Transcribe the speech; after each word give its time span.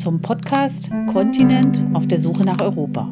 zum 0.00 0.18
Podcast 0.18 0.90
Kontinent 1.12 1.84
auf 1.92 2.08
der 2.08 2.18
Suche 2.18 2.42
nach 2.42 2.58
Europa. 2.58 3.06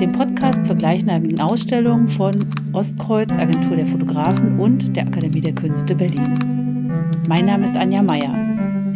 Dem 0.00 0.12
Podcast 0.12 0.64
zur 0.64 0.76
gleichnamigen 0.76 1.40
Ausstellung 1.40 2.06
von 2.06 2.30
Ostkreuz, 2.72 3.36
Agentur 3.36 3.74
der 3.74 3.86
Fotografen 3.86 4.60
und 4.60 4.94
der 4.94 5.08
Akademie 5.08 5.40
der 5.40 5.56
Künste 5.56 5.92
Berlin. 5.96 7.02
Mein 7.28 7.46
Name 7.46 7.64
ist 7.64 7.76
Anja 7.76 8.00
Meier. 8.00 8.32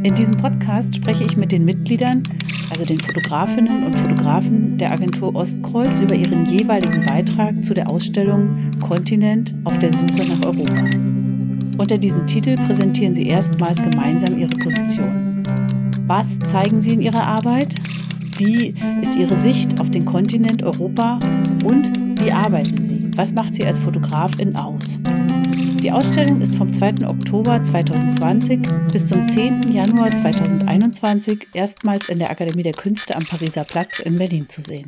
In 0.05 0.15
diesem 0.15 0.37
Podcast 0.37 0.95
spreche 0.95 1.25
ich 1.25 1.37
mit 1.37 1.51
den 1.51 1.65
Mitgliedern, 1.65 2.23
also 2.70 2.84
den 2.84 3.01
Fotografinnen 3.01 3.83
und 3.83 3.98
Fotografen 3.98 4.78
der 4.78 4.92
Agentur 4.92 5.34
Ostkreuz, 5.34 5.98
über 5.98 6.14
ihren 6.14 6.47
jeweiligen 6.47 7.05
Beitrag 7.05 7.64
zu 7.64 7.75
der 7.75 7.91
Ausstellung 7.91 8.70
Kontinent 8.78 9.56
auf 9.64 9.77
der 9.80 9.92
Suche 9.92 10.25
nach 10.28 10.47
Europa. 10.47 10.84
Unter 11.78 11.98
diesem 11.98 12.28
Titel 12.28 12.55
präsentieren 12.55 13.12
sie 13.12 13.27
erstmals 13.27 13.83
gemeinsam 13.83 14.39
ihre 14.39 14.55
Position. 14.55 15.27
Was 16.09 16.39
zeigen 16.39 16.80
sie 16.80 16.95
in 16.95 17.03
ihrer 17.03 17.23
Arbeit? 17.23 17.75
Wie 18.39 18.75
ist 19.03 19.15
ihre 19.15 19.37
Sicht 19.37 19.79
auf 19.79 19.91
den 19.91 20.07
Kontinent 20.07 20.62
Europa? 20.62 21.21
Und 21.65 21.93
wie 22.25 22.33
arbeiten 22.33 22.83
sie? 22.83 23.11
Was 23.15 23.34
macht 23.34 23.55
sie 23.55 23.67
als 23.67 23.79
Fotografin 23.79 24.57
aus? 24.57 24.98
Die 25.83 25.93
Ausstellung 25.93 26.41
ist 26.41 26.57
vom 26.57 26.73
2. 26.73 27.07
Oktober 27.07 27.62
2020 27.62 28.61
bis 28.91 29.07
zum 29.07 29.29
10. 29.29 29.71
Januar 29.71 30.09
2021 30.15 31.48
erstmals 31.53 32.09
in 32.09 32.20
der 32.20 32.31
Akademie 32.31 32.62
der 32.62 32.73
Künste 32.73 33.15
am 33.15 33.23
Pariser 33.25 33.65
Platz 33.65 33.98
in 33.98 34.15
Berlin 34.15 34.48
zu 34.48 34.62
sehen. 34.62 34.87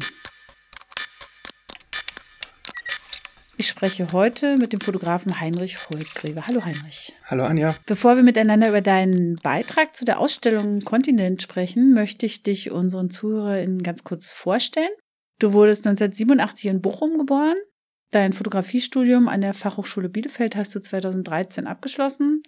Spreche 3.80 4.08
heute 4.12 4.56
mit 4.60 4.74
dem 4.74 4.80
Fotografen 4.82 5.40
Heinrich 5.40 5.88
Holtgräbe. 5.88 6.46
Hallo 6.46 6.62
Heinrich. 6.62 7.14
Hallo 7.24 7.44
Anja. 7.44 7.74
Bevor 7.86 8.14
wir 8.14 8.22
miteinander 8.22 8.68
über 8.68 8.82
deinen 8.82 9.36
Beitrag 9.36 9.96
zu 9.96 10.04
der 10.04 10.18
Ausstellung 10.20 10.80
Kontinent 10.80 11.40
sprechen, 11.40 11.94
möchte 11.94 12.26
ich 12.26 12.42
dich 12.42 12.70
unseren 12.72 13.08
ZuhörerInnen 13.08 13.82
ganz 13.82 14.04
kurz 14.04 14.34
vorstellen. 14.34 14.90
Du 15.38 15.54
wurdest 15.54 15.86
1987 15.86 16.66
in 16.66 16.82
Bochum 16.82 17.16
geboren, 17.16 17.56
Dein 18.10 18.34
Fotografiestudium 18.34 19.28
an 19.28 19.40
der 19.40 19.54
Fachhochschule 19.54 20.10
Bielefeld 20.10 20.56
hast 20.56 20.74
du 20.74 20.80
2013 20.80 21.66
abgeschlossen. 21.66 22.42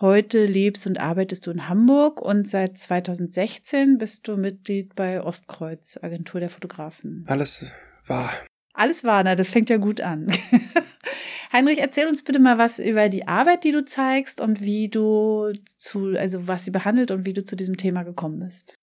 Heute 0.00 0.44
lebst 0.44 0.86
und 0.86 1.00
arbeitest 1.00 1.46
du 1.46 1.50
in 1.50 1.68
Hamburg 1.70 2.20
und 2.20 2.46
seit 2.46 2.76
2016 2.76 3.96
bist 3.96 4.28
du 4.28 4.36
Mitglied 4.36 4.94
bei 4.96 5.22
Ostkreuz, 5.22 5.98
Agentur 6.02 6.40
der 6.40 6.50
Fotografen. 6.50 7.24
Alles 7.26 7.64
wahr. 8.04 8.30
Alles 8.78 9.02
wahr, 9.02 9.24
na, 9.24 9.34
das 9.34 9.50
fängt 9.50 9.70
ja 9.70 9.76
gut 9.76 10.00
an. 10.00 10.28
Heinrich, 11.52 11.80
erzähl 11.80 12.06
uns 12.06 12.22
bitte 12.22 12.38
mal 12.38 12.58
was 12.58 12.78
über 12.78 13.08
die 13.08 13.26
Arbeit, 13.26 13.64
die 13.64 13.72
du 13.72 13.84
zeigst 13.84 14.40
und 14.40 14.60
wie 14.60 14.88
du 14.88 15.52
zu, 15.76 16.14
also 16.16 16.46
was 16.46 16.64
sie 16.64 16.70
behandelt 16.70 17.10
und 17.10 17.26
wie 17.26 17.32
du 17.32 17.42
zu 17.42 17.56
diesem 17.56 17.76
Thema 17.76 18.04
gekommen 18.04 18.38
bist. 18.38 18.76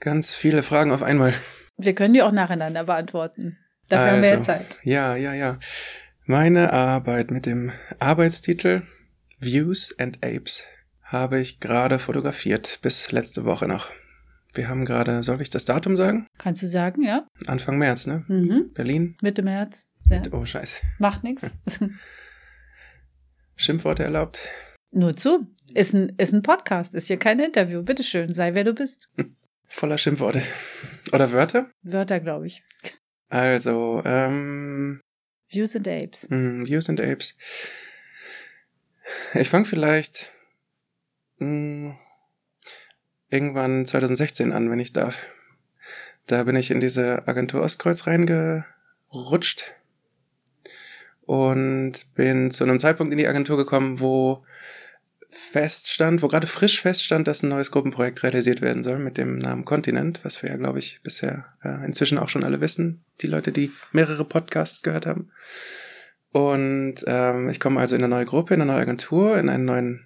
Ganz 0.00 0.34
viele 0.34 0.62
Fragen 0.62 0.90
auf 0.90 1.02
einmal. 1.02 1.34
Wir 1.76 1.94
können 1.94 2.14
die 2.14 2.22
auch 2.22 2.32
nacheinander 2.32 2.84
beantworten. 2.84 3.58
Dafür 3.90 4.04
also, 4.04 4.16
haben 4.16 4.22
wir 4.22 4.28
ja 4.30 4.36
also, 4.36 4.46
Zeit. 4.46 4.80
Ja, 4.84 5.16
ja, 5.16 5.34
ja. 5.34 5.58
Meine 6.24 6.72
Arbeit 6.72 7.30
mit 7.30 7.44
dem 7.44 7.72
Arbeitstitel 7.98 8.84
Views 9.38 9.94
and 9.98 10.24
Apes 10.24 10.64
habe 11.02 11.40
ich 11.40 11.60
gerade 11.60 11.98
fotografiert, 11.98 12.78
bis 12.80 13.12
letzte 13.12 13.44
Woche 13.44 13.68
noch. 13.68 13.90
Wir 14.56 14.68
haben 14.68 14.86
gerade, 14.86 15.22
soll 15.22 15.42
ich 15.42 15.50
das 15.50 15.66
Datum 15.66 15.96
sagen? 15.96 16.26
Kannst 16.38 16.62
du 16.62 16.66
sagen, 16.66 17.02
ja? 17.02 17.26
Anfang 17.46 17.76
März, 17.76 18.06
ne? 18.06 18.24
Mhm. 18.26 18.72
Berlin. 18.72 19.16
Mitte 19.20 19.42
März. 19.42 19.88
Ja. 20.08 20.22
Oh, 20.32 20.46
scheiße. 20.46 20.78
Macht 20.98 21.24
nichts. 21.24 21.52
Schimpfworte 23.56 24.04
erlaubt? 24.04 24.40
Nur 24.92 25.14
zu. 25.14 25.46
Ist 25.74 25.94
ein, 25.94 26.10
ist 26.16 26.32
ein 26.32 26.42
Podcast, 26.42 26.94
ist 26.94 27.08
hier 27.08 27.18
kein 27.18 27.38
Interview. 27.38 27.82
Bitteschön, 27.82 28.32
sei 28.32 28.54
wer 28.54 28.64
du 28.64 28.72
bist. 28.72 29.10
Voller 29.68 29.98
Schimpfworte. 29.98 30.42
Oder 31.12 31.32
Wörter? 31.32 31.70
Wörter, 31.82 32.20
glaube 32.20 32.46
ich. 32.46 32.62
Also, 33.28 34.00
ähm. 34.04 35.00
Views 35.50 35.76
and 35.76 35.86
Apes. 35.86 36.30
Mh, 36.30 36.36
hm, 36.36 36.66
Views 36.66 36.88
and 36.88 37.00
Apes. 37.00 37.36
Ich 39.34 39.48
fange 39.48 39.66
vielleicht 39.66 40.30
mh, 41.38 41.46
hm, 41.46 41.96
irgendwann 43.30 43.86
2016 43.86 44.52
an, 44.52 44.70
wenn 44.70 44.80
ich 44.80 44.92
darf. 44.92 45.18
Da 46.26 46.44
bin 46.44 46.56
ich 46.56 46.70
in 46.70 46.80
diese 46.80 47.26
Agentur 47.28 47.62
Ostkreuz 47.62 48.06
reingerutscht 48.06 49.74
und 51.22 51.92
bin 52.14 52.50
zu 52.50 52.64
einem 52.64 52.80
Zeitpunkt 52.80 53.12
in 53.12 53.18
die 53.18 53.28
Agentur 53.28 53.56
gekommen, 53.56 54.00
wo 54.00 54.44
feststand, 55.28 56.22
wo 56.22 56.28
gerade 56.28 56.46
frisch 56.46 56.80
feststand, 56.80 57.28
dass 57.28 57.42
ein 57.42 57.48
neues 57.48 57.70
Gruppenprojekt 57.70 58.22
realisiert 58.22 58.62
werden 58.62 58.82
soll 58.82 58.98
mit 58.98 59.18
dem 59.18 59.38
Namen 59.38 59.64
Kontinent, 59.64 60.20
was 60.22 60.42
wir 60.42 60.50
ja, 60.50 60.56
glaube 60.56 60.78
ich, 60.78 61.00
bisher 61.02 61.46
äh, 61.62 61.84
inzwischen 61.84 62.18
auch 62.18 62.28
schon 62.28 62.44
alle 62.44 62.60
wissen, 62.60 63.04
die 63.20 63.26
Leute, 63.26 63.52
die 63.52 63.72
mehrere 63.92 64.24
Podcasts 64.24 64.82
gehört 64.82 65.06
haben. 65.06 65.30
Und 66.32 66.96
ähm, 67.06 67.48
ich 67.50 67.60
komme 67.60 67.80
also 67.80 67.94
in 67.94 68.04
eine 68.04 68.14
neue 68.14 68.24
Gruppe, 68.24 68.54
in 68.54 68.62
eine 68.62 68.72
neue 68.72 68.82
Agentur, 68.82 69.38
in 69.38 69.48
einen 69.48 69.64
neuen, 69.64 70.05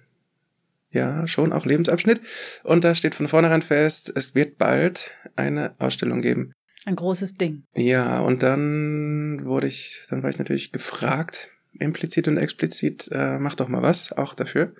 ja, 0.91 1.27
schon 1.27 1.53
auch 1.53 1.65
Lebensabschnitt. 1.65 2.21
Und 2.63 2.83
da 2.83 2.95
steht 2.95 3.15
von 3.15 3.27
vornherein 3.27 3.61
fest, 3.61 4.11
es 4.15 4.35
wird 4.35 4.57
bald 4.57 5.11
eine 5.35 5.73
Ausstellung 5.79 6.21
geben. 6.21 6.53
Ein 6.85 6.95
großes 6.95 7.37
Ding. 7.37 7.63
Ja, 7.75 8.19
und 8.19 8.43
dann 8.43 9.45
wurde 9.45 9.67
ich, 9.67 10.03
dann 10.09 10.23
war 10.23 10.29
ich 10.29 10.39
natürlich 10.39 10.71
gefragt, 10.71 11.49
implizit 11.79 12.27
und 12.27 12.37
explizit, 12.37 13.09
äh, 13.11 13.39
mach 13.39 13.55
doch 13.55 13.67
mal 13.67 13.81
was, 13.81 14.11
auch 14.11 14.33
dafür. 14.33 14.73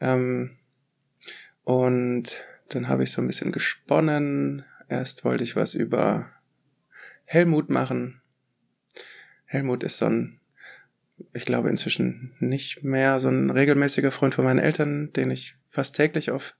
Ähm, 0.00 0.56
und 1.64 2.36
dann 2.68 2.88
habe 2.88 3.02
ich 3.02 3.12
so 3.12 3.20
ein 3.20 3.26
bisschen 3.26 3.52
gesponnen. 3.52 4.64
Erst 4.88 5.24
wollte 5.24 5.44
ich 5.44 5.56
was 5.56 5.74
über 5.74 6.30
Helmut 7.24 7.70
machen. 7.70 8.22
Helmut 9.46 9.82
ist 9.82 9.98
so 9.98 10.06
ein, 10.06 10.40
ich 11.36 11.44
glaube 11.44 11.68
inzwischen 11.68 12.32
nicht 12.40 12.82
mehr 12.82 13.20
so 13.20 13.28
ein 13.28 13.50
regelmäßiger 13.50 14.10
Freund 14.10 14.34
von 14.34 14.44
meinen 14.44 14.58
Eltern, 14.58 15.12
den 15.12 15.30
ich 15.30 15.56
fast 15.66 15.94
täglich 15.94 16.30
auf 16.30 16.56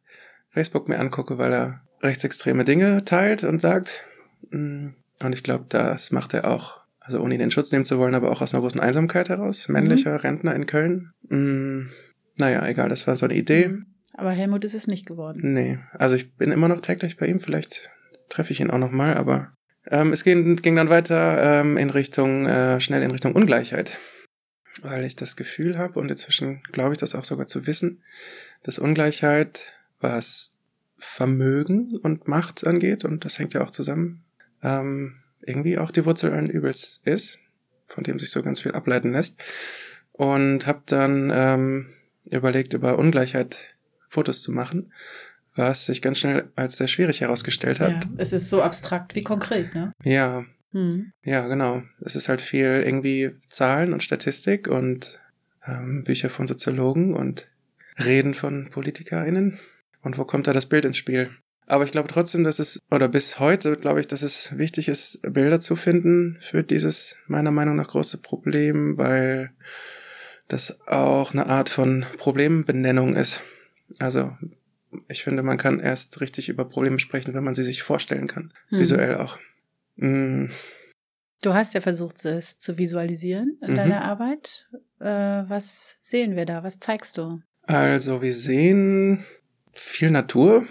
Facebook 0.50 0.88
mir 0.88 0.98
angucke, 0.98 1.38
weil 1.38 1.52
er 1.52 1.80
rechtsextreme 2.02 2.64
Dinge 2.64 3.04
teilt 3.04 3.42
und 3.42 3.60
sagt. 3.60 4.04
Mm, 4.50 4.88
und 5.22 5.32
ich 5.32 5.42
glaube, 5.42 5.64
das 5.68 6.12
macht 6.12 6.34
er 6.34 6.46
auch, 6.46 6.82
also 7.00 7.20
ohne 7.20 7.34
ihn 7.34 7.40
in 7.40 7.50
Schutz 7.50 7.72
nehmen 7.72 7.86
zu 7.86 7.98
wollen, 7.98 8.14
aber 8.14 8.30
auch 8.30 8.42
aus 8.42 8.52
einer 8.52 8.60
großen 8.60 8.80
Einsamkeit 8.80 9.28
heraus. 9.28 9.68
Männlicher 9.68 10.12
mhm. 10.12 10.18
Rentner 10.18 10.54
in 10.54 10.66
Köln. 10.66 11.12
Mm, 11.28 11.86
naja, 12.36 12.66
egal, 12.66 12.90
das 12.90 13.06
war 13.06 13.16
so 13.16 13.24
eine 13.24 13.34
Idee. 13.34 13.68
Mhm. 13.68 13.86
Aber 14.12 14.30
Helmut 14.30 14.64
ist 14.64 14.74
es 14.74 14.86
nicht 14.86 15.06
geworden. 15.06 15.52
Nee, 15.52 15.78
also 15.92 16.16
ich 16.16 16.34
bin 16.36 16.52
immer 16.52 16.68
noch 16.68 16.80
täglich 16.80 17.16
bei 17.16 17.26
ihm, 17.26 17.40
vielleicht 17.40 17.90
treffe 18.28 18.52
ich 18.52 18.60
ihn 18.60 18.70
auch 18.70 18.78
nochmal, 18.78 19.14
aber 19.14 19.52
ähm, 19.90 20.12
es 20.12 20.24
ging, 20.24 20.56
ging 20.56 20.76
dann 20.76 20.88
weiter 20.88 21.60
ähm, 21.60 21.76
in 21.76 21.90
Richtung, 21.90 22.46
äh, 22.46 22.80
schnell 22.80 23.02
in 23.02 23.10
Richtung 23.10 23.34
Ungleichheit. 23.34 23.98
Weil 24.82 25.04
ich 25.04 25.16
das 25.16 25.36
Gefühl 25.36 25.78
habe, 25.78 25.98
und 25.98 26.10
inzwischen 26.10 26.62
glaube 26.72 26.92
ich 26.92 26.98
das 26.98 27.14
auch 27.14 27.24
sogar 27.24 27.46
zu 27.46 27.66
wissen, 27.66 28.02
dass 28.62 28.78
Ungleichheit, 28.78 29.74
was 30.00 30.52
Vermögen 30.98 31.96
und 32.02 32.28
Macht 32.28 32.66
angeht, 32.66 33.04
und 33.04 33.24
das 33.24 33.38
hängt 33.38 33.54
ja 33.54 33.62
auch 33.62 33.70
zusammen, 33.70 34.24
ähm, 34.62 35.22
irgendwie 35.40 35.78
auch 35.78 35.90
die 35.90 36.04
Wurzel 36.04 36.32
allen 36.32 36.50
Übels 36.50 37.00
ist, 37.04 37.38
von 37.84 38.04
dem 38.04 38.18
sich 38.18 38.30
so 38.30 38.42
ganz 38.42 38.60
viel 38.60 38.72
ableiten 38.72 39.12
lässt. 39.12 39.36
Und 40.12 40.66
habe 40.66 40.82
dann 40.86 41.30
ähm, 41.34 41.94
überlegt, 42.24 42.72
über 42.72 42.98
Ungleichheit 42.98 43.58
Fotos 44.08 44.42
zu 44.42 44.50
machen, 44.50 44.92
was 45.54 45.86
sich 45.86 46.02
ganz 46.02 46.18
schnell 46.18 46.50
als 46.56 46.76
sehr 46.76 46.88
schwierig 46.88 47.20
herausgestellt 47.20 47.80
hat. 47.80 48.04
Ja, 48.04 48.10
es 48.16 48.32
ist 48.32 48.50
so 48.50 48.62
abstrakt 48.62 49.14
wie 49.14 49.22
konkret, 49.22 49.74
ne? 49.74 49.92
Ja. 50.02 50.44
Hm. 50.76 51.12
Ja, 51.24 51.48
genau. 51.48 51.82
Es 52.02 52.16
ist 52.16 52.28
halt 52.28 52.42
viel 52.42 52.82
irgendwie 52.84 53.30
Zahlen 53.48 53.94
und 53.94 54.02
Statistik 54.02 54.68
und 54.68 55.18
ähm, 55.66 56.04
Bücher 56.04 56.28
von 56.28 56.46
Soziologen 56.46 57.14
und 57.14 57.48
Reden 57.98 58.34
von 58.34 58.68
PolitikerInnen. 58.68 59.58
Und 60.02 60.18
wo 60.18 60.26
kommt 60.26 60.46
da 60.46 60.52
das 60.52 60.66
Bild 60.66 60.84
ins 60.84 60.98
Spiel? 60.98 61.30
Aber 61.66 61.84
ich 61.84 61.92
glaube 61.92 62.08
trotzdem, 62.08 62.44
dass 62.44 62.58
es, 62.58 62.78
oder 62.90 63.08
bis 63.08 63.40
heute 63.40 63.74
glaube 63.76 64.00
ich, 64.00 64.06
dass 64.06 64.20
es 64.20 64.58
wichtig 64.58 64.88
ist, 64.88 65.20
Bilder 65.22 65.60
zu 65.60 65.76
finden 65.76 66.36
für 66.42 66.62
dieses 66.62 67.16
meiner 67.26 67.52
Meinung 67.52 67.76
nach 67.76 67.88
große 67.88 68.18
Problem, 68.18 68.98
weil 68.98 69.52
das 70.46 70.78
auch 70.86 71.32
eine 71.32 71.46
Art 71.46 71.70
von 71.70 72.04
Problembenennung 72.18 73.16
ist. 73.16 73.40
Also 73.98 74.36
ich 75.08 75.24
finde, 75.24 75.42
man 75.42 75.56
kann 75.56 75.80
erst 75.80 76.20
richtig 76.20 76.50
über 76.50 76.68
Probleme 76.68 76.98
sprechen, 76.98 77.32
wenn 77.32 77.44
man 77.44 77.54
sie 77.54 77.64
sich 77.64 77.82
vorstellen 77.82 78.26
kann. 78.26 78.52
Hm. 78.68 78.78
Visuell 78.78 79.16
auch. 79.16 79.38
Mhm. 79.96 80.50
Du 81.42 81.54
hast 81.54 81.74
ja 81.74 81.80
versucht, 81.80 82.24
es 82.24 82.58
zu 82.58 82.78
visualisieren 82.78 83.58
in 83.62 83.72
mhm. 83.72 83.74
deiner 83.74 84.02
Arbeit. 84.02 84.66
Äh, 85.00 85.04
was 85.04 85.98
sehen 86.00 86.36
wir 86.36 86.46
da? 86.46 86.62
Was 86.64 86.78
zeigst 86.78 87.18
du? 87.18 87.40
Also 87.62 88.22
wir 88.22 88.34
sehen 88.34 89.24
viel 89.72 90.10
Natur, 90.10 90.66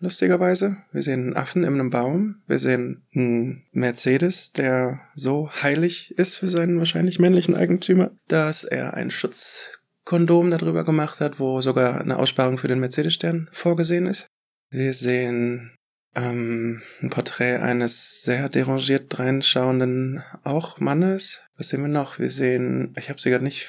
lustigerweise. 0.00 0.76
Wir 0.92 1.02
sehen 1.02 1.22
einen 1.22 1.36
Affen 1.36 1.62
in 1.62 1.74
einem 1.74 1.90
Baum. 1.90 2.42
Wir 2.46 2.58
sehen 2.58 3.06
einen 3.14 3.66
Mercedes, 3.72 4.52
der 4.52 5.00
so 5.14 5.50
heilig 5.62 6.16
ist 6.18 6.34
für 6.34 6.48
seinen 6.48 6.78
wahrscheinlich 6.78 7.18
männlichen 7.18 7.54
Eigentümer, 7.54 8.10
dass 8.28 8.64
er 8.64 8.94
ein 8.94 9.10
Schutzkondom 9.10 10.50
darüber 10.50 10.84
gemacht 10.84 11.20
hat, 11.20 11.38
wo 11.38 11.60
sogar 11.60 12.00
eine 12.00 12.18
Aussparung 12.18 12.58
für 12.58 12.68
den 12.68 12.80
Mercedes-Stern 12.80 13.48
vorgesehen 13.52 14.06
ist. 14.06 14.26
Wir 14.70 14.92
sehen 14.92 15.72
ähm, 16.14 16.82
ein 17.02 17.10
Porträt 17.10 17.56
eines 17.56 18.22
sehr 18.22 18.48
derangiert 18.48 19.06
dreinschauenden 19.08 20.22
auch 20.42 20.80
Mannes. 20.80 21.42
Was 21.56 21.68
sehen 21.68 21.82
wir 21.82 21.88
noch? 21.88 22.18
Wir 22.18 22.30
sehen, 22.30 22.94
ich 22.98 23.10
habe 23.10 23.20
sie 23.20 23.30
gerade 23.30 23.44
nicht 23.44 23.68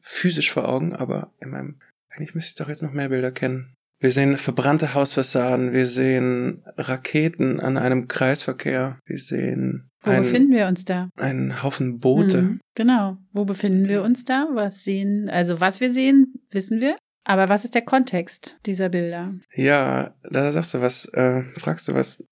physisch 0.00 0.50
vor 0.50 0.68
Augen, 0.68 0.94
aber 0.94 1.32
in 1.40 1.50
meinem, 1.50 1.80
eigentlich 2.10 2.34
müsste 2.34 2.50
ich 2.50 2.54
doch 2.56 2.68
jetzt 2.68 2.82
noch 2.82 2.92
mehr 2.92 3.08
Bilder 3.08 3.30
kennen. 3.30 3.74
Wir 4.00 4.12
sehen 4.12 4.38
verbrannte 4.38 4.94
Hausfassaden, 4.94 5.72
wir 5.72 5.86
sehen 5.86 6.62
Raketen 6.78 7.60
an 7.60 7.76
einem 7.76 8.08
Kreisverkehr, 8.08 8.98
wir 9.04 9.18
sehen. 9.18 9.90
Wo 10.02 10.10
ein, 10.10 10.22
befinden 10.22 10.52
wir 10.52 10.66
uns 10.66 10.86
da? 10.86 11.10
Einen 11.16 11.62
Haufen 11.62 12.00
Boote. 12.00 12.42
Mhm, 12.42 12.60
genau. 12.74 13.18
Wo 13.32 13.44
befinden 13.44 13.88
wir 13.88 14.02
uns 14.02 14.24
da? 14.24 14.48
Was 14.54 14.84
sehen, 14.84 15.28
also 15.28 15.60
was 15.60 15.80
wir 15.80 15.90
sehen, 15.90 16.32
wissen 16.50 16.80
wir. 16.80 16.96
Aber 17.24 17.48
was 17.48 17.64
ist 17.64 17.74
der 17.74 17.82
Kontext 17.82 18.58
dieser 18.66 18.88
Bilder? 18.88 19.34
Ja, 19.54 20.14
da 20.22 20.52
sagst 20.52 20.74
du 20.74 20.80
was, 20.80 21.06
äh, 21.06 21.42
fragst 21.58 21.88
du 21.88 21.94
was. 21.94 22.24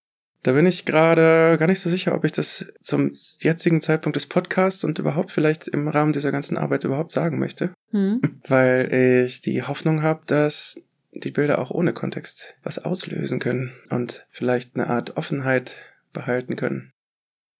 Da 0.42 0.52
bin 0.52 0.66
ich 0.66 0.84
gerade 0.84 1.56
gar 1.58 1.66
nicht 1.66 1.80
so 1.80 1.90
sicher, 1.90 2.14
ob 2.14 2.24
ich 2.24 2.32
das 2.32 2.66
zum 2.80 3.10
jetzigen 3.40 3.80
Zeitpunkt 3.80 4.16
des 4.16 4.26
Podcasts 4.26 4.84
und 4.84 4.98
überhaupt 4.98 5.32
vielleicht 5.32 5.68
im 5.68 5.88
Rahmen 5.88 6.12
dieser 6.12 6.30
ganzen 6.30 6.56
Arbeit 6.56 6.84
überhaupt 6.84 7.12
sagen 7.12 7.38
möchte. 7.38 7.72
Mhm. 7.90 8.40
Weil 8.48 9.24
ich 9.26 9.40
die 9.40 9.62
Hoffnung 9.62 10.02
habe, 10.02 10.22
dass 10.26 10.80
die 11.12 11.30
Bilder 11.30 11.58
auch 11.58 11.70
ohne 11.70 11.92
Kontext 11.92 12.54
was 12.62 12.78
auslösen 12.78 13.40
können 13.40 13.72
und 13.90 14.26
vielleicht 14.30 14.76
eine 14.76 14.88
Art 14.88 15.16
Offenheit 15.16 15.76
behalten 16.12 16.56
können. 16.56 16.92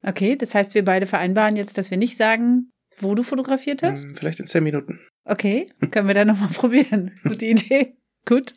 Okay, 0.04 0.36
das 0.36 0.54
heißt, 0.54 0.74
wir 0.74 0.84
beide 0.84 1.06
vereinbaren 1.06 1.56
jetzt, 1.56 1.76
dass 1.76 1.90
wir 1.90 1.98
nicht 1.98 2.16
sagen, 2.16 2.70
wo 3.02 3.14
du 3.14 3.22
fotografiert 3.22 3.82
hast? 3.82 4.10
Hm, 4.10 4.16
vielleicht 4.16 4.40
in 4.40 4.46
zehn 4.46 4.62
Minuten. 4.64 5.00
Okay, 5.24 5.68
können 5.90 6.08
wir 6.08 6.14
da 6.14 6.24
nochmal 6.24 6.48
probieren. 6.54 7.12
Gute 7.24 7.46
Idee. 7.46 7.94
Gut. 8.26 8.54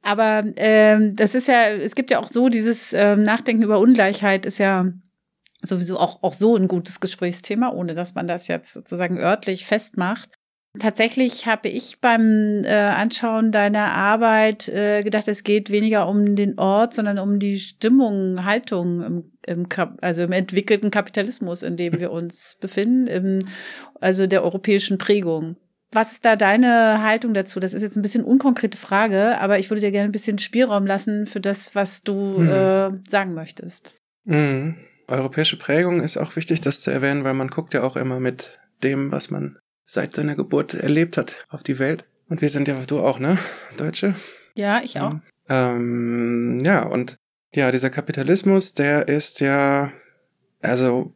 Aber 0.00 0.44
ähm, 0.56 1.14
das 1.14 1.34
ist 1.34 1.48
ja, 1.48 1.68
es 1.68 1.94
gibt 1.94 2.10
ja 2.10 2.18
auch 2.18 2.28
so, 2.28 2.48
dieses 2.48 2.92
ähm, 2.94 3.22
Nachdenken 3.22 3.62
über 3.62 3.78
Ungleichheit 3.78 4.46
ist 4.46 4.58
ja 4.58 4.86
sowieso 5.60 5.98
auch, 5.98 6.22
auch 6.22 6.32
so 6.32 6.56
ein 6.56 6.68
gutes 6.68 7.00
Gesprächsthema, 7.00 7.70
ohne 7.70 7.94
dass 7.94 8.14
man 8.14 8.26
das 8.26 8.48
jetzt 8.48 8.72
sozusagen 8.72 9.18
örtlich 9.18 9.66
festmacht. 9.66 10.30
Tatsächlich 10.78 11.46
habe 11.46 11.68
ich 11.68 12.00
beim 12.00 12.62
äh, 12.64 12.74
Anschauen 12.74 13.52
deiner 13.52 13.92
Arbeit 13.92 14.68
äh, 14.68 15.02
gedacht, 15.04 15.28
es 15.28 15.44
geht 15.44 15.70
weniger 15.70 16.08
um 16.08 16.34
den 16.34 16.58
Ort, 16.58 16.94
sondern 16.94 17.20
um 17.20 17.38
die 17.38 17.60
Stimmung, 17.60 18.44
Haltung 18.44 19.02
im, 19.02 19.32
im 19.46 19.68
also 20.00 20.24
im 20.24 20.32
entwickelten 20.32 20.90
Kapitalismus, 20.90 21.62
in 21.62 21.76
dem 21.76 22.00
wir 22.00 22.10
uns 22.10 22.56
befinden, 22.60 23.06
im, 23.06 23.38
also 24.00 24.26
der 24.26 24.42
europäischen 24.42 24.98
Prägung. 24.98 25.56
Was 25.92 26.10
ist 26.10 26.24
da 26.24 26.34
deine 26.34 27.04
Haltung 27.04 27.34
dazu? 27.34 27.60
Das 27.60 27.72
ist 27.72 27.82
jetzt 27.82 27.96
ein 27.96 28.02
bisschen 28.02 28.24
unkonkrete 28.24 28.76
Frage, 28.76 29.38
aber 29.38 29.60
ich 29.60 29.70
würde 29.70 29.80
dir 29.80 29.92
gerne 29.92 30.08
ein 30.08 30.12
bisschen 30.12 30.40
Spielraum 30.40 30.86
lassen 30.86 31.26
für 31.26 31.40
das, 31.40 31.76
was 31.76 32.02
du 32.02 32.40
mhm. 32.40 32.48
äh, 32.48 32.90
sagen 33.08 33.34
möchtest. 33.34 33.94
Mhm. 34.24 34.74
Europäische 35.06 35.56
Prägung 35.56 36.00
ist 36.00 36.16
auch 36.16 36.34
wichtig, 36.34 36.62
das 36.62 36.80
zu 36.80 36.90
erwähnen, 36.90 37.22
weil 37.22 37.34
man 37.34 37.46
guckt 37.46 37.74
ja 37.74 37.84
auch 37.84 37.94
immer 37.94 38.18
mit 38.18 38.58
dem, 38.82 39.12
was 39.12 39.30
man 39.30 39.58
seit 39.84 40.14
seiner 40.14 40.34
Geburt 40.34 40.74
erlebt 40.74 41.16
hat 41.16 41.46
auf 41.48 41.62
die 41.62 41.78
Welt. 41.78 42.04
Und 42.28 42.40
wir 42.40 42.48
sind 42.48 42.68
ja, 42.68 42.80
du 42.86 43.00
auch, 43.00 43.18
ne? 43.18 43.38
Deutsche? 43.76 44.14
Ja, 44.56 44.80
ich 44.82 44.98
auch. 45.00 45.14
Ähm, 45.48 46.60
ja, 46.64 46.84
und 46.84 47.18
ja, 47.54 47.70
dieser 47.70 47.90
Kapitalismus, 47.90 48.74
der 48.74 49.08
ist 49.08 49.40
ja, 49.40 49.92
also, 50.62 51.14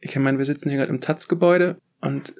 ich 0.00 0.16
meine, 0.16 0.38
wir 0.38 0.44
sitzen 0.44 0.70
hier 0.70 0.78
gerade 0.78 0.90
im 0.90 1.00
Taz-Gebäude 1.00 1.78
und 2.00 2.34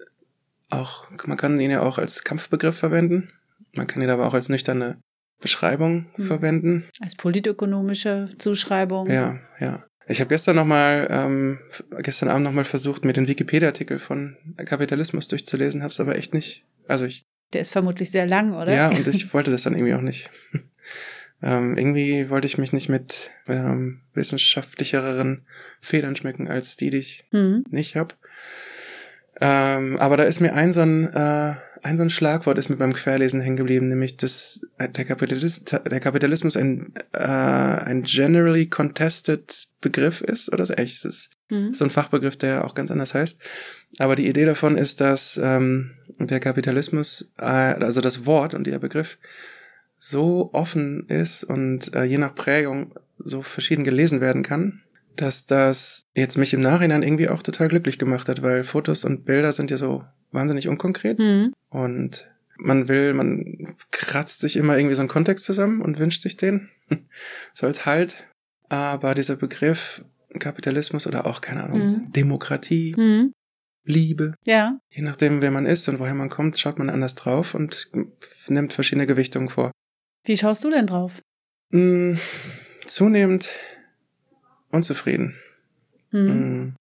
auch, 0.71 1.09
man 1.27 1.37
kann 1.37 1.59
ihn 1.61 1.71
ja 1.71 1.83
auch 1.83 1.99
als 1.99 2.25
Kampfbegriff 2.25 2.77
verwenden. 2.77 3.31
Man 3.77 3.87
kann 3.87 4.03
ihn 4.03 4.11
aber 4.11 4.27
auch 4.27 4.35
als 4.35 4.49
nüchterne 4.49 5.01
Beschreibung 5.41 6.07
hm. 6.15 6.25
verwenden. 6.25 6.85
Als 7.01 7.15
politökonomische 7.15 8.29
Zuschreibung. 8.39 9.11
Ja, 9.11 9.39
ja. 9.59 9.85
Ich 10.11 10.21
habe 10.21 10.29
gestern 10.29 10.57
noch 10.57 10.65
mal, 10.65 11.07
ähm, 11.09 11.61
gestern 11.99 12.29
Abend 12.29 12.43
noch 12.43 12.53
mal 12.53 12.65
versucht, 12.65 13.05
mir 13.05 13.13
den 13.13 13.29
Wikipedia-Artikel 13.29 14.01
von 14.01 14.37
Kapitalismus 14.57 15.29
durchzulesen, 15.29 15.83
habe 15.83 15.93
es 15.93 16.01
aber 16.01 16.17
echt 16.17 16.35
nicht. 16.35 16.65
Also 16.89 17.05
ich. 17.05 17.27
Der 17.53 17.61
ist 17.61 17.71
vermutlich 17.71 18.11
sehr 18.11 18.27
lang, 18.27 18.53
oder? 18.55 18.75
Ja, 18.75 18.89
und 18.89 19.07
ich 19.07 19.33
wollte 19.33 19.53
das 19.53 19.63
dann 19.63 19.75
irgendwie 19.75 19.95
auch 19.95 20.01
nicht. 20.01 20.29
ähm, 21.43 21.79
irgendwie 21.79 22.29
wollte 22.29 22.49
ich 22.49 22.59
mich 22.59 22.73
nicht 22.73 22.89
mit 22.89 23.31
ähm, 23.47 24.01
wissenschaftlicheren 24.13 25.47
Federn 25.81 26.17
schmecken 26.17 26.49
als 26.49 26.77
die, 26.77 26.91
die 26.91 26.99
ich 26.99 27.25
mhm. 27.31 27.65
nicht 27.71 27.95
hab. 27.95 28.19
Ähm, 29.41 29.97
aber 29.99 30.17
da 30.17 30.25
ist 30.25 30.41
mir 30.41 30.55
ein 30.55 30.73
so 30.73 30.83
ein 30.83 31.07
äh, 31.13 31.55
ein 31.83 31.97
so 31.97 32.03
ein 32.03 32.11
Schlagwort 32.11 32.59
ist 32.59 32.69
mir 32.69 32.77
beim 32.77 32.93
Querlesen 32.93 33.41
hängen 33.41 33.57
geblieben, 33.57 33.89
nämlich 33.89 34.17
dass 34.17 34.61
der, 34.79 35.05
Kapitalis 35.05 35.63
der 35.65 36.01
Kapitalismus 36.01 36.57
ein, 36.57 36.93
äh, 37.13 37.21
ein 37.23 38.03
generally 38.03 38.67
contested 38.67 39.69
Begriff 39.81 40.21
ist, 40.21 40.53
oder 40.53 40.67
so 40.67 40.75
echt 40.75 41.05
ist 41.05 41.31
mhm. 41.51 41.75
so 41.75 41.85
ein 41.85 41.91
Fachbegriff, 41.91 42.37
der 42.37 42.65
auch 42.65 42.75
ganz 42.75 42.91
anders 42.91 43.15
heißt. 43.15 43.41
Aber 43.99 44.17
die 44.17 44.29
Idee 44.29 44.45
davon 44.45 44.77
ist, 44.77 45.01
dass 45.01 45.39
ähm, 45.43 45.93
der 46.19 46.41
Kapitalismus, 46.41 47.33
äh, 47.39 47.45
also 47.45 48.01
das 48.01 48.27
Wort 48.27 48.55
und 48.55 48.67
der 48.67 48.79
Begriff 48.79 49.19
so 49.99 50.51
offen 50.53 51.07
ist 51.09 51.45
und 51.45 51.95
äh, 51.95 52.05
je 52.05 52.19
nach 52.19 52.35
Prägung 52.35 52.95
so 53.19 53.43
verschieden 53.43 53.85
gelesen 53.85 54.21
werden 54.21 54.43
kann, 54.43 54.83
dass 55.21 55.47
das 55.47 56.07
jetzt 56.15 56.39
mich 56.39 56.55
im 56.55 56.61
Nachhinein 56.61 57.03
irgendwie 57.03 57.29
auch 57.29 57.43
total 57.43 57.69
glücklich 57.69 57.99
gemacht 57.99 58.29
hat, 58.29 58.43
weil 58.43 58.65
Fotos 58.65 59.05
und 59.05 59.25
Bilder 59.25 59.53
sind 59.53 59.71
ja 59.71 59.77
so 59.77 60.05
wahnsinnig 60.33 60.69
unkonkret. 60.69 61.19
Mhm. 61.19 61.53
Und 61.69 62.31
man 62.57 62.89
will, 62.89 63.15
man 63.15 63.75
kratzt 63.91 64.41
sich 64.41 64.57
immer 64.57 64.77
irgendwie 64.77 64.95
so 64.95 65.03
einen 65.03 65.09
Kontext 65.09 65.45
zusammen 65.45 65.83
und 65.83 65.99
wünscht 65.99 66.23
sich 66.23 66.37
den. 66.37 66.69
so 67.55 67.67
als 67.67 67.87
Halt. 67.87 68.27
Aber 68.69 69.15
dieser 69.15 69.37
Begriff 69.37 70.05
Kapitalismus 70.39 71.07
oder 71.07 71.27
auch, 71.27 71.41
keine 71.41 71.65
Ahnung, 71.65 71.79
mhm. 71.79 72.13
Demokratie, 72.13 72.95
mhm. 72.97 73.33
Liebe. 73.85 74.35
Ja. 74.47 74.79
Je 74.91 75.03
nachdem, 75.03 75.43
wer 75.43 75.51
man 75.51 75.67
ist 75.67 75.89
und 75.89 75.99
woher 75.99 76.15
man 76.15 76.29
kommt, 76.29 76.59
schaut 76.59 76.79
man 76.79 76.91
anders 76.91 77.15
drauf 77.15 77.55
und 77.55 77.91
nimmt 78.47 78.73
verschiedene 78.73 79.07
Gewichtungen 79.07 79.49
vor. 79.49 79.71
Wie 80.25 80.37
schaust 80.37 80.63
du 80.65 80.71
denn 80.71 80.87
drauf? 80.87 81.23
Mm, 81.71 82.15
zunehmend 82.87 83.49
unzufrieden. 84.71 85.37
Mhm. 86.11 86.75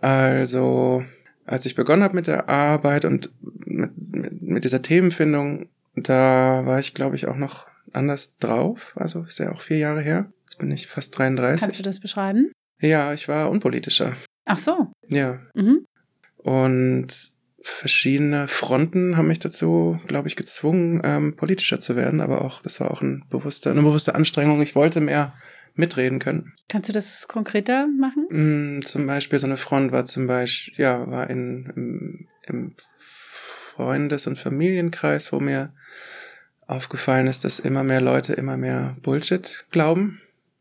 Also, 0.00 1.04
als 1.46 1.66
ich 1.66 1.74
begonnen 1.74 2.02
habe 2.02 2.14
mit 2.14 2.26
der 2.26 2.48
Arbeit 2.48 3.04
und 3.04 3.30
mit, 3.40 3.90
mit, 3.96 4.42
mit 4.42 4.64
dieser 4.64 4.82
Themenfindung, 4.82 5.68
da 5.96 6.66
war 6.66 6.80
ich, 6.80 6.94
glaube 6.94 7.16
ich, 7.16 7.26
auch 7.26 7.36
noch 7.36 7.66
anders 7.92 8.36
drauf. 8.38 8.92
Also 8.96 9.22
ist 9.22 9.38
ja 9.38 9.52
auch 9.52 9.60
vier 9.60 9.78
Jahre 9.78 10.00
her. 10.00 10.32
Jetzt 10.42 10.58
bin 10.58 10.70
ich 10.70 10.86
fast 10.86 11.16
33. 11.16 11.60
Kannst 11.60 11.78
du 11.78 11.82
das 11.82 12.00
beschreiben? 12.00 12.52
Ja, 12.80 13.14
ich 13.14 13.28
war 13.28 13.50
unpolitischer. 13.50 14.14
Ach 14.44 14.58
so. 14.58 14.92
Ja. 15.08 15.40
Mhm. 15.54 15.86
Und 16.38 17.32
verschiedene 17.62 18.46
Fronten 18.46 19.16
haben 19.16 19.28
mich 19.28 19.38
dazu, 19.38 19.98
glaube 20.06 20.28
ich, 20.28 20.36
gezwungen, 20.36 21.00
ähm, 21.02 21.34
politischer 21.36 21.80
zu 21.80 21.96
werden. 21.96 22.20
Aber 22.20 22.42
auch, 22.42 22.60
das 22.60 22.80
war 22.80 22.90
auch 22.90 23.00
ein 23.00 23.24
bewusster, 23.30 23.70
eine 23.70 23.82
bewusste 23.82 24.14
Anstrengung. 24.14 24.60
Ich 24.60 24.74
wollte 24.74 25.00
mehr 25.00 25.34
mitreden 25.74 26.18
können. 26.18 26.54
Kannst 26.68 26.88
du 26.88 26.92
das 26.92 27.28
konkreter 27.28 27.86
machen? 27.86 28.26
Mm, 28.30 28.82
zum 28.82 29.06
Beispiel 29.06 29.38
so 29.38 29.46
eine 29.46 29.56
Front 29.56 29.92
war 29.92 30.04
zum 30.04 30.26
Beispiel, 30.26 30.74
ja, 30.76 31.10
war 31.10 31.28
in, 31.30 31.72
im, 31.76 32.28
im 32.46 32.74
Freundes- 33.74 34.26
und 34.26 34.38
Familienkreis, 34.38 35.32
wo 35.32 35.40
mir 35.40 35.72
aufgefallen 36.66 37.26
ist, 37.26 37.44
dass 37.44 37.58
immer 37.58 37.84
mehr 37.84 38.00
Leute 38.00 38.32
immer 38.32 38.56
mehr 38.56 38.96
Bullshit 39.02 39.66
glauben. 39.70 40.20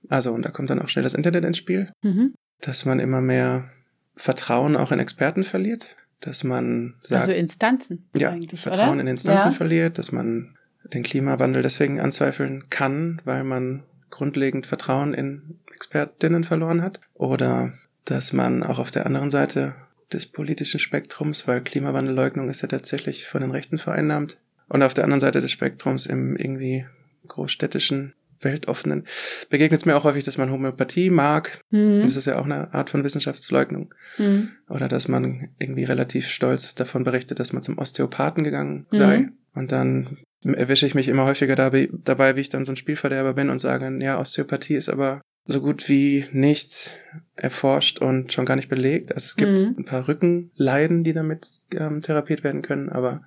Also, 0.10 0.34
und 0.34 0.43
da 0.43 0.50
kommt 0.50 0.70
dann 0.70 0.82
auch 0.82 0.89
schnell 0.89 1.03
das 1.03 1.13
Internet 1.13 1.46
ins 1.46 1.58
Spiel. 1.58 1.91
Mhm. 2.01 2.34
Dass 2.60 2.86
man 2.86 3.00
immer 3.00 3.22
mehr 3.22 3.70
Vertrauen 4.15 4.75
auch 4.75 4.91
in 4.91 5.00
Experten 5.00 5.43
verliert. 5.43 5.96
Dass 6.20 6.43
man 6.43 6.96
sagt. 7.03 7.22
Also 7.22 7.34
Instanzen. 7.34 8.10
Ja, 8.15 8.36
Vertrauen 8.55 8.93
oder? 8.93 9.01
in 9.01 9.08
Instanzen 9.08 9.51
ja. 9.51 9.51
verliert, 9.51 9.98
dass 9.98 10.12
man 10.12 10.58
den 10.84 11.03
Klimawandel 11.03 11.62
deswegen 11.62 12.00
anzweifeln 12.00 12.70
kann, 12.70 13.22
weil 13.25 13.43
man 13.43 13.84
grundlegend 14.13 14.67
Vertrauen 14.67 15.13
in 15.13 15.60
Expertinnen 15.74 16.43
verloren 16.43 16.82
hat. 16.82 17.00
Oder 17.15 17.74
dass 18.05 18.32
man 18.32 18.63
auch 18.63 18.79
auf 18.79 18.91
der 18.91 19.05
anderen 19.05 19.32
Seite 19.32 19.75
des 20.12 20.27
politischen 20.27 20.79
Spektrums, 20.79 21.48
weil 21.48 21.62
Klimawandelleugnung 21.62 22.50
ist 22.50 22.62
ja 22.62 22.67
tatsächlich 22.67 23.25
von 23.25 23.41
den 23.41 23.51
Rechten 23.51 23.79
vereinnahmt. 23.79 24.38
Und 24.70 24.84
auf 24.84 24.93
der 24.93 25.03
anderen 25.03 25.20
Seite 25.20 25.41
des 25.41 25.51
Spektrums 25.51 26.05
im 26.05 26.36
irgendwie 26.36 26.86
großstädtischen, 27.27 28.13
weltoffenen, 28.39 29.05
begegnet 29.50 29.82
es 29.82 29.86
mir 29.86 29.96
auch 29.96 30.03
häufig, 30.03 30.24
dass 30.25 30.38
man 30.38 30.51
Homöopathie 30.51 31.10
mag. 31.10 31.62
Mhm. 31.72 32.01
Das 32.03 32.15
ist 32.15 32.25
ja 32.25 32.38
auch 32.38 32.46
eine 32.46 32.74
Art 32.74 32.89
von 32.89 33.03
Wissenschaftsleugnung. 33.03 33.93
Mhm. 34.17 34.50
Oder 34.70 34.89
dass 34.89 35.08
man 35.08 35.50
irgendwie 35.58 35.86
relativ 35.86 36.27
stolz 36.27 36.75
davon 36.75 37.03
berichtet, 37.03 37.39
dass 37.39 37.53
man 37.53 37.63
zum 37.63 37.77
Osteopathen 37.79 38.43
gegangen 38.43 38.86
sei. 38.91 39.20
Mhm. 39.20 39.32
Und 39.55 39.72
dann 39.72 40.17
erwische 40.45 40.85
ich 40.85 40.95
mich 40.95 41.07
immer 41.07 41.25
häufiger 41.25 41.55
dabei, 41.55 42.35
wie 42.35 42.41
ich 42.41 42.50
dann 42.50 42.65
so 42.65 42.71
ein 42.73 42.77
Spielverderber 42.77 43.33
bin 43.33 43.50
und 43.50 43.59
sage, 43.59 43.91
ja, 44.01 44.19
Osteopathie 44.19 44.75
ist 44.75 44.89
aber 44.89 45.21
so 45.45 45.59
gut 45.59 45.89
wie 45.89 46.25
nichts 46.31 46.91
erforscht 47.35 48.00
und 48.00 48.31
schon 48.31 48.45
gar 48.45 48.55
nicht 48.55 48.69
belegt. 48.69 49.13
Also 49.13 49.25
es 49.25 49.35
gibt 49.35 49.51
Mhm. 49.51 49.75
ein 49.79 49.85
paar 49.85 50.07
Rückenleiden, 50.07 51.03
die 51.03 51.12
damit 51.12 51.50
ähm, 51.75 52.01
therapiert 52.01 52.45
werden 52.45 52.62
können, 52.62 52.88
aber 52.88 53.23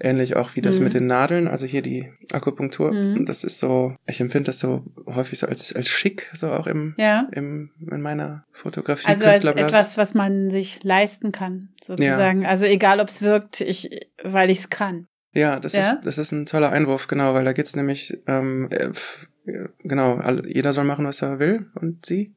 ähnlich 0.00 0.34
auch 0.34 0.56
wie 0.56 0.62
das 0.62 0.78
Mhm. 0.78 0.84
mit 0.84 0.94
den 0.94 1.06
Nadeln, 1.06 1.46
also 1.46 1.64
hier 1.64 1.82
die 1.82 2.10
Akupunktur. 2.32 2.92
Mhm. 2.92 3.24
Das 3.26 3.44
ist 3.44 3.60
so, 3.60 3.94
ich 4.06 4.20
empfinde 4.20 4.46
das 4.46 4.58
so 4.58 4.84
häufig 5.06 5.38
so 5.38 5.46
als, 5.46 5.72
als 5.72 5.88
schick, 5.88 6.28
so 6.34 6.50
auch 6.50 6.66
im, 6.66 6.94
Ja. 6.98 7.28
im, 7.32 7.70
in 7.88 8.00
meiner 8.00 8.44
Fotografie. 8.52 9.06
Also 9.06 9.26
als 9.26 9.44
etwas, 9.44 9.96
was 9.96 10.14
man 10.14 10.50
sich 10.50 10.82
leisten 10.82 11.30
kann, 11.30 11.68
sozusagen. 11.84 12.44
Also 12.46 12.66
egal, 12.66 12.98
ob 12.98 13.08
es 13.08 13.22
wirkt, 13.22 13.60
ich, 13.60 13.90
weil 14.24 14.50
ich 14.50 14.58
es 14.58 14.70
kann. 14.70 15.06
Ja, 15.34 15.58
das 15.60 15.72
Ja? 15.74 15.92
ist 15.92 16.00
das 16.06 16.18
ist 16.18 16.32
ein 16.32 16.46
toller 16.46 16.70
Einwurf, 16.70 17.06
genau, 17.08 17.34
weil 17.34 17.44
da 17.44 17.52
geht's 17.52 17.76
nämlich 17.76 18.16
ähm, 18.26 18.68
äh, 18.70 18.90
genau, 19.82 20.20
jeder 20.46 20.72
soll 20.72 20.84
machen, 20.84 21.04
was 21.04 21.20
er 21.22 21.38
will 21.38 21.66
und 21.74 22.06
sie, 22.06 22.34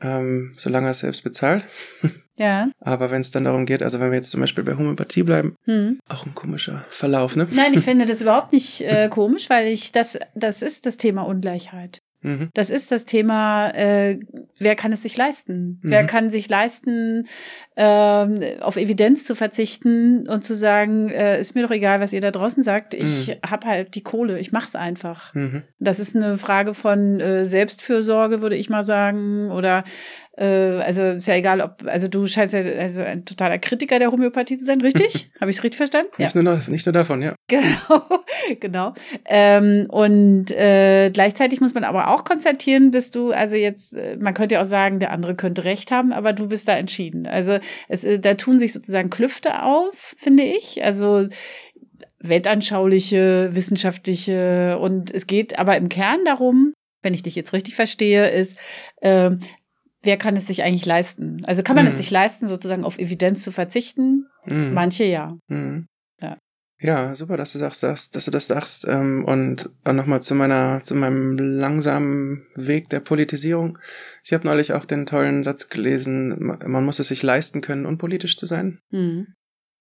ähm, 0.00 0.54
solange 0.56 0.88
er 0.88 0.92
es 0.92 1.00
selbst 1.00 1.22
bezahlt. 1.24 1.64
Ja. 2.38 2.70
Aber 2.80 3.10
wenn 3.10 3.20
es 3.20 3.30
dann 3.32 3.44
darum 3.44 3.66
geht, 3.66 3.82
also 3.82 4.00
wenn 4.00 4.10
wir 4.12 4.16
jetzt 4.16 4.30
zum 4.30 4.40
Beispiel 4.40 4.64
bei 4.64 4.74
Homöopathie 4.74 5.24
bleiben, 5.24 5.56
Hm. 5.66 5.98
auch 6.08 6.24
ein 6.24 6.34
komischer 6.34 6.86
Verlauf, 6.88 7.36
ne? 7.36 7.46
Nein, 7.50 7.74
ich 7.74 7.82
finde 7.82 8.06
das 8.06 8.22
überhaupt 8.22 8.54
nicht 8.54 8.80
äh, 8.86 9.10
komisch, 9.10 9.50
weil 9.50 9.66
ich 9.66 9.92
das, 9.92 10.18
das 10.34 10.62
ist 10.62 10.86
das 10.86 10.96
Thema 10.96 11.20
Ungleichheit. 11.26 12.00
Mhm. 12.22 12.50
Das 12.54 12.70
ist 12.70 12.92
das 12.92 13.04
Thema, 13.06 13.70
äh, 13.70 14.18
wer 14.58 14.74
kann 14.74 14.92
es 14.92 15.02
sich 15.02 15.16
leisten? 15.16 15.78
Wer 15.82 16.02
Mhm. 16.02 16.06
kann 16.06 16.30
sich 16.30 16.48
leisten, 16.48 17.26
ähm, 17.76 18.42
auf 18.60 18.76
Evidenz 18.76 19.24
zu 19.24 19.34
verzichten 19.34 20.28
und 20.28 20.44
zu 20.44 20.54
sagen, 20.54 21.08
äh, 21.08 21.40
ist 21.40 21.54
mir 21.54 21.62
doch 21.62 21.70
egal, 21.70 22.00
was 22.00 22.12
ihr 22.12 22.20
da 22.20 22.30
draußen 22.30 22.62
sagt, 22.62 22.92
ich 22.94 23.28
Mhm. 23.28 23.50
hab 23.50 23.64
halt 23.64 23.94
die 23.94 24.02
Kohle, 24.02 24.38
ich 24.38 24.52
mach's 24.52 24.76
einfach. 24.76 25.34
Mhm. 25.34 25.62
Das 25.78 25.98
ist 25.98 26.14
eine 26.14 26.36
Frage 26.36 26.74
von 26.74 27.20
äh, 27.20 27.44
Selbstfürsorge, 27.46 28.42
würde 28.42 28.56
ich 28.56 28.68
mal 28.68 28.84
sagen. 28.84 29.50
Oder 29.50 29.84
äh, 30.36 30.44
also 30.44 31.02
ist 31.02 31.26
ja 31.26 31.34
egal, 31.34 31.60
ob, 31.60 31.84
also 31.86 32.08
du 32.08 32.26
scheinst 32.26 32.54
ja 32.54 32.60
also 32.60 33.02
ein 33.02 33.24
totaler 33.24 33.58
Kritiker 33.58 33.98
der 33.98 34.10
Homöopathie 34.12 34.56
zu 34.56 34.64
sein, 34.64 34.80
richtig? 34.80 35.30
Habe 35.40 35.50
ich 35.50 35.58
es 35.58 35.64
richtig 35.64 35.76
verstanden? 35.78 36.10
Nicht, 36.18 36.34
nur, 36.34 36.44
da- 36.44 36.62
nicht 36.68 36.86
nur 36.86 36.92
davon, 36.92 37.22
ja. 37.22 37.34
Genau, 37.48 38.02
genau. 38.60 38.94
Ähm, 39.26 39.86
und 39.90 40.50
äh, 40.52 41.10
gleichzeitig 41.12 41.60
muss 41.60 41.74
man 41.74 41.82
aber 41.84 42.08
auch 42.08 42.24
konstatieren, 42.24 42.90
bist 42.92 43.14
du, 43.16 43.32
also 43.32 43.56
jetzt, 43.56 43.94
äh, 43.94 44.16
man 44.20 44.34
könnte 44.34 44.54
ja 44.54 44.62
auch 44.62 44.66
sagen, 44.66 44.98
der 45.00 45.10
andere 45.12 45.34
könnte 45.34 45.64
recht 45.64 45.90
haben, 45.90 46.12
aber 46.12 46.32
du 46.32 46.46
bist 46.48 46.68
da 46.68 46.76
entschieden. 46.76 47.26
Also 47.26 47.58
es, 47.88 48.04
äh, 48.04 48.18
da 48.20 48.34
tun 48.34 48.58
sich 48.58 48.72
sozusagen 48.72 49.10
Klüfte 49.10 49.62
auf, 49.62 50.14
finde 50.16 50.44
ich. 50.44 50.84
Also 50.84 51.26
weltanschauliche, 52.18 53.50
wissenschaftliche 53.52 54.78
und 54.78 55.10
es 55.12 55.26
geht 55.26 55.58
aber 55.58 55.76
im 55.76 55.88
Kern 55.88 56.20
darum, 56.24 56.72
wenn 57.02 57.14
ich 57.14 57.22
dich 57.22 57.34
jetzt 57.34 57.52
richtig 57.52 57.74
verstehe, 57.74 58.28
ist, 58.28 58.58
ähm, 59.02 59.38
wer 60.02 60.16
kann 60.16 60.36
es 60.36 60.46
sich 60.46 60.62
eigentlich 60.62 60.86
leisten? 60.86 61.42
Also 61.44 61.62
kann 61.62 61.76
man 61.76 61.84
Mhm. 61.84 61.90
es 61.90 61.96
sich 61.98 62.10
leisten, 62.10 62.48
sozusagen 62.48 62.84
auf 62.84 62.98
Evidenz 62.98 63.42
zu 63.42 63.52
verzichten? 63.52 64.26
Mhm. 64.46 64.72
Manche 64.74 65.04
ja. 65.04 65.28
Mhm. 65.48 65.86
Ja. 66.20 66.36
Ja, 66.82 67.14
super, 67.14 67.36
dass 67.36 67.52
du 67.52 67.58
sagst, 67.58 67.80
sagst 67.80 68.16
dass 68.16 68.24
du 68.24 68.30
das 68.30 68.46
sagst. 68.46 68.86
Ähm, 68.88 69.24
und 69.26 69.68
nochmal 69.84 70.22
zu 70.22 70.34
meiner, 70.34 70.82
zu 70.82 70.94
meinem 70.94 71.36
langsamen 71.38 72.46
Weg 72.54 72.88
der 72.88 73.00
Politisierung. 73.00 73.78
Ich 74.24 74.32
habe 74.32 74.46
neulich 74.46 74.72
auch 74.72 74.86
den 74.86 75.04
tollen 75.04 75.42
Satz 75.42 75.68
gelesen, 75.68 76.42
ma- 76.42 76.58
man 76.66 76.84
muss 76.84 76.98
es 76.98 77.08
sich 77.08 77.22
leisten 77.22 77.60
können, 77.60 77.84
unpolitisch 77.84 78.36
zu 78.36 78.46
sein. 78.46 78.78
Mhm. 78.90 79.26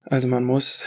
Also 0.03 0.27
man 0.27 0.43
muss 0.43 0.83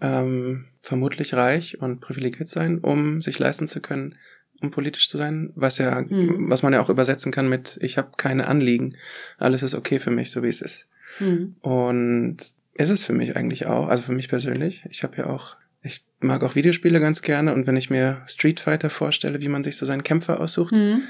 ähm, 0.00 0.66
vermutlich 0.82 1.34
reich 1.34 1.80
und 1.80 2.00
privilegiert 2.00 2.48
sein, 2.48 2.78
um 2.78 3.20
sich 3.22 3.38
leisten 3.38 3.66
zu 3.68 3.80
können, 3.80 4.14
um 4.60 4.70
politisch 4.70 5.08
zu 5.08 5.16
sein, 5.18 5.50
was 5.54 5.78
ja, 5.78 6.00
Mhm. 6.00 6.50
was 6.50 6.62
man 6.62 6.72
ja 6.72 6.80
auch 6.80 6.90
übersetzen 6.90 7.32
kann 7.32 7.48
mit 7.48 7.78
ich 7.80 7.96
habe 7.98 8.10
keine 8.16 8.46
Anliegen, 8.48 8.96
alles 9.38 9.62
ist 9.62 9.74
okay 9.74 9.98
für 10.00 10.10
mich, 10.10 10.30
so 10.30 10.42
wie 10.42 10.48
es 10.48 10.60
ist. 10.60 10.88
Mhm. 11.20 11.56
Und 11.60 12.36
ist 12.74 12.90
es 12.90 13.02
für 13.02 13.12
mich 13.12 13.36
eigentlich 13.36 13.66
auch, 13.66 13.88
also 13.88 14.02
für 14.04 14.12
mich 14.12 14.28
persönlich. 14.28 14.84
Ich 14.90 15.02
habe 15.02 15.16
ja 15.18 15.26
auch, 15.26 15.56
ich 15.82 16.04
mag 16.20 16.42
auch 16.44 16.54
Videospiele 16.54 17.00
ganz 17.00 17.22
gerne 17.22 17.52
und 17.54 17.66
wenn 17.66 17.76
ich 17.76 17.90
mir 17.90 18.22
Street 18.26 18.60
Fighter 18.60 18.90
vorstelle, 18.90 19.40
wie 19.40 19.48
man 19.48 19.62
sich 19.64 19.76
so 19.76 19.86
seinen 19.86 20.02
Kämpfer 20.04 20.40
aussucht, 20.40 20.72
Mhm. 20.72 21.02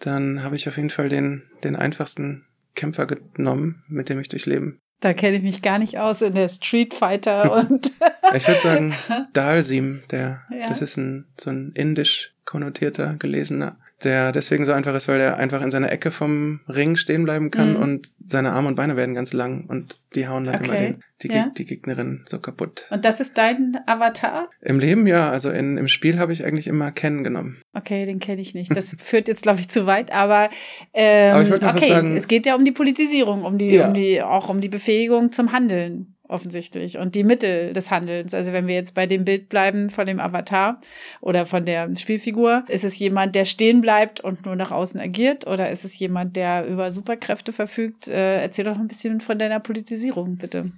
dann 0.00 0.42
habe 0.42 0.56
ich 0.56 0.68
auf 0.68 0.76
jeden 0.76 0.90
Fall 0.90 1.08
den, 1.08 1.44
den 1.62 1.76
einfachsten 1.76 2.44
Kämpfer 2.74 3.06
genommen, 3.06 3.84
mit 3.88 4.08
dem 4.08 4.18
ich 4.20 4.28
durchs 4.28 4.46
Leben. 4.46 4.80
Da 5.00 5.12
kenne 5.12 5.36
ich 5.36 5.42
mich 5.42 5.60
gar 5.62 5.78
nicht 5.78 5.98
aus 5.98 6.22
in 6.22 6.34
der 6.34 6.48
Street 6.48 6.94
Fighter 6.94 7.52
und 7.56 7.92
Ich 8.34 8.46
würde 8.48 8.60
sagen, 8.60 8.94
Dalsim, 9.32 10.02
der, 10.10 10.42
Ja. 10.50 10.68
das 10.68 10.80
ist 10.82 10.96
ein, 10.96 11.26
so 11.38 11.50
ein 11.50 11.72
indisch 11.74 12.32
konnotierter 12.44 13.14
Gelesener, 13.14 13.76
der 14.04 14.30
deswegen 14.32 14.64
so 14.66 14.72
einfach 14.72 14.94
ist, 14.94 15.08
weil 15.08 15.20
er 15.20 15.36
einfach 15.38 15.60
in 15.62 15.70
seiner 15.70 15.90
Ecke 15.90 16.10
vom 16.10 16.60
Ring 16.68 16.96
stehen 16.96 17.24
bleiben 17.24 17.50
kann 17.50 17.74
Mhm. 17.74 17.82
und 17.82 18.12
seine 18.24 18.52
Arme 18.52 18.68
und 18.68 18.74
Beine 18.76 18.96
werden 18.96 19.14
ganz 19.14 19.32
lang 19.32 19.64
und 19.68 19.98
die 20.14 20.28
hauen 20.28 20.44
dann 20.44 20.62
immer 20.62 20.72
Okay. 20.74 20.92
den, 20.92 21.00
die, 21.22 21.28
Ja. 21.34 21.50
Die 21.56 21.64
Gegnerin 21.64 22.22
so 22.26 22.38
kaputt. 22.38 22.86
und 22.90 23.04
das 23.04 23.18
ist 23.20 23.36
dein 23.38 23.76
Avatar? 23.86 24.48
Im 24.60 24.78
Leben 24.78 25.06
ja, 25.06 25.30
also 25.30 25.50
in, 25.50 25.76
im 25.78 25.88
Spiel 25.88 26.18
habe 26.18 26.32
ich 26.32 26.44
eigentlich 26.44 26.66
immer 26.66 26.92
Ken 26.92 27.24
genommen. 27.24 27.60
Okay, 27.72 28.04
den 28.06 28.20
kenne 28.20 28.40
ich 28.40 28.54
nicht. 28.54 28.74
Das 28.76 28.94
führt 28.98 29.26
jetzt, 29.28 29.42
glaube 29.42 29.60
ich, 29.60 29.68
zu 29.68 29.86
weit, 29.86 30.12
aber, 30.12 30.50
ähm, 30.92 31.34
Aber 31.34 31.74
okay, 31.74 31.88
sagen. 31.88 32.16
es 32.16 32.28
geht 32.28 32.46
ja 32.46 32.54
um 32.54 32.64
die 32.64 32.72
Politisierung, 32.72 33.42
um 33.44 33.58
die, 33.58 33.70
Ja. 33.74 33.88
um 33.88 33.94
die, 33.94 34.22
auch 34.22 34.48
um 34.50 34.60
die 34.60 34.68
Befähigung 34.68 35.32
zum 35.32 35.52
Handeln 35.52 36.13
offensichtlich 36.26 36.98
und 36.98 37.14
die 37.14 37.24
Mittel 37.24 37.72
des 37.72 37.90
Handelns. 37.90 38.34
Also 38.34 38.52
wenn 38.52 38.66
wir 38.66 38.74
jetzt 38.74 38.94
bei 38.94 39.06
dem 39.06 39.24
Bild 39.24 39.48
bleiben 39.48 39.90
von 39.90 40.06
dem 40.06 40.20
Avatar 40.20 40.80
oder 41.20 41.46
von 41.46 41.66
der 41.66 41.94
Spielfigur, 41.96 42.64
ist 42.68 42.84
es 42.84 42.98
jemand, 42.98 43.34
der 43.34 43.44
stehen 43.44 43.80
bleibt 43.80 44.20
und 44.20 44.46
nur 44.46 44.56
nach 44.56 44.72
außen 44.72 45.00
agiert 45.00 45.46
oder 45.46 45.70
ist 45.70 45.84
es 45.84 45.98
jemand, 45.98 46.36
der 46.36 46.66
über 46.66 46.90
Superkräfte 46.90 47.52
verfügt? 47.52 48.08
Äh, 48.08 48.40
erzähl 48.40 48.64
doch 48.64 48.78
ein 48.78 48.88
bisschen 48.88 49.20
von 49.20 49.38
deiner 49.38 49.60
Politisierung, 49.60 50.36
bitte. 50.36 50.72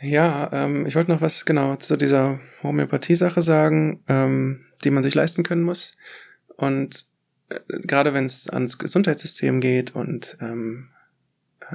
Ja, 0.00 0.50
ähm, 0.52 0.84
ich 0.84 0.96
wollte 0.96 1.12
noch 1.12 1.20
was 1.20 1.44
genau 1.44 1.76
zu 1.76 1.96
dieser 1.96 2.40
Homöopathie-Sache 2.64 3.40
sagen, 3.40 4.02
ähm, 4.08 4.64
die 4.82 4.90
man 4.90 5.04
sich 5.04 5.14
leisten 5.14 5.44
können 5.44 5.62
muss. 5.62 5.96
Und 6.56 7.06
äh, 7.50 7.60
gerade 7.82 8.12
wenn 8.12 8.24
es 8.24 8.48
ans 8.48 8.78
Gesundheitssystem 8.78 9.60
geht 9.60 9.94
und 9.94 10.36
ähm, 10.40 10.88
äh, 10.90 11.01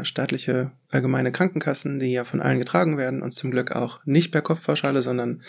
staatliche 0.04 0.72
allgemeine 0.90 1.32
Krankenkassen, 1.32 2.00
die 2.00 2.12
ja 2.12 2.24
von 2.24 2.42
allen 2.42 2.60
getragen 2.60 2.98
werden 2.98 3.22
und 3.22 3.32
zum 3.32 3.52
Glück 3.52 3.72
auch 3.72 4.00
nicht 4.06 4.32
per 4.32 4.42
Kopfpauschale, 4.42 5.02
sondern 5.02 5.42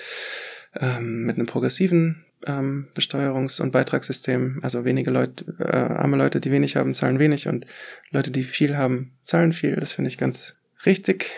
ähm, 0.79 1.25
mit 1.25 1.37
einem 1.37 1.47
progressiven 1.47 2.25
ähm, 2.47 2.89
Besteuerungs- 2.95 3.61
und 3.61 3.73
Beitragssystem. 3.73 4.61
Also 4.63 4.85
wenige 4.85 5.11
Leute, 5.11 5.45
äh, 5.59 5.77
arme 5.77 6.17
Leute, 6.17 6.41
die 6.41 6.51
wenig 6.51 6.77
haben, 6.77 6.95
zahlen 6.95 7.19
wenig 7.19 7.49
und 7.49 7.67
Leute, 8.11 8.31
die 8.31 8.45
viel 8.45 8.77
haben, 8.77 9.13
zahlen 9.23 9.53
viel. 9.53 9.77
Das 9.77 9.93
finde 9.93 10.09
ich 10.09 10.19
ganz 10.19 10.57
richtig. 10.87 11.33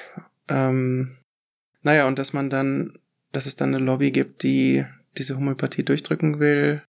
Ähm, 0.48 1.16
naja, 1.82 2.06
und 2.06 2.18
dass 2.18 2.32
man 2.32 2.50
dann, 2.50 2.98
dass 3.32 3.46
es 3.46 3.56
dann 3.56 3.74
eine 3.74 3.84
Lobby 3.84 4.10
gibt, 4.10 4.42
die 4.42 4.84
diese 5.16 5.36
Homöopathie 5.36 5.84
durchdrücken 5.84 6.40
will. 6.40 6.82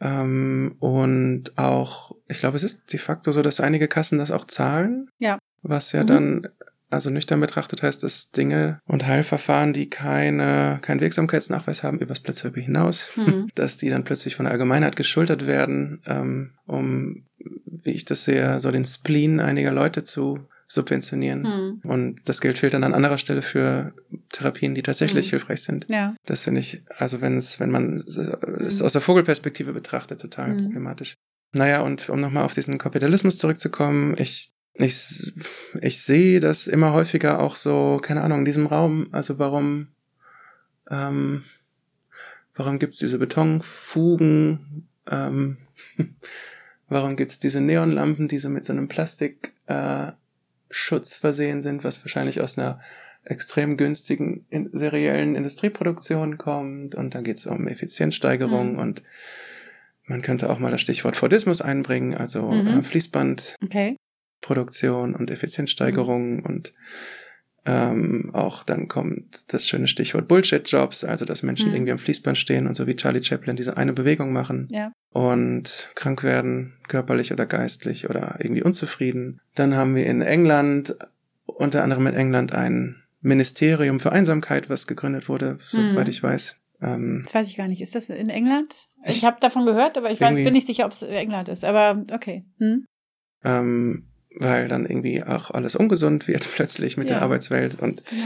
Ähm, 0.00 0.76
und 0.78 1.56
auch, 1.56 2.14
ich 2.28 2.38
glaube, 2.38 2.56
es 2.56 2.62
ist 2.62 2.92
de 2.92 3.00
facto 3.00 3.32
so, 3.32 3.42
dass 3.42 3.60
einige 3.60 3.88
Kassen 3.88 4.18
das 4.18 4.30
auch 4.30 4.44
zahlen. 4.44 5.08
Ja. 5.18 5.38
Was 5.62 5.92
ja 5.92 6.02
Mhm. 6.02 6.06
dann, 6.06 6.48
also 6.90 7.10
nüchtern 7.10 7.40
betrachtet 7.40 7.82
heißt, 7.82 8.02
dass 8.02 8.30
Dinge 8.30 8.80
und 8.86 9.06
Heilverfahren, 9.06 9.72
die 9.72 9.90
keine, 9.90 10.78
keinen 10.82 11.00
Wirksamkeitsnachweis 11.00 11.82
haben, 11.82 11.98
übers 11.98 12.20
Platzhöfe 12.20 12.60
hinaus, 12.60 13.10
Mhm. 13.16 13.48
dass 13.54 13.76
die 13.76 13.90
dann 13.90 14.04
plötzlich 14.04 14.36
von 14.36 14.44
der 14.44 14.52
Allgemeinheit 14.52 14.96
geschultert 14.96 15.46
werden, 15.46 16.00
ähm, 16.06 16.52
um, 16.66 17.24
wie 17.38 17.90
ich 17.92 18.04
das 18.04 18.24
sehe, 18.24 18.60
so 18.60 18.70
den 18.70 18.84
Spleen 18.84 19.40
einiger 19.40 19.72
Leute 19.72 20.04
zu 20.04 20.46
subventionieren. 20.68 21.44
Hm. 21.44 21.80
Und 21.88 22.28
das 22.28 22.40
Geld 22.40 22.58
fehlt 22.58 22.74
dann 22.74 22.82
an 22.82 22.92
anderer 22.92 23.18
Stelle 23.18 23.40
für 23.42 23.92
Therapien, 24.32 24.74
die 24.74 24.82
tatsächlich 24.82 25.26
Mhm. 25.26 25.30
hilfreich 25.30 25.62
sind. 25.62 25.86
Ja. 25.90 26.16
Das 26.26 26.42
finde 26.42 26.60
ich, 26.60 26.82
also 26.98 27.20
wenn 27.20 27.36
es, 27.36 27.60
wenn 27.60 27.70
man 27.70 27.94
es 27.94 28.80
Mhm. 28.80 28.84
aus 28.86 28.92
der 28.92 29.00
Vogelperspektive 29.00 29.72
betrachtet, 29.72 30.20
total 30.20 30.54
Mhm. 30.54 30.64
problematisch. 30.64 31.14
Naja, 31.52 31.82
und 31.82 32.08
um 32.08 32.20
nochmal 32.20 32.42
auf 32.44 32.52
diesen 32.52 32.78
Kapitalismus 32.78 33.38
zurückzukommen, 33.38 34.16
ich, 34.18 34.50
ich, 34.78 35.32
ich 35.80 36.02
sehe 36.02 36.40
das 36.40 36.66
immer 36.66 36.92
häufiger 36.92 37.40
auch 37.40 37.56
so, 37.56 37.98
keine 38.02 38.22
Ahnung, 38.22 38.40
in 38.40 38.44
diesem 38.44 38.66
Raum, 38.66 39.08
also 39.12 39.38
warum, 39.38 39.88
ähm, 40.90 41.42
warum 42.54 42.78
gibt's 42.78 42.98
diese 42.98 43.18
Betonfugen, 43.18 44.88
ähm, 45.10 45.58
warum 46.88 47.16
gibt's 47.16 47.38
diese 47.38 47.60
Neonlampen, 47.60 48.28
die 48.28 48.38
so 48.38 48.48
mit 48.48 48.64
so 48.64 48.72
einem 48.72 48.88
Plastik, 48.88 49.52
äh, 49.66 50.12
versehen 51.16 51.62
sind, 51.62 51.84
was 51.84 52.02
wahrscheinlich 52.04 52.40
aus 52.40 52.58
einer 52.58 52.80
extrem 53.24 53.76
günstigen 53.76 54.46
in, 54.50 54.70
seriellen 54.72 55.34
Industrieproduktion 55.36 56.38
kommt 56.38 56.94
und 56.94 57.14
dann 57.14 57.24
geht 57.24 57.38
es 57.38 57.46
um 57.46 57.66
Effizienzsteigerung 57.66 58.74
Mhm. 58.74 58.78
und 58.78 59.02
man 60.06 60.22
könnte 60.22 60.48
auch 60.50 60.58
mal 60.60 60.70
das 60.70 60.80
Stichwort 60.80 61.16
Fordismus 61.16 61.60
einbringen, 61.60 62.14
also 62.14 62.42
Mhm. 62.52 62.78
äh, 62.78 62.82
Fließbandproduktion 62.82 63.56
Okay. 63.64 63.95
Und 65.14 65.30
Effizienzsteigerung 65.30 66.42
und 66.44 66.72
Ähm, 67.68 68.30
auch 68.32 68.62
dann 68.62 68.86
kommt 68.86 69.52
das 69.52 69.66
schöne 69.66 69.88
Stichwort 69.88 70.28
Bullshit-Jobs, 70.28 71.02
also 71.02 71.24
dass 71.24 71.42
Menschen 71.42 71.70
Mhm. 71.70 71.74
irgendwie 71.74 71.90
am 71.90 71.98
Fließband 71.98 72.38
stehen 72.38 72.68
und 72.68 72.76
so 72.76 72.86
wie 72.86 72.94
Charlie 72.94 73.24
Chaplin 73.24 73.56
diese 73.56 73.76
eine 73.76 73.92
Bewegung 73.92 74.32
machen 74.32 74.68
Ja. 74.70 74.92
und 75.10 75.90
krank 75.96 76.22
werden, 76.22 76.74
körperlich 76.86 77.32
oder 77.32 77.44
geistlich 77.44 78.08
oder 78.08 78.36
irgendwie 78.38 78.62
unzufrieden. 78.62 79.40
Dann 79.56 79.74
haben 79.74 79.96
wir 79.96 80.06
in 80.06 80.22
England, 80.22 80.94
unter 81.46 81.82
anderem 81.82 82.06
in 82.06 82.14
England, 82.14 82.52
ein 82.54 83.02
Ministerium 83.20 83.98
für 83.98 84.12
Einsamkeit, 84.12 84.70
was 84.70 84.86
gegründet 84.86 85.28
wurde, 85.28 85.58
soweit 85.66 86.04
Mhm. 86.06 86.10
ich 86.10 86.22
weiß. 86.22 86.56
Ähm, 86.82 87.22
Das 87.24 87.34
weiß 87.34 87.48
ich 87.48 87.56
gar 87.56 87.66
nicht. 87.66 87.80
Ist 87.82 87.96
das 87.96 88.10
in 88.10 88.28
England? 88.30 88.72
Ich 89.06 89.24
habe 89.24 89.38
davon 89.40 89.66
gehört, 89.66 89.98
aber 89.98 90.12
ich 90.12 90.20
weiß, 90.20 90.36
bin 90.36 90.52
nicht 90.52 90.66
sicher, 90.68 90.84
ob 90.84 90.92
es 90.92 91.02
England 91.02 91.48
ist. 91.48 91.64
Aber 91.64 92.04
okay. 92.12 92.44
Hm? 92.60 92.84
ähm, 93.42 94.04
weil 94.38 94.68
dann 94.68 94.86
irgendwie 94.86 95.22
auch 95.22 95.50
alles 95.50 95.76
ungesund 95.76 96.28
wird 96.28 96.46
plötzlich 96.54 96.96
mit 96.96 97.08
Ja. 97.08 97.16
der 97.16 97.22
Arbeitswelt 97.22 97.80
und 97.80 98.04
Genau. 98.06 98.20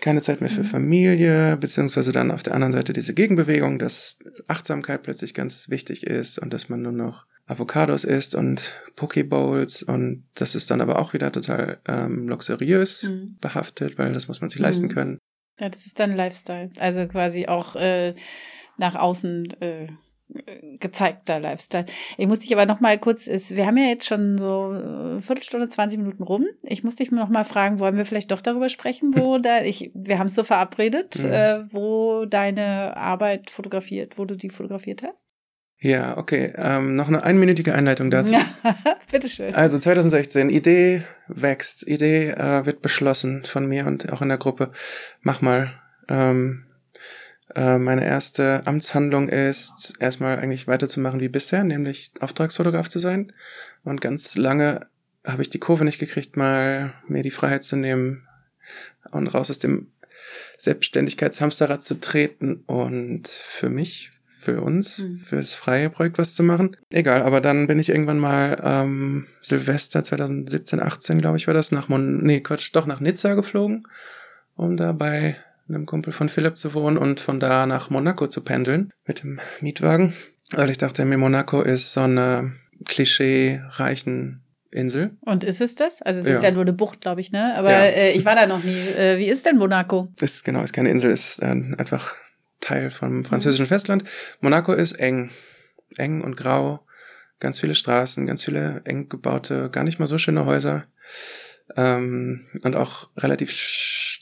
keine 0.00 0.20
Zeit 0.20 0.40
mehr 0.40 0.50
für 0.50 0.60
Mhm. 0.62 0.66
Familie, 0.66 1.56
beziehungsweise 1.56 2.12
dann 2.12 2.30
auf 2.30 2.42
der 2.42 2.54
anderen 2.54 2.72
Seite 2.72 2.92
diese 2.92 3.14
Gegenbewegung, 3.14 3.78
dass 3.78 4.18
Achtsamkeit 4.48 5.02
plötzlich 5.02 5.32
ganz 5.32 5.70
wichtig 5.70 6.06
ist 6.06 6.38
und 6.38 6.52
dass 6.52 6.68
man 6.68 6.82
nur 6.82 6.92
noch 6.92 7.26
Avocados 7.46 8.04
isst 8.04 8.34
und 8.34 8.82
Pokebowls 8.96 9.82
und 9.82 10.24
das 10.34 10.54
ist 10.54 10.70
dann 10.70 10.80
aber 10.80 10.98
auch 10.98 11.12
wieder 11.12 11.30
total 11.32 11.78
ähm, 11.86 12.28
luxuriös 12.28 13.02
Hm. 13.02 13.36
behaftet, 13.40 13.98
weil 13.98 14.12
das 14.12 14.28
muss 14.28 14.40
man 14.40 14.50
sich 14.50 14.60
leisten 14.60 14.86
Mhm. 14.86 14.90
können. 14.94 15.18
Ja, 15.60 15.68
das 15.68 15.86
ist 15.86 16.00
dann 16.00 16.12
Lifestyle. 16.16 16.70
Also 16.78 17.06
quasi 17.06 17.46
auch 17.46 17.76
äh, 17.76 18.14
nach 18.76 18.96
außen 18.96 19.60
äh, 19.60 19.86
gezeigter 20.80 21.40
Lifestyle. 21.40 21.86
Ich 22.16 22.26
muss 22.26 22.40
dich 22.40 22.52
aber 22.52 22.66
noch 22.66 22.80
mal 22.80 22.98
kurz, 22.98 23.26
ist, 23.26 23.56
wir 23.56 23.66
haben 23.66 23.76
ja 23.76 23.84
jetzt 23.86 24.06
schon 24.06 24.38
so 24.38 24.72
äh, 24.72 25.20
Viertelstunde, 25.20 25.68
20 25.68 25.98
Minuten 25.98 26.22
rum. 26.22 26.46
Ich 26.62 26.84
muss 26.84 26.96
dich 26.96 27.10
noch 27.10 27.28
mal 27.28 27.44
fragen, 27.44 27.78
wollen 27.78 27.96
wir 27.96 28.04
vielleicht 28.04 28.30
doch 28.30 28.40
darüber 28.40 28.68
sprechen, 28.68 29.12
wo 29.16 29.38
da, 29.42 29.62
ich, 29.62 29.90
wir 29.94 30.18
haben 30.18 30.26
es 30.26 30.34
so 30.34 30.44
verabredet, 30.44 31.22
Mhm. 31.22 31.32
äh, 31.32 31.72
wo 31.72 32.24
deine 32.26 32.96
Arbeit 32.96 33.50
fotografiert, 33.50 34.18
wo 34.18 34.24
du 34.24 34.36
die 34.36 34.50
fotografiert 34.50 35.02
hast? 35.02 35.34
Ja, 35.80 36.16
okay. 36.16 36.52
Ähm, 36.56 36.96
noch 36.96 37.08
eine 37.08 37.24
einminütige 37.24 37.74
Einleitung 37.74 38.10
dazu. 38.10 38.32
Ja, 38.32 38.44
bitteschön. 39.10 39.54
Also 39.54 39.78
2016, 39.78 40.48
Idee 40.48 41.02
wächst, 41.28 41.86
Idee 41.86 42.30
äh, 42.30 42.64
wird 42.64 42.80
beschlossen 42.80 43.44
von 43.44 43.66
mir 43.66 43.86
und 43.86 44.10
auch 44.12 44.22
in 44.22 44.28
der 44.28 44.38
Gruppe. 44.38 44.70
Mach 45.20 45.42
mal. 45.42 45.72
Ähm, 46.08 46.64
äh, 47.54 47.78
meine 47.78 48.04
erste 48.04 48.66
Amtshandlung 48.66 49.28
ist, 49.28 49.94
erstmal 50.00 50.38
eigentlich 50.38 50.66
weiterzumachen 50.66 51.20
wie 51.20 51.28
bisher, 51.28 51.64
nämlich 51.64 52.12
Auftragsfotograf 52.20 52.88
zu 52.88 52.98
sein. 52.98 53.32
Und 53.84 54.00
ganz 54.00 54.36
lange 54.36 54.86
habe 55.26 55.42
ich 55.42 55.50
die 55.50 55.58
Kurve 55.60 55.84
nicht 55.84 55.98
gekriegt, 55.98 56.36
mal 56.36 56.92
mir 57.08 57.22
die 57.22 57.30
Freiheit 57.30 57.64
zu 57.64 57.76
nehmen 57.76 58.26
und 59.10 59.28
raus 59.28 59.50
aus 59.50 59.58
dem 59.58 59.88
Selbstständigkeitshamsterrad 60.56 61.82
zu 61.82 62.00
treten 62.00 62.62
und 62.66 63.28
für 63.28 63.70
mich, 63.70 64.10
für 64.38 64.60
uns, 64.60 64.98
Mhm. 64.98 65.18
für 65.18 65.36
das 65.36 65.54
freie 65.54 65.88
Projekt 65.90 66.18
was 66.18 66.34
zu 66.34 66.42
machen. 66.42 66.76
Egal, 66.90 67.22
aber 67.22 67.40
dann 67.40 67.66
bin 67.66 67.78
ich 67.78 67.88
irgendwann 67.88 68.18
mal 68.18 68.60
ähm, 68.62 69.26
Silvester 69.40 70.04
2017, 70.04 70.82
18, 70.82 71.20
glaube 71.20 71.36
ich, 71.38 71.46
war 71.46 71.54
das, 71.54 71.72
nach 71.72 71.88
Mon 71.88 72.22
nee, 72.22 72.40
Quatsch, 72.40 72.70
doch 72.74 72.86
nach 72.86 73.00
Nizza 73.00 73.34
geflogen, 73.34 73.86
um 74.56 74.76
da 74.76 74.92
bei 74.92 75.36
einem 75.68 75.86
Kumpel 75.86 76.12
von 76.12 76.28
Philipp 76.28 76.56
zu 76.58 76.74
wohnen 76.74 76.98
und 76.98 77.20
von 77.20 77.40
da 77.40 77.66
nach 77.66 77.90
Monaco 77.90 78.26
zu 78.26 78.42
pendeln 78.42 78.92
mit 79.06 79.22
dem 79.22 79.40
Mietwagen. 79.60 80.14
Weil 80.52 80.70
ich 80.70 80.78
dachte 80.78 81.04
mir, 81.04 81.16
Monaco 81.18 81.62
ist 81.62 81.92
so 81.92 82.00
eine 82.00 82.52
klischee-reichen 82.86 84.42
Insel. 84.70 85.16
Und 85.20 85.44
ist 85.44 85.60
es 85.60 85.74
das? 85.76 86.02
Also 86.02 86.20
es 86.20 86.26
Ja. 86.26 86.32
ist 86.34 86.42
ja 86.42 86.50
nur 86.50 86.62
eine 86.62 86.72
Bucht, 86.72 87.00
glaube 87.00 87.20
ich, 87.20 87.30
ne? 87.32 87.54
Aber 87.56 87.70
Ja. 87.70 87.84
äh, 87.84 88.12
ich 88.12 88.24
war 88.24 88.34
da 88.34 88.46
noch 88.46 88.62
nie. 88.62 88.76
Äh, 88.88 89.18
wie 89.18 89.26
ist 89.28 89.46
denn 89.46 89.56
Monaco? 89.56 90.08
Ist 90.20 90.44
genau, 90.44 90.62
ist 90.62 90.72
keine 90.72 90.90
Insel, 90.90 91.12
ist 91.12 91.40
äh, 91.42 91.46
einfach 91.46 92.16
Teil 92.60 92.90
vom 92.90 93.24
französischen 93.24 93.66
Festland. 93.66 94.04
Monaco 94.40 94.72
ist 94.72 94.92
eng, 94.92 95.30
eng 95.96 96.22
und 96.22 96.36
grau, 96.36 96.80
ganz 97.38 97.60
viele 97.60 97.74
Straßen, 97.74 98.26
ganz 98.26 98.44
viele 98.44 98.82
eng 98.84 99.08
gebaute, 99.08 99.70
gar 99.70 99.84
nicht 99.84 99.98
mal 100.00 100.06
so 100.06 100.18
schöne 100.18 100.44
Häuser 100.44 100.84
ähm, 101.76 102.46
und 102.62 102.74
auch 102.74 103.10
relativ 103.16 103.52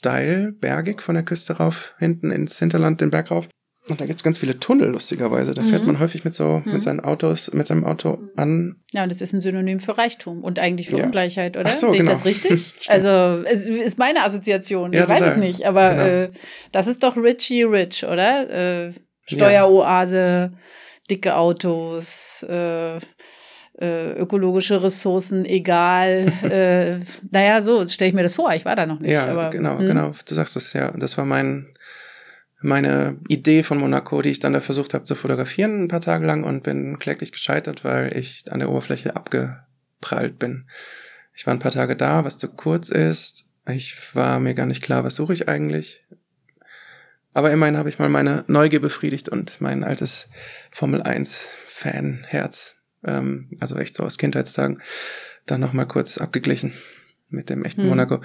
steil, 0.03 0.51
bergig 0.59 1.01
von 1.01 1.15
der 1.15 1.23
Küste 1.23 1.53
rauf, 1.53 1.95
hinten 1.97 2.29
ins 2.29 2.59
Hinterland 2.59 2.99
den 2.99 3.09
Berg 3.09 3.31
rauf. 3.31 3.47
Und 3.87 3.99
da 4.01 4.05
gibt's 4.05 4.23
ganz 4.23 4.37
viele 4.37 4.57
Tunnel, 4.59 4.89
lustigerweise. 4.89 5.53
Da 5.53 5.61
fährt 5.61 5.81
Mhm. 5.81 5.87
man 5.87 5.99
häufig 5.99 6.23
mit 6.25 6.33
so, 6.33 6.61
Mhm. 6.65 6.73
mit 6.73 6.83
seinen 6.83 6.99
Autos, 7.01 7.51
mit 7.53 7.67
seinem 7.67 7.83
Auto 7.85 8.17
an. 8.37 8.77
Ja, 8.93 9.03
und 9.03 9.11
das 9.11 9.21
ist 9.21 9.33
ein 9.33 9.39
Synonym 9.41 9.79
für 9.81 9.97
Reichtum 9.97 10.41
und 10.43 10.57
eigentlich 10.59 10.89
für 10.89 10.97
Ja. 10.97 11.05
Ungleichheit, 11.05 11.55
oder? 11.57 11.69
Ach 11.69 11.75
so, 11.75 11.87
Sehe 11.87 11.95
ich 11.95 11.99
genau. 11.99 12.11
das 12.11 12.25
richtig? 12.25 12.73
Also, 12.89 13.09
es 13.45 13.65
ist 13.65 13.97
meine 13.97 14.23
Assoziation. 14.23 14.91
Ja, 14.93 15.03
ich 15.03 15.09
weiß 15.09 15.21
es 15.33 15.35
nicht, 15.37 15.65
aber 15.65 15.89
Genau. 15.91 16.03
äh, 16.05 16.29
das 16.73 16.87
ist 16.87 17.03
doch 17.03 17.15
Richie 17.17 17.63
Rich, 17.63 18.05
oder? 18.05 18.49
Äh, 18.87 18.91
Steueroase, 19.25 20.51
dicke 21.09 21.35
Autos, 21.35 22.43
äh, 22.43 22.99
äh, 23.79 24.13
ökologische 24.13 24.83
Ressourcen, 24.83 25.45
egal. 25.45 26.31
äh, 26.43 26.99
naja, 27.31 27.61
so 27.61 27.87
stelle 27.87 28.09
ich 28.09 28.15
mir 28.15 28.23
das 28.23 28.35
vor. 28.35 28.51
Ich 28.53 28.65
war 28.65 28.75
da 28.75 28.85
noch 28.85 28.99
nicht. 28.99 29.11
Ja, 29.11 29.27
aber, 29.27 29.49
genau, 29.49 29.79
hm. 29.79 29.87
genau. 29.87 30.13
Du 30.25 30.35
sagst 30.35 30.55
es, 30.55 30.73
ja. 30.73 30.91
Das 30.91 31.17
war 31.17 31.25
mein, 31.25 31.75
meine 32.61 33.17
Idee 33.27 33.63
von 33.63 33.77
Monaco, 33.77 34.21
die 34.21 34.29
ich 34.29 34.39
dann 34.39 34.53
da 34.53 34.61
versucht 34.61 34.93
habe 34.93 35.05
zu 35.05 35.15
fotografieren 35.15 35.83
ein 35.83 35.87
paar 35.87 36.01
Tage 36.01 36.25
lang 36.25 36.43
und 36.43 36.63
bin 36.63 36.99
kläglich 36.99 37.31
gescheitert, 37.31 37.83
weil 37.83 38.15
ich 38.15 38.45
an 38.51 38.59
der 38.59 38.69
Oberfläche 38.69 39.15
abgeprallt 39.15 40.39
bin. 40.39 40.65
Ich 41.33 41.47
war 41.47 41.53
ein 41.53 41.59
paar 41.59 41.71
Tage 41.71 41.95
da, 41.95 42.25
was 42.25 42.37
zu 42.37 42.49
kurz 42.49 42.89
ist. 42.89 43.45
Ich 43.67 44.15
war 44.15 44.39
mir 44.39 44.53
gar 44.53 44.65
nicht 44.65 44.83
klar, 44.83 45.03
was 45.03 45.15
suche 45.15 45.33
ich 45.33 45.49
eigentlich. 45.49 46.03
Aber 47.33 47.51
immerhin 47.51 47.77
habe 47.77 47.89
ich 47.89 47.97
mal 47.97 48.09
meine 48.09 48.43
Neugier 48.47 48.79
befriedigt 48.79 49.29
und 49.29 49.59
mein 49.59 49.83
altes 49.83 50.29
Formel 50.69 51.01
1 51.01 51.49
Fan-Herz, 51.67 52.75
ähm, 53.05 53.49
also 53.59 53.75
echt 53.75 53.95
so 53.95 54.03
aus 54.03 54.17
Kindheitstagen, 54.17 54.81
dann 55.45 55.61
nochmal 55.61 55.87
kurz 55.87 56.17
abgeglichen 56.17 56.73
mit 57.29 57.49
dem 57.49 57.65
echten 57.65 57.81
Hm. 57.81 57.89
Monaco. 57.89 58.21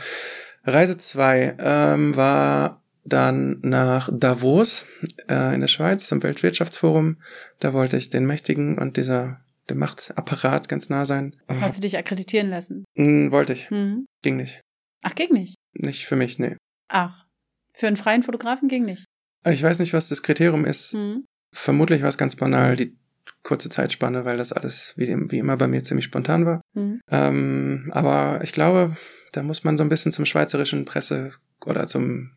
Reise 0.64 0.96
2 0.96 1.56
ähm, 1.58 2.16
war 2.16 2.82
dann 3.04 3.60
nach 3.62 4.10
Davos 4.12 4.84
äh, 5.28 5.54
in 5.54 5.60
der 5.60 5.68
Schweiz 5.68 6.06
zum 6.06 6.22
Weltwirtschaftsforum. 6.22 7.16
Da 7.58 7.72
wollte 7.72 7.96
ich 7.96 8.10
den 8.10 8.26
Mächtigen 8.26 8.78
und 8.78 8.96
dieser 8.96 9.40
dem 9.70 9.78
Machtapparat 9.78 10.68
ganz 10.68 10.88
nah 10.88 11.04
sein. 11.06 11.36
Hast 11.48 11.76
du 11.76 11.82
dich 11.82 11.98
akkreditieren 11.98 12.48
lassen? 12.48 12.84
Hm, 12.96 13.30
wollte 13.30 13.52
ich. 13.52 13.70
Hm. 13.70 14.06
Ging 14.22 14.36
nicht. 14.36 14.60
Ach, 15.02 15.14
ging 15.14 15.32
nicht. 15.32 15.56
Nicht 15.74 16.06
für 16.06 16.16
mich, 16.16 16.38
nee. 16.38 16.56
Ach, 16.88 17.26
für 17.74 17.86
einen 17.86 17.96
freien 17.96 18.22
Fotografen 18.22 18.68
ging 18.68 18.84
nicht. 18.84 19.04
Ich 19.46 19.62
weiß 19.62 19.78
nicht, 19.78 19.92
was 19.92 20.08
das 20.08 20.22
Kriterium 20.22 20.64
ist. 20.64 20.92
Hm. 20.92 21.24
Vermutlich 21.54 22.02
war 22.02 22.08
es 22.08 22.18
ganz 22.18 22.36
banal, 22.36 22.76
die 22.76 22.96
kurze 23.42 23.68
Zeitspanne, 23.68 24.24
weil 24.24 24.36
das 24.36 24.52
alles 24.52 24.94
wie, 24.96 25.08
wie 25.30 25.38
immer 25.38 25.56
bei 25.56 25.68
mir 25.68 25.82
ziemlich 25.82 26.04
spontan 26.04 26.46
war. 26.46 26.60
Hm. 26.74 27.00
Ähm, 27.10 27.90
aber 27.92 28.40
ich 28.42 28.52
glaube, 28.52 28.96
da 29.32 29.42
muss 29.42 29.64
man 29.64 29.76
so 29.76 29.84
ein 29.84 29.88
bisschen 29.88 30.12
zum 30.12 30.26
schweizerischen 30.26 30.84
Presse 30.84 31.32
oder 31.64 31.86
zum 31.86 32.30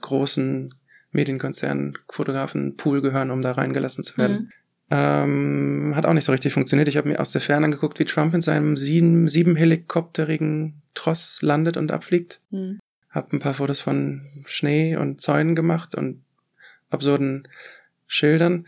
großen 0.00 0.74
Medienkonzern 1.12 1.94
Fotografenpool 2.10 3.02
gehören, 3.02 3.30
um 3.30 3.42
da 3.42 3.52
reingelassen 3.52 4.02
zu 4.02 4.16
werden. 4.16 4.36
Hm. 4.36 4.50
Ähm, 4.94 5.92
hat 5.96 6.04
auch 6.04 6.12
nicht 6.12 6.24
so 6.24 6.32
richtig 6.32 6.52
funktioniert. 6.52 6.88
Ich 6.88 6.96
habe 6.96 7.08
mir 7.08 7.20
aus 7.20 7.32
der 7.32 7.40
Ferne 7.40 7.64
angeguckt, 7.64 7.98
wie 7.98 8.04
Trump 8.04 8.34
in 8.34 8.42
seinem 8.42 8.76
sieben, 8.76 9.28
sieben 9.28 9.56
helikopterigen 9.56 10.82
Tross 10.94 11.40
landet 11.40 11.76
und 11.76 11.92
abfliegt. 11.92 12.40
Hm. 12.50 12.78
Hab 13.10 13.32
ein 13.32 13.38
paar 13.38 13.54
Fotos 13.54 13.80
von 13.80 14.26
Schnee 14.44 14.96
und 14.96 15.20
Zäunen 15.20 15.54
gemacht 15.54 15.94
und 15.94 16.22
absurden 16.90 17.48
Schildern. 18.06 18.66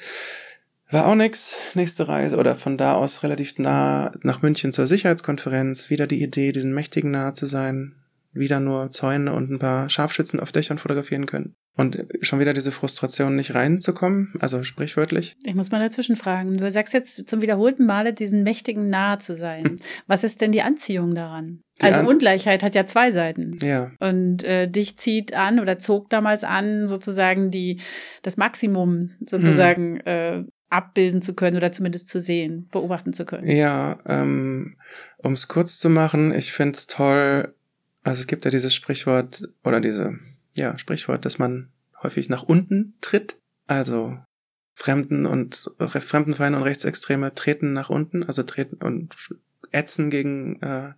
War 0.95 1.09
auch 1.09 1.17
nix. 1.17 1.57
Nächste 1.75 2.07
Reise 2.07 2.37
oder 2.37 2.55
von 2.55 2.79
da 2.79 2.93
aus 2.95 3.25
relativ 3.25 3.59
nah 3.59 4.13
nach 4.23 4.43
München 4.43 4.71
zur 4.71 4.87
Sicherheitskonferenz. 4.87 5.91
Wieder 5.91 6.07
die 6.07 6.23
Idee, 6.23 6.53
diesen 6.53 6.73
Mächtigen 6.73 7.11
nahe 7.11 7.33
zu 7.33 7.47
sein. 7.47 7.97
Wieder 8.33 8.61
nur 8.61 8.93
Zäune 8.93 9.33
und 9.33 9.51
ein 9.51 9.59
paar 9.59 9.89
Scharfschützen 9.89 10.39
auf 10.39 10.53
Dächern 10.53 10.79
fotografieren 10.79 11.27
können. 11.27 11.55
Und 11.77 12.07
schon 12.21 12.39
wieder 12.39 12.53
diese 12.53 12.71
Frustration, 12.71 13.35
nicht 13.35 13.57
reinzukommen, 13.57 14.35
also 14.39 14.63
sprichwörtlich. 14.63 15.37
Ich 15.45 15.57
muss 15.57 15.73
mal 15.73 15.81
dazwischen 15.81 16.15
fragen. 16.15 16.55
Du 16.55 16.71
sagst 16.71 16.95
jetzt 16.95 17.29
zum 17.29 17.43
wiederholten 17.43 17.87
Male, 17.87 18.13
diesen 18.13 18.45
Mächtigen 18.45 18.87
nahe 18.87 19.19
zu 19.19 19.35
sein. 19.35 19.75
Was 20.07 20.23
ist 20.23 20.41
denn 20.41 20.53
die 20.53 20.63
Anziehung 20.63 21.15
daran? 21.17 21.63
Die 21.81 21.87
also 21.87 22.01
An- 22.01 22.07
Ungleichheit 22.07 22.63
hat 22.63 22.77
ja 22.77 22.87
zwei 22.87 23.11
Seiten. 23.11 23.59
Ja, 23.61 23.91
Und 23.99 24.45
äh, 24.45 24.69
dich 24.69 24.97
zieht 24.99 25.35
an 25.35 25.59
oder 25.59 25.81
zog 25.81 26.09
damals 26.11 26.45
an, 26.45 26.87
sozusagen 26.87 27.51
die 27.51 27.81
das 28.23 28.37
Maximum 28.37 29.11
sozusagen 29.27 29.97
äh, 30.03 30.45
abbilden 30.75 31.23
zu 31.23 31.35
können 31.35 31.57
oder 31.57 31.71
zumindest 31.71 32.09
zu 32.09 32.19
sehen, 32.19 32.69
beobachten 32.73 33.13
zu 33.13 33.25
können. 33.25 33.49
Ja, 33.49 33.99
ähm, 34.07 34.77
um 35.19 35.33
es 35.33 35.47
kurz 35.47 35.79
zu 35.79 35.89
machen, 35.89 36.35
ich 36.35 36.53
find's 36.53 36.89
toll, 36.89 37.55
also 38.03 38.21
es 38.21 38.27
gibt 38.27 38.45
ja 38.45 38.51
dieses 38.51 38.75
Sprichwort 38.75 39.49
oder 39.63 39.81
diese, 39.81 40.19
ja, 40.57 40.77
Sprichwort, 40.77 41.25
dass 41.25 41.39
man 41.39 41.69
häufig 42.03 42.29
nach 42.29 42.43
unten 42.43 42.95
tritt. 43.01 43.37
Also 43.67 44.19
Fremden 44.75 45.27
und 45.27 45.71
Re- 45.79 46.01
Fremdenfeinde 46.01 46.59
und 46.59 46.65
Rechtsextreme 46.65 47.35
treten 47.35 47.73
nach 47.73 47.89
unten, 47.89 48.25
also 48.25 48.43
treten 48.43 48.85
und 48.85 49.15
ätzen 49.71 50.11
gegen, 50.11 50.61
äh, 50.61 50.93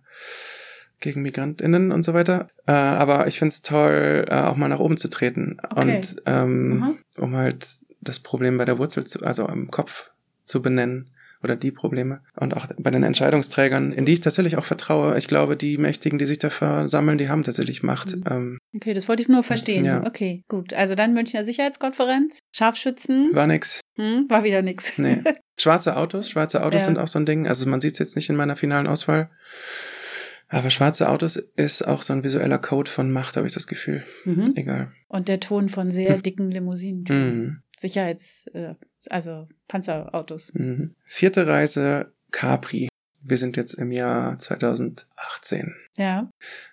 gegen 0.99 1.21
MigrantInnen 1.21 1.91
und 1.91 2.03
so 2.03 2.15
weiter. 2.15 2.49
Äh, 2.65 2.71
aber 2.71 3.27
ich 3.27 3.37
find's 3.37 3.61
toll, 3.61 4.25
äh, 4.27 4.33
auch 4.33 4.55
mal 4.55 4.67
nach 4.67 4.79
oben 4.79 4.97
zu 4.97 5.07
treten. 5.07 5.57
Okay. 5.69 5.97
Und 5.97 6.23
ähm, 6.25 6.97
um 7.17 7.35
halt 7.35 7.79
das 8.01 8.19
Problem 8.19 8.57
bei 8.57 8.65
der 8.65 8.77
Wurzel 8.79 9.05
zu, 9.05 9.21
also 9.23 9.47
im 9.47 9.69
Kopf 9.71 10.11
zu 10.45 10.61
benennen 10.61 11.11
oder 11.43 11.55
die 11.55 11.71
Probleme. 11.71 12.21
Und 12.35 12.55
auch 12.57 12.67
bei 12.79 12.89
den 12.89 13.03
Entscheidungsträgern, 13.03 13.91
in 13.91 14.05
die 14.05 14.13
ich 14.13 14.21
tatsächlich 14.21 14.57
auch 14.57 14.65
vertraue. 14.65 15.17
Ich 15.19 15.27
glaube, 15.27 15.55
die 15.55 15.77
Mächtigen, 15.77 16.17
die 16.17 16.25
sich 16.25 16.39
da 16.39 16.49
versammeln, 16.49 17.17
die 17.19 17.29
haben 17.29 17.43
tatsächlich 17.43 17.83
Macht. 17.83 18.15
Mhm. 18.15 18.23
Ähm, 18.29 18.57
Okay, 18.75 18.93
das 18.93 19.07
wollte 19.07 19.21
ich 19.23 19.29
nur 19.29 19.43
verstehen. 19.43 19.85
Ja. 19.85 20.05
Okay, 20.05 20.43
gut. 20.47 20.73
Also 20.73 20.95
dann 20.95 21.13
Münchner 21.13 21.43
Sicherheitskonferenz, 21.43 22.39
Scharfschützen, 22.51 23.29
war 23.33 23.47
nix. 23.47 23.81
hm, 23.97 24.25
war 24.29 24.43
wieder 24.43 24.61
nix. 24.61 24.97
Nee. 24.97 25.21
Schwarze 25.59 25.95
Autos, 25.97 26.29
schwarze 26.29 26.63
Autos 26.63 26.81
Ja. 26.81 26.87
sind 26.87 26.97
auch 26.97 27.07
so 27.07 27.17
ein 27.19 27.25
Ding. 27.25 27.47
Also 27.47 27.67
man 27.67 27.81
sieht 27.81 27.93
es 27.93 27.99
jetzt 27.99 28.15
nicht 28.15 28.29
in 28.29 28.35
meiner 28.35 28.55
finalen 28.55 28.85
Auswahl. 28.87 29.29
Aber 30.49 30.69
schwarze 30.69 31.09
Autos 31.09 31.35
ist 31.35 31.85
auch 31.85 32.01
so 32.01 32.13
ein 32.13 32.23
visueller 32.23 32.57
Code 32.57 32.89
von 32.89 33.11
Macht, 33.11 33.35
habe 33.35 33.47
ich 33.47 33.53
das 33.53 33.67
Gefühl. 33.67 34.03
mhm. 34.23 34.53
Egal. 34.55 34.91
Und 35.07 35.27
der 35.27 35.39
Ton 35.39 35.67
von 35.69 35.91
sehr 35.91 36.17
dicken 36.19 36.49
Limousinen. 36.51 37.03
Mhm. 37.09 37.61
Sicherheits, 37.79 38.47
äh, 38.53 38.75
also 39.09 39.47
Panzerautos. 39.67 40.53
Mhm. 40.53 40.95
Vierte 41.05 41.47
Reise, 41.47 42.11
Capri. 42.31 42.89
Wir 43.23 43.37
sind 43.37 43.57
jetzt 43.57 43.73
im 43.73 43.91
Jahr 43.91 44.37
2018. 44.37 45.75
Ja. 45.97 46.29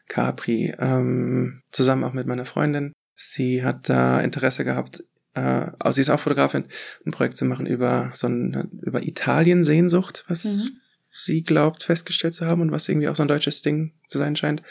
Capri, 0.08 0.74
ähm, 0.78 1.62
zusammen 1.70 2.04
auch 2.04 2.12
mit 2.12 2.26
meiner 2.26 2.44
Freundin. 2.44 2.92
Sie 3.16 3.64
hat 3.64 3.88
da 3.88 4.20
Interesse 4.20 4.64
gehabt, 4.64 5.04
äh, 5.34 5.40
also 5.78 5.96
sie 5.96 6.02
ist 6.02 6.10
auch 6.10 6.20
Fotografin, 6.20 6.66
ein 7.06 7.10
Projekt 7.10 7.36
zu 7.36 7.44
machen 7.44 7.66
über 7.66 8.10
so 8.14 8.28
ein, 8.28 8.70
über 8.82 9.02
Italien-Sehnsucht, 9.02 10.24
was 10.28 10.44
Mhm. 10.44 10.80
Sie 11.16 11.44
glaubt 11.44 11.84
festgestellt 11.84 12.34
zu 12.34 12.44
haben 12.46 12.60
und 12.60 12.72
was 12.72 12.88
irgendwie 12.88 13.08
auch 13.08 13.14
so 13.14 13.22
ein 13.22 13.28
deutsches 13.28 13.62
Ding 13.62 13.92
zu 14.08 14.18
sein 14.18 14.34
scheint. 14.34 14.62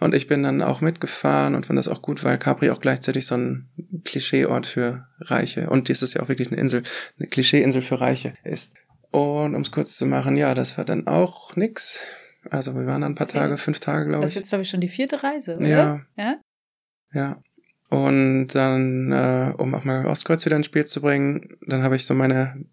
Und 0.00 0.14
ich 0.14 0.26
bin 0.26 0.42
dann 0.42 0.62
auch 0.62 0.80
mitgefahren 0.80 1.54
und 1.54 1.66
fand 1.66 1.78
das 1.78 1.86
auch 1.86 2.00
gut, 2.00 2.24
weil 2.24 2.38
Capri 2.38 2.70
auch 2.70 2.80
gleichzeitig 2.80 3.26
so 3.26 3.34
ein 3.36 3.68
Klischeeort 4.04 4.66
für 4.66 5.06
Reiche 5.20 5.68
und 5.68 5.88
dies 5.88 6.00
ist 6.00 6.14
ja 6.14 6.22
auch 6.22 6.28
wirklich 6.28 6.50
eine 6.50 6.58
Insel, 6.58 6.82
eine 7.18 7.28
Klischeeinsel 7.28 7.82
für 7.82 8.00
Reiche 8.00 8.32
ist. 8.42 8.74
Und 9.10 9.54
um 9.54 9.60
es 9.60 9.70
kurz 9.70 9.96
zu 9.98 10.06
machen, 10.06 10.38
ja, 10.38 10.54
das 10.54 10.78
war 10.78 10.86
dann 10.86 11.06
auch 11.06 11.54
nix. 11.56 11.98
Also 12.50 12.74
wir 12.74 12.86
waren 12.86 13.02
dann 13.02 13.12
ein 13.12 13.14
paar. 13.14 13.28
Tage, 13.28 13.58
fünf 13.58 13.78
Tage, 13.78 14.06
glaube 14.08 14.22
Das 14.22 14.30
ich. 14.30 14.36
ist 14.36 14.40
jetzt, 14.40 14.48
glaube 14.48 14.62
ich, 14.62 14.70
schon 14.70 14.80
die 14.80 14.88
vierte 14.88 15.22
Reise, 15.22 15.56
oder? 15.58 15.68
Ja. 15.68 16.00
Ja? 16.16 16.40
Ja. 17.12 17.42
Und 17.90 18.48
dann, 18.48 19.12
äh, 19.12 19.52
um 19.58 19.74
auch 19.74 19.84
mal 19.84 20.06
Ostkreuz 20.06 20.46
wieder 20.46 20.56
ins 20.56 20.64
Spiel 20.66 20.86
zu 20.86 21.02
bringen, 21.02 21.58
dann 21.66 21.82
habe 21.82 21.96
ich 21.96 22.06
so 22.06 22.14
meine, 22.14 22.64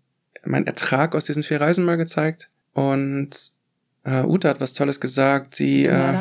meinen 0.46 0.66
Ertrag 0.66 1.14
aus 1.14 1.26
diesen 1.26 1.44
vier 1.44 1.60
Reisen 1.60 1.84
mal 1.84 1.98
gezeigt. 1.98 2.50
Und 2.74 3.52
äh, 4.04 4.24
Ute 4.24 4.50
hat 4.50 4.62
was 4.62 4.74
Tolles 4.74 5.00
gesagt. 5.00 5.56
Sie, 5.56 5.86
äh, 5.86 6.16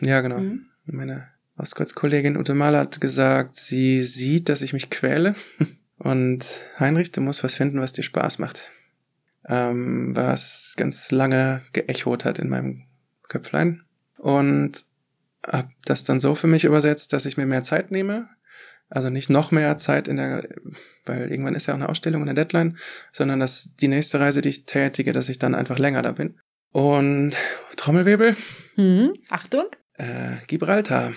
ja 0.00 0.20
genau, 0.20 0.38
Mhm. 0.38 0.66
meine 0.86 1.28
Ostkreuz-Kollegin 1.56 2.36
Ute 2.36 2.54
Mahler 2.54 2.80
hat 2.80 3.00
gesagt, 3.00 3.56
sie 3.56 4.02
sieht, 4.02 4.48
dass 4.48 4.62
ich 4.62 4.72
mich 4.72 4.90
quäle. 4.90 5.34
Und 5.98 6.44
Heinrich, 6.78 7.12
du 7.12 7.20
musst 7.20 7.44
was 7.44 7.54
finden, 7.54 7.80
was 7.80 7.92
dir 7.92 8.02
Spaß 8.02 8.38
macht. 8.38 8.70
Ähm, 9.46 10.14
was 10.16 10.74
ganz 10.76 11.10
lange 11.10 11.62
geechot 11.72 12.24
hat 12.24 12.38
in 12.38 12.48
meinem 12.48 12.82
Köpflein. 13.28 13.82
Und 14.18 14.84
hab 15.46 15.68
das 15.84 16.04
dann 16.04 16.20
so 16.20 16.34
für 16.34 16.46
mich 16.46 16.64
übersetzt, 16.64 17.12
dass 17.12 17.26
ich 17.26 17.36
mir 17.36 17.46
mehr 17.46 17.62
Zeit 17.62 17.90
nehme. 17.90 18.28
Also 18.94 19.10
nicht 19.10 19.28
noch 19.28 19.50
mehr 19.50 19.76
Zeit 19.76 20.06
in 20.06 20.16
der, 20.16 20.48
weil 21.04 21.28
irgendwann 21.30 21.54
ist 21.56 21.66
ja 21.66 21.74
auch 21.74 21.78
eine 21.78 21.88
Ausstellung 21.88 22.22
und 22.22 22.28
eine 22.28 22.36
Deadline, 22.36 22.78
sondern 23.12 23.40
dass 23.40 23.70
die 23.80 23.88
nächste 23.88 24.20
Reise, 24.20 24.40
die 24.40 24.50
ich 24.50 24.66
tätige, 24.66 25.12
dass 25.12 25.28
ich 25.28 25.38
dann 25.40 25.54
einfach 25.56 25.78
länger 25.78 26.02
da 26.02 26.12
bin. 26.12 26.38
Und 26.72 27.36
Trommelwirbel, 27.76 28.36
Mhm. 28.76 29.14
Achtung. 29.30 29.64
äh, 29.94 30.36
Gibraltar. 30.46 31.12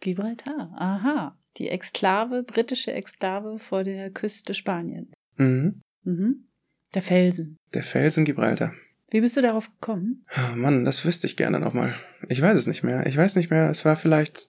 Gibraltar. 0.00 0.72
Aha. 0.76 1.38
Die 1.56 1.68
Exklave, 1.68 2.42
britische 2.42 2.92
Exklave 2.92 3.58
vor 3.58 3.84
der 3.84 4.10
Küste 4.10 4.54
Spaniens. 4.54 5.12
Mhm. 5.36 5.80
Mhm. 6.02 6.48
Der 6.94 7.02
Felsen. 7.02 7.56
Der 7.74 7.82
Felsen 7.84 8.24
Gibraltar. 8.24 8.72
Wie 9.10 9.20
bist 9.20 9.36
du 9.36 9.42
darauf 9.42 9.70
gekommen? 9.80 10.24
Oh 10.36 10.56
Mann, 10.56 10.84
das 10.84 11.04
wüsste 11.04 11.26
ich 11.28 11.36
gerne 11.36 11.60
nochmal. 11.60 11.94
Ich 12.28 12.40
weiß 12.42 12.58
es 12.58 12.66
nicht 12.66 12.82
mehr. 12.82 13.06
Ich 13.06 13.16
weiß 13.16 13.36
nicht 13.36 13.50
mehr. 13.50 13.70
Es 13.70 13.84
war 13.84 13.94
vielleicht 13.96 14.48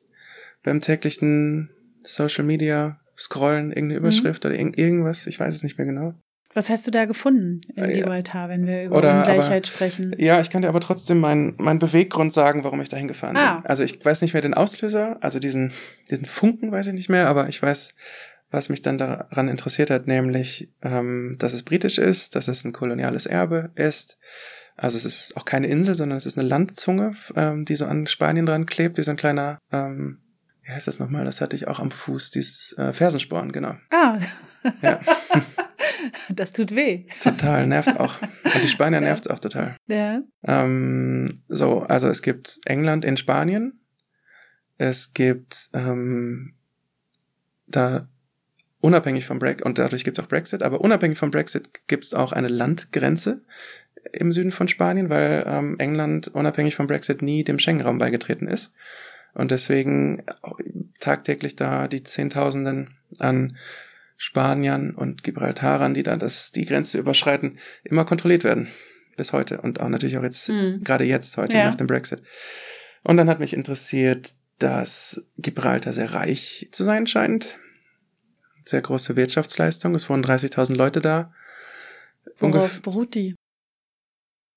beim 0.63 0.81
täglichen 0.81 1.69
Social 2.05 2.43
Media 2.43 2.99
Scrollen 3.17 3.69
irgendeine 3.71 3.93
Mhm. 3.99 4.05
Überschrift 4.05 4.45
oder 4.45 4.55
irgend 4.55 4.77
irgendwas. 4.77 5.25
Ich 5.27 5.39
weiß 5.39 5.53
es 5.55 5.63
nicht 5.63 5.77
mehr 5.77 5.87
genau. 5.87 6.13
Was 6.53 6.69
hast 6.69 6.87
du 6.87 6.91
da 6.91 7.03
gefunden 7.05 7.59
in 7.75 7.83
Äh. 7.83 7.93
Gibraltar, 7.95 8.47
wenn 8.47 8.65
wir 8.65 8.85
über 8.85 8.97
Oder 8.97 9.17
Ungleichheit 9.17 9.67
sprechen? 9.67 10.15
Ja, 10.17 10.39
ich 10.39 10.49
kann 10.49 10.61
dir 10.61 10.69
aber 10.69 10.79
trotzdem 10.79 11.19
meinen 11.19 11.53
mein 11.57 11.79
Beweggrund 11.79 12.31
sagen, 12.33 12.63
warum 12.63 12.79
ich 12.81 12.87
dahin 12.89 13.07
gefahren 13.09 13.35
Ah. 13.35 13.55
bin. 13.57 13.65
Also 13.65 13.83
ich 13.83 14.03
weiß 14.03 14.21
nicht 14.21 14.33
mehr 14.33 14.41
den 14.41 14.53
Auslöser, 14.53 15.17
also 15.21 15.39
diesen, 15.39 15.73
diesen 16.09 16.25
Funken 16.25 16.71
weiß 16.71 16.87
ich 16.87 16.93
nicht 16.93 17.09
mehr, 17.09 17.27
aber 17.27 17.49
ich 17.49 17.61
weiß, 17.61 17.89
was 18.51 18.69
mich 18.69 18.81
dann 18.81 18.97
daran 18.97 19.49
interessiert 19.49 19.89
hat, 19.89 20.07
nämlich, 20.07 20.71
ähm, 20.81 21.35
dass 21.39 21.53
es 21.53 21.63
britisch 21.63 21.97
ist, 21.97 22.35
dass 22.35 22.47
es 22.47 22.63
ein 22.63 22.71
koloniales 22.71 23.25
Erbe 23.25 23.71
ist. 23.75 24.17
Also 24.77 24.97
es 24.97 25.03
ist 25.05 25.35
auch 25.35 25.43
keine 25.45 25.67
Insel, 25.67 25.93
sondern 25.95 26.17
es 26.17 26.25
ist 26.25 26.37
eine 26.37 26.47
Landzunge, 26.47 27.15
ähm, 27.35 27.65
die 27.65 27.75
so 27.75 27.85
an 27.85 28.07
Spanien 28.07 28.45
dran 28.45 28.65
klebt, 28.65 28.97
wie 28.97 29.03
so 29.03 29.11
ein 29.11 29.17
kleiner, 29.17 29.57
ähm, 29.73 30.19
wie 30.65 30.71
heißt 30.71 30.87
das 30.87 30.99
nochmal? 30.99 31.25
Das 31.25 31.41
hatte 31.41 31.55
ich 31.55 31.67
auch 31.67 31.79
am 31.79 31.91
Fuß, 31.91 32.31
dieses 32.31 32.73
äh, 32.77 32.91
Fersensporn, 32.93 33.51
genau. 33.51 33.75
Ah, 33.91 34.19
Ja, 34.81 34.99
das 36.29 36.51
tut 36.53 36.75
weh. 36.75 37.05
total, 37.21 37.67
nervt 37.67 37.99
auch. 37.99 38.21
Und 38.43 38.63
die 38.63 38.67
Spanier 38.67 38.97
Ja. 38.99 39.05
nervt 39.07 39.29
auch 39.29 39.39
total. 39.39 39.75
Ja. 39.87 40.21
Ähm, 40.43 41.43
so, 41.47 41.81
also 41.81 42.07
es 42.09 42.21
gibt 42.21 42.59
England 42.65 43.05
in 43.05 43.17
Spanien. 43.17 43.79
Es 44.77 45.13
gibt 45.13 45.69
ähm, 45.73 46.55
da 47.67 48.07
unabhängig 48.81 49.25
vom 49.25 49.39
Brexit, 49.39 49.65
und 49.65 49.77
dadurch 49.79 50.03
gibt 50.03 50.17
es 50.19 50.23
auch 50.23 50.27
Brexit, 50.29 50.61
aber 50.63 50.81
unabhängig 50.81 51.17
vom 51.17 51.31
Brexit 51.31 51.69
gibt 51.87 52.03
es 52.03 52.13
auch 52.13 52.31
eine 52.33 52.47
Landgrenze 52.49 53.43
im 54.13 54.31
Süden 54.31 54.51
von 54.51 54.67
Spanien, 54.67 55.09
weil 55.09 55.43
ähm, 55.47 55.75
England 55.79 56.27
unabhängig 56.27 56.75
vom 56.75 56.85
Brexit 56.87 57.21
nie 57.21 57.43
dem 57.43 57.57
Schengen-Raum 57.57 57.97
beigetreten 57.97 58.47
ist. 58.47 58.71
Und 59.35 59.51
deswegen 59.51 60.23
tagtäglich 60.99 61.55
da 61.55 61.87
die 61.87 62.01
Zehntausenden 62.03 62.95
an 63.19 63.57
Spaniern 64.17 64.91
und 64.95 65.23
Gibraltarern, 65.23 65.93
die 65.93 66.03
da 66.03 66.15
das, 66.15 66.51
die 66.51 66.65
Grenze 66.65 66.97
überschreiten, 66.97 67.59
immer 67.83 68.05
kontrolliert 68.05 68.43
werden. 68.43 68.69
Bis 69.17 69.33
heute. 69.33 69.61
Und 69.61 69.79
auch 69.79 69.89
natürlich 69.89 70.17
auch 70.17 70.23
jetzt, 70.23 70.47
Hm. 70.47 70.81
gerade 70.83 71.03
jetzt, 71.03 71.37
heute 71.37 71.55
Ja. 71.57 71.65
nach 71.65 71.75
dem 71.75 71.87
Brexit. 71.87 72.21
Und 73.03 73.17
dann 73.17 73.29
hat 73.29 73.39
mich 73.39 73.53
interessiert, 73.53 74.33
dass 74.59 75.23
Gibraltar 75.37 75.93
sehr 75.93 76.13
reich 76.13 76.69
zu 76.71 76.83
sein 76.83 77.07
scheint. 77.07 77.57
Sehr 78.61 78.81
große 78.81 79.15
Wirtschaftsleistung. 79.15 79.95
Es 79.95 80.09
wohnen 80.09 80.23
30.000 80.23 80.75
Leute 80.77 81.01
da. 81.01 81.31
Worauf 82.39 82.81
beruht 82.81 83.13
die? 83.15 83.35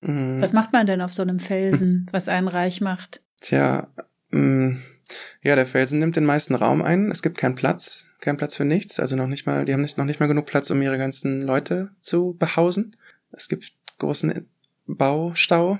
Mm, 0.01 0.41
Was 0.41 0.53
macht 0.53 0.73
man 0.73 0.87
denn 0.87 1.01
auf 1.03 1.13
so 1.13 1.23
einem 1.23 1.41
Felsen, 1.41 2.07
was 2.13 2.29
einen 2.29 2.49
reich 2.49 2.81
macht? 2.81 3.21
Tja, 3.41 3.89
ja, 4.31 5.57
der 5.57 5.67
Felsen 5.67 5.99
nimmt 5.99 6.17
den 6.17 6.25
meisten 6.25 6.55
Raum 6.55 6.83
ein. 6.83 7.11
Es 7.11 7.23
gibt 7.23 7.39
keinen 7.39 7.55
Platz, 7.55 8.11
keinen 8.21 8.37
Platz 8.37 8.57
für 8.57 8.65
nichts. 8.65 9.01
Also 9.01 9.17
noch 9.17 9.27
nicht 9.27 9.47
mal, 9.47 9.65
die 9.65 9.73
haben 9.73 9.83
nicht, 9.83 9.99
noch 9.99 10.05
nicht 10.05 10.21
mal 10.21 10.27
genug 10.27 10.47
Platz, 10.47 10.71
um 10.71 10.83
ihre 10.83 10.99
ganzen 10.99 11.43
Leute 11.43 11.91
zu 12.01 12.37
behausen. 12.39 12.97
Es 13.33 13.49
gibt 13.49 13.73
großen 13.99 14.47
Baustau 14.87 15.79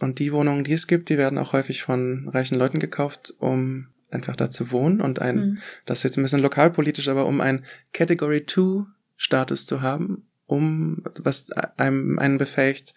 und 0.00 0.18
die 0.18 0.32
Wohnungen, 0.32 0.64
die 0.64 0.72
es 0.72 0.86
gibt, 0.86 1.08
die 1.08 1.18
werden 1.18 1.38
auch 1.38 1.52
häufig 1.52 1.82
von 1.82 2.28
reichen 2.28 2.58
Leuten 2.58 2.78
gekauft, 2.78 3.34
um 3.38 3.88
einfach 4.10 4.36
da 4.36 4.50
zu 4.50 4.70
wohnen 4.70 5.00
und 5.00 5.20
ein, 5.20 5.36
Hm. 5.36 5.58
das 5.84 5.98
ist 5.98 6.04
jetzt 6.04 6.16
ein 6.18 6.22
bisschen 6.22 6.40
lokalpolitisch, 6.40 7.08
aber 7.08 7.26
um 7.26 7.40
einen 7.40 7.64
Category 7.92 8.44
2 8.46 8.86
Status 9.16 9.66
zu 9.66 9.82
haben, 9.82 10.26
um 10.46 11.02
was 11.20 11.50
einem 11.76 12.18
einen 12.18 12.38
befähigt, 12.38 12.94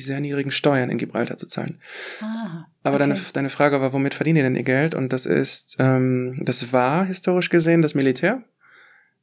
sehr 0.00 0.20
niedrigen 0.20 0.50
Steuern 0.50 0.90
in 0.90 0.98
Gibraltar 0.98 1.36
zu 1.36 1.46
zahlen. 1.46 1.80
Ah, 2.20 2.66
Aber 2.82 2.96
okay. 2.96 3.08
deine, 3.08 3.20
deine 3.32 3.50
Frage 3.50 3.80
war, 3.80 3.92
womit 3.92 4.14
verdienen 4.14 4.36
die 4.36 4.42
denn 4.42 4.56
ihr 4.56 4.62
Geld? 4.62 4.94
Und 4.94 5.12
das 5.12 5.26
ist, 5.26 5.76
ähm, 5.78 6.36
das 6.42 6.72
war 6.72 7.04
historisch 7.04 7.50
gesehen 7.50 7.82
das 7.82 7.94
Militär. 7.94 8.42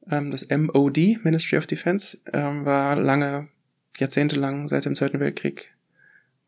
Ähm, 0.09 0.31
das 0.31 0.47
MOD, 0.49 1.23
Ministry 1.23 1.57
of 1.57 1.67
Defense, 1.67 2.17
ähm, 2.33 2.65
war 2.65 2.95
lange, 2.95 3.49
jahrzehntelang 3.97 4.67
seit 4.67 4.85
dem 4.85 4.95
Zweiten 4.95 5.19
Weltkrieg 5.19 5.73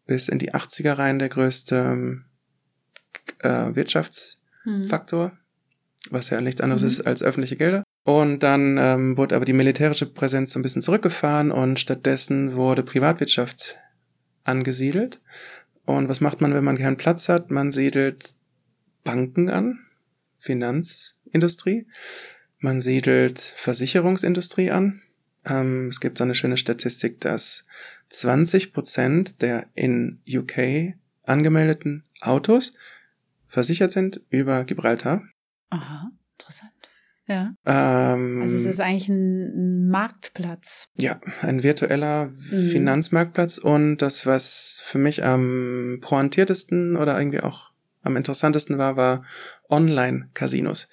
bis 0.05 0.27
in 0.27 0.39
die 0.39 0.53
80er 0.53 0.97
rein 0.97 1.19
der 1.19 1.29
größte 1.29 1.75
ähm, 1.77 2.25
äh, 3.39 3.75
Wirtschaftsfaktor, 3.75 5.31
Hm. 5.31 5.37
was 6.09 6.29
ja 6.29 6.41
nichts 6.41 6.61
anderes 6.61 6.81
Mhm. 6.83 6.87
ist 6.89 7.01
als 7.07 7.23
öffentliche 7.23 7.55
Gelder. 7.55 7.83
Und 8.05 8.41
dann 8.43 8.77
ähm, 8.77 9.15
wurde 9.17 9.35
aber 9.35 9.45
die 9.45 9.53
militärische 9.53 10.05
Präsenz 10.05 10.51
so 10.51 10.59
ein 10.59 10.61
bisschen 10.61 10.81
zurückgefahren 10.81 11.51
und 11.51 11.79
stattdessen 11.79 12.55
wurde 12.55 12.83
Privatwirtschaft 12.83 13.77
angesiedelt. 14.43 15.21
Und 15.85 16.09
was 16.09 16.21
macht 16.21 16.41
man, 16.41 16.53
wenn 16.53 16.63
man 16.63 16.77
keinen 16.77 16.97
Platz 16.97 17.29
hat? 17.29 17.51
Man 17.51 17.71
siedelt 17.71 18.35
Banken 19.03 19.49
an, 19.49 19.79
Finanzindustrie, 20.37 21.87
man 22.59 22.81
siedelt 22.81 23.39
Versicherungsindustrie 23.39 24.71
an. 24.71 25.01
Ähm, 25.45 25.89
es 25.89 25.99
gibt 25.99 26.17
so 26.17 26.23
eine 26.23 26.35
schöne 26.35 26.57
Statistik, 26.57 27.19
dass 27.19 27.65
20 28.09 28.73
Prozent 28.73 29.41
der 29.41 29.67
in 29.73 30.21
UK 30.27 30.95
angemeldeten 31.23 32.03
Autos 32.21 32.73
versichert 33.47 33.91
sind 33.91 34.21
über 34.29 34.63
Gibraltar. 34.63 35.23
Aha, 35.69 36.11
interessant. 36.33 36.72
Ja. 37.25 37.53
Ähm, 37.65 38.41
Also 38.41 38.55
es 38.57 38.65
ist 38.65 38.79
eigentlich 38.81 39.07
ein 39.09 39.87
Marktplatz. 39.87 40.89
Ja, 40.97 41.19
ein 41.41 41.63
virtueller 41.63 42.27
Mhm. 42.51 42.67
Finanzmarktplatz 42.69 43.57
und 43.57 43.97
das, 43.97 44.25
was 44.25 44.81
für 44.83 44.97
mich 44.97 45.23
am 45.23 45.99
pointiertesten 46.01 46.97
oder 46.97 47.17
irgendwie 47.17 47.39
auch 47.39 47.71
am 48.01 48.17
interessantesten 48.17 48.77
war, 48.77 48.97
war 48.97 49.23
Online-Casinos. 49.69 50.87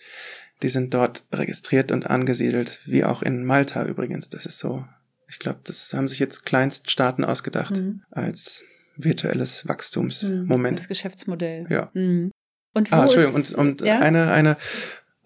Die 0.63 0.69
sind 0.69 0.93
dort 0.95 1.25
registriert 1.33 1.91
und 1.91 2.09
angesiedelt, 2.09 2.81
wie 2.85 3.05
auch 3.05 3.23
in 3.23 3.45
Malta 3.45 3.85
übrigens. 3.85 4.29
Das 4.29 4.47
ist 4.47 4.59
so, 4.59 4.85
ich 5.29 5.39
glaube, 5.39 5.61
das 5.65 5.93
haben 5.95 6.07
sich 6.09 6.19
jetzt 6.19 6.45
Kleinststaaten 6.45 7.25
ausgedacht 7.25 7.77
Mhm. 7.77 8.03
als 8.11 8.65
virtuelles 8.97 9.65
Mhm. 9.65 9.69
Wachstumsmoment. 9.71 10.79
Das 10.79 10.89
Geschäftsmodell. 10.89 11.67
Ja. 11.71 11.91
Mhm. 11.95 12.31
Und 12.73 12.93
wo 12.93 12.97
Ah, 12.97 13.03
Entschuldigung, 13.05 13.41
ist, 13.41 13.55
und, 13.55 13.81
und 13.83 13.89
ja? 13.89 13.99
eine, 13.99 14.31
eine, 14.31 14.57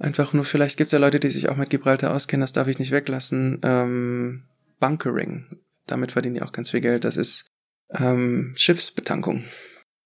einfach 0.05 0.33
nur, 0.33 0.45
vielleicht 0.45 0.77
gibt 0.77 0.89
es 0.89 0.93
ja 0.93 0.99
Leute, 0.99 1.19
die 1.19 1.31
sich 1.31 1.49
auch 1.49 1.57
mit 1.57 1.71
Gibraltar 1.71 2.15
auskennen, 2.15 2.43
das 2.43 2.53
darf 2.53 2.69
ich 2.69 2.79
nicht 2.79 2.93
weglassen. 2.93 3.61
Ähm, 3.65 4.45
Bunkering, 4.79 5.47
damit 5.87 6.13
verdienen 6.13 6.37
die 6.37 6.43
auch 6.43 6.53
ganz 6.53 6.71
viel 6.71 6.81
Geld. 6.81 7.05
Das 7.05 7.17
ist 7.17 7.47
ähm, 7.91 8.53
Schiffsbetankung. 8.57 9.45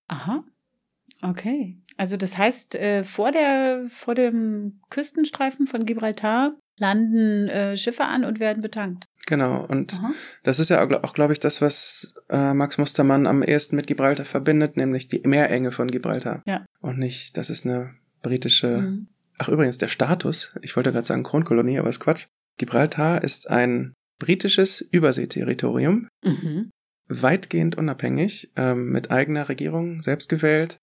Aha. 0.07 0.45
Okay. 1.23 1.77
Also 1.97 2.17
das 2.17 2.39
heißt, 2.39 2.77
äh, 2.77 3.03
vor 3.03 3.33
der 3.33 3.85
vor 3.89 4.15
dem 4.15 4.81
Küstenstreifen 4.89 5.67
von 5.67 5.85
Gibraltar 5.85 6.55
landen 6.79 7.49
äh, 7.49 7.77
Schiffe 7.77 8.05
an 8.05 8.25
und 8.25 8.39
werden 8.39 8.63
betankt. 8.63 9.07
Genau, 9.27 9.67
und 9.67 9.95
Aha. 9.95 10.13
das 10.45 10.59
ist 10.59 10.71
ja 10.71 10.83
auch, 10.83 11.13
glaube 11.13 11.33
ich, 11.33 11.41
das, 11.41 11.61
was 11.61 12.15
äh, 12.31 12.55
Max 12.55 12.79
Mustermann 12.79 13.27
am 13.27 13.43
ehesten 13.43 13.77
mit 13.77 13.89
Gibraltar 13.89 14.25
verbindet, 14.25 14.77
nämlich 14.77 15.09
die 15.09 15.21
Meerenge 15.27 15.73
von 15.73 15.91
Gibraltar. 15.91 16.43
Ja. 16.47 16.65
Und 16.81 16.99
nicht, 16.99 17.37
das 17.37 17.51
ist 17.51 17.67
eine 17.67 17.95
britische 18.23 18.79
Mhm. 18.79 19.09
Ach, 19.39 19.49
übrigens, 19.49 19.79
der 19.79 19.89
Status, 19.89 20.53
ich 20.63 20.75
wollte 20.77 20.93
gerade 20.93 21.07
sagen 21.07 21.23
Kronkolonie, 21.23 21.79
aber 21.79 21.89
ist 21.91 22.01
Quatsch. 22.01 22.27
Gibraltar 22.59 23.23
ist 23.23 23.49
ein 23.49 23.95
britisches 24.19 24.81
Überseeterritorium, 24.81 26.09
Mhm. 26.25 26.71
weitgehend 27.09 27.77
unabhängig, 27.79 28.51
ähm, 28.57 28.91
mit 28.91 29.11
eigener 29.11 29.49
Regierung, 29.49 30.03
selbst 30.03 30.29
gewählt, 30.29 30.77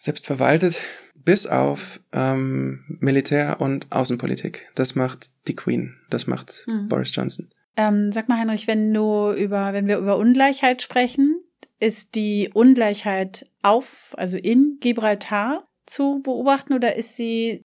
selbst 0.00 0.26
verwaltet, 0.26 0.80
bis 1.14 1.46
auf 1.46 2.00
ähm, 2.12 2.84
Militär- 3.00 3.60
und 3.60 3.92
Außenpolitik. 3.92 4.70
Das 4.74 4.94
macht 4.94 5.30
die 5.46 5.56
Queen, 5.56 5.96
das 6.08 6.26
macht 6.26 6.64
Mhm. 6.66 6.88
Boris 6.88 7.14
Johnson. 7.14 7.50
Ähm, 7.76 8.10
sag 8.10 8.28
mal, 8.28 8.38
Heinrich, 8.38 8.66
wenn 8.66 8.92
du 8.94 9.32
über, 9.32 9.72
wenn 9.72 9.86
wir 9.86 9.98
über 9.98 10.16
Ungleichheit 10.16 10.82
sprechen, 10.82 11.40
ist 11.78 12.14
die 12.14 12.50
Ungleichheit 12.54 13.46
auf, 13.62 14.14
also 14.16 14.36
in 14.36 14.78
Gibraltar 14.80 15.62
zu 15.86 16.20
beobachten 16.22 16.72
oder 16.74 16.96
ist 16.96 17.14
sie 17.16 17.62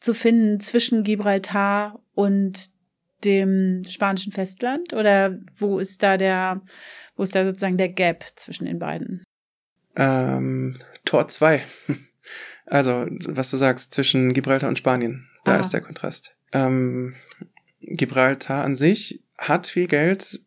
zu 0.00 0.14
finden 0.14 0.60
zwischen 0.60 1.02
Gibraltar 1.04 2.00
und 2.14 2.70
dem 3.24 3.84
spanischen 3.86 4.32
Festland? 4.32 4.92
Oder 4.94 5.38
wo 5.56 5.78
ist 5.78 6.02
da 6.02 6.16
der, 6.16 6.62
wo 7.16 7.22
ist 7.22 7.34
da 7.34 7.44
sozusagen 7.44 7.76
der 7.78 7.92
Gap 7.92 8.24
zwischen 8.36 8.64
den 8.64 8.78
beiden? 8.78 9.22
Ähm, 9.96 10.76
Tor 11.04 11.28
2. 11.28 11.62
Also, 12.66 13.06
was 13.26 13.50
du 13.50 13.56
sagst, 13.56 13.92
zwischen 13.92 14.32
Gibraltar 14.32 14.68
und 14.68 14.78
Spanien. 14.78 15.28
Da 15.44 15.56
Ah. 15.56 15.60
ist 15.60 15.70
der 15.70 15.80
Kontrast. 15.80 16.36
Ähm, 16.52 17.14
Gibraltar 17.80 18.62
an 18.62 18.76
sich 18.76 19.24
hat 19.38 19.66
viel 19.66 19.88
Geld, 19.88 20.40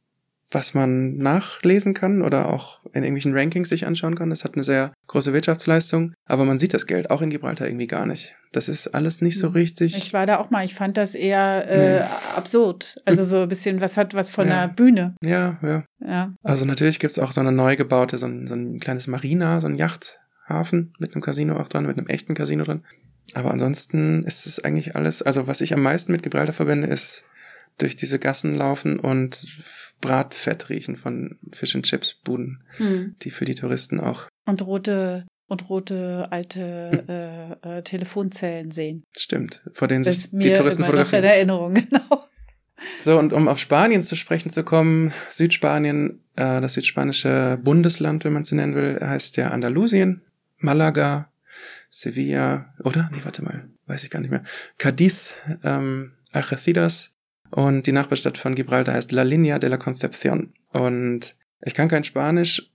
was 0.53 0.73
man 0.73 1.17
nachlesen 1.17 1.93
kann 1.93 2.21
oder 2.21 2.47
auch 2.49 2.79
in 2.93 3.03
irgendwelchen 3.03 3.35
Rankings 3.35 3.69
sich 3.69 3.85
anschauen 3.87 4.15
kann. 4.15 4.31
Es 4.31 4.43
hat 4.43 4.53
eine 4.55 4.63
sehr 4.63 4.93
große 5.07 5.33
Wirtschaftsleistung, 5.33 6.13
aber 6.25 6.45
man 6.45 6.57
sieht 6.59 6.73
das 6.73 6.87
Geld 6.87 7.09
auch 7.09 7.21
in 7.21 7.29
Gibraltar 7.29 7.67
irgendwie 7.67 7.87
gar 7.87 8.05
nicht. 8.05 8.35
Das 8.51 8.69
ist 8.69 8.87
alles 8.87 9.21
nicht 9.21 9.39
so 9.39 9.49
Mhm. 9.49 9.53
richtig. 9.53 9.97
Ich 9.97 10.13
war 10.13 10.25
da 10.25 10.37
auch 10.37 10.49
mal, 10.51 10.63
ich 10.63 10.75
fand 10.75 10.95
das 10.97 11.15
eher 11.15 11.67
äh, 11.67 11.99
Nee. 12.01 12.05
absurd. 12.35 12.95
Also 13.05 13.23
so 13.23 13.41
ein 13.41 13.49
bisschen, 13.49 13.81
was 13.81 13.97
hat 13.97 14.13
was 14.13 14.29
von 14.29 14.47
Ja. 14.47 14.67
der 14.67 14.73
Bühne. 14.73 15.15
ja, 15.23 15.57
ja. 15.61 15.83
Ja. 15.99 16.33
Also 16.43 16.65
natürlich 16.65 16.99
gibt's 16.99 17.17
auch 17.19 17.31
so 17.31 17.41
eine 17.41 17.51
neu 17.51 17.75
gebaute, 17.75 18.17
so 18.17 18.25
ein, 18.27 18.45
so 18.47 18.55
ein 18.55 18.79
kleines 18.79 19.07
Marina, 19.07 19.59
so 19.61 19.67
ein 19.67 19.75
Yachthafen 19.75 20.93
mit 20.99 21.13
einem 21.13 21.21
Casino 21.21 21.57
auch 21.59 21.67
dran, 21.67 21.85
mit 21.87 21.97
einem 21.97 22.07
echten 22.07 22.35
Casino 22.35 22.63
dran. 22.63 22.83
Aber 23.33 23.51
ansonsten 23.51 24.21
ist 24.23 24.45
es 24.45 24.59
eigentlich 24.63 24.95
alles, 24.95 25.21
also 25.21 25.47
was 25.47 25.61
ich 25.61 25.73
am 25.73 25.81
meisten 25.81 26.11
mit 26.11 26.23
Gibraltar 26.23 26.53
verbinde, 26.53 26.87
ist 26.87 27.23
durch 27.77 27.95
diese 27.95 28.19
Gassen 28.19 28.55
laufen 28.55 28.99
und 28.99 29.45
Bratfett 30.01 30.69
riechen 30.69 30.95
von 30.97 31.39
Fish 31.51 31.75
and 31.75 31.85
Chips 31.85 32.15
Buden, 32.23 32.63
Hm. 32.77 33.15
die 33.21 33.31
für 33.31 33.45
die 33.45 33.55
Touristen 33.55 33.99
auch 33.99 34.27
Und 34.45 34.61
rote 34.65 35.25
und 35.47 35.69
rote 35.69 36.27
alte 36.31 37.59
äh, 37.63 37.77
äh, 37.77 37.81
Telefonzellen 37.83 38.71
sehen. 38.71 39.03
stimmt, 39.17 39.61
vor 39.73 39.87
denen 39.87 40.03
Das 40.03 40.23
sich 40.23 40.31
die 40.31 40.53
Touristen 40.53 40.81
noch 40.81 40.89
in 40.89 40.95
fotografieren. 40.95 41.23
Erinnerung, 41.25 41.73
genau. 41.75 42.25
So, 42.99 43.17
und 43.19 43.31
um 43.33 43.47
auf 43.47 43.59
Spanien 43.59 44.03
zu 44.03 44.15
sprechen 44.15 44.49
zu 44.49 44.63
kommen, 44.63 45.13
Südspanien, 45.29 46.21
äh, 46.35 46.59
das 46.59 46.73
südspanische 46.73 47.57
Bundesland, 47.63 48.25
wenn 48.25 48.33
man 48.33 48.41
es 48.41 48.49
so 48.49 48.55
nennen 48.55 48.75
will, 48.75 48.99
heißt 48.99 49.37
ja 49.37 49.49
Andalusien, 49.49 50.21
Malaga, 50.57 51.31
Sevilla, 51.89 52.73
oder? 52.83 53.09
Nee, 53.13 53.21
warte 53.23 53.43
mal, 53.43 53.69
weiß 53.87 54.03
ich 54.03 54.09
gar 54.09 54.19
nicht 54.19 54.31
mehr. 54.31 54.43
Cadiz, 54.79 55.33
ähm, 55.63 56.13
Algeciras 56.31 57.11
und 57.55 57.85
die 57.87 57.91
Nachbarstadt 57.91 58.37
von 58.37 58.55
Gibraltar 58.55 58.95
heißt 58.95 59.11
La 59.11 59.21
Línea 59.23 59.59
de 59.59 59.69
la 59.69 59.77
Concepción. 59.77 60.53
Und 60.71 61.35
ich 61.61 61.73
kann 61.75 61.87
kein 61.87 62.03
Spanisch, 62.03 62.71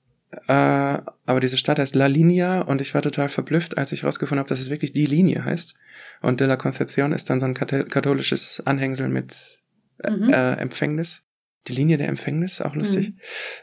äh, 0.46 0.52
aber 0.52 1.40
diese 1.40 1.56
Stadt 1.56 1.78
heißt 1.78 1.94
La 1.94 2.06
Línea 2.06 2.60
und 2.62 2.80
ich 2.80 2.94
war 2.94 3.02
total 3.02 3.28
verblüfft, 3.28 3.76
als 3.78 3.92
ich 3.92 4.02
herausgefunden 4.02 4.38
habe, 4.40 4.48
dass 4.48 4.60
es 4.60 4.70
wirklich 4.70 4.92
die 4.92 5.06
Linie 5.06 5.44
heißt. 5.44 5.74
Und 6.22 6.40
de 6.40 6.46
la 6.46 6.54
Concepción 6.56 7.12
ist 7.12 7.28
dann 7.30 7.40
so 7.40 7.46
ein 7.46 7.54
kathol- 7.54 7.88
katholisches 7.88 8.62
Anhängsel 8.64 9.08
mit 9.08 9.60
äh, 10.04 10.10
Mhm. 10.10 10.32
äh, 10.32 10.52
Empfängnis. 10.54 11.22
Die 11.66 11.72
Linie 11.74 11.96
der 11.96 12.08
Empfängnis, 12.08 12.60
auch 12.60 12.74
lustig. 12.76 13.14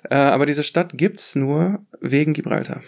Äh, 0.10 0.16
aber 0.16 0.46
diese 0.46 0.64
Stadt 0.64 0.98
gibt's 0.98 1.36
nur 1.36 1.86
wegen 2.02 2.34
Gibraltar. 2.34 2.82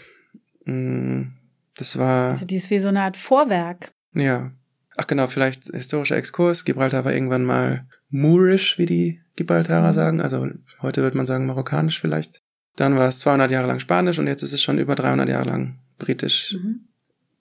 Mm, 0.66 1.32
Das 1.80 1.98
war, 1.98 2.32
Also 2.32 2.46
die 2.46 2.56
ist 2.58 2.72
wie 2.72 2.80
so 2.80 2.90
eine 2.90 3.02
Art 3.04 3.16
Vorwerk. 3.18 3.92
ja. 4.14 4.52
Ach 5.00 5.06
genau, 5.06 5.28
vielleicht 5.28 5.66
historischer 5.66 6.18
Exkurs. 6.18 6.66
Gibraltar 6.66 7.06
war 7.06 7.14
irgendwann 7.14 7.46
mal 7.46 7.86
Moorish, 8.10 8.78
wie 8.78 8.86
die 8.86 9.22
Gibraltarer 9.36 9.94
sagen. 9.94 10.22
Also 10.22 10.48
heute 10.82 11.02
wird 11.02 11.16
man 11.16 11.26
sagen 11.26 11.46
marokkanisch 11.46 12.00
vielleicht. 12.00 12.42
Dann 12.76 12.96
war 12.96 13.08
es 13.08 13.20
200 13.20 13.52
Jahre 13.52 13.68
lang 13.68 13.80
Spanisch 13.80 14.20
und 14.20 14.28
jetzt 14.28 14.44
ist 14.44 14.54
es 14.54 14.62
schon 14.62 14.78
über 14.80 14.96
300 14.96 15.28
Jahre 15.30 15.46
lang 15.46 15.80
britisch. 15.98 16.54
Mhm. 16.54 16.82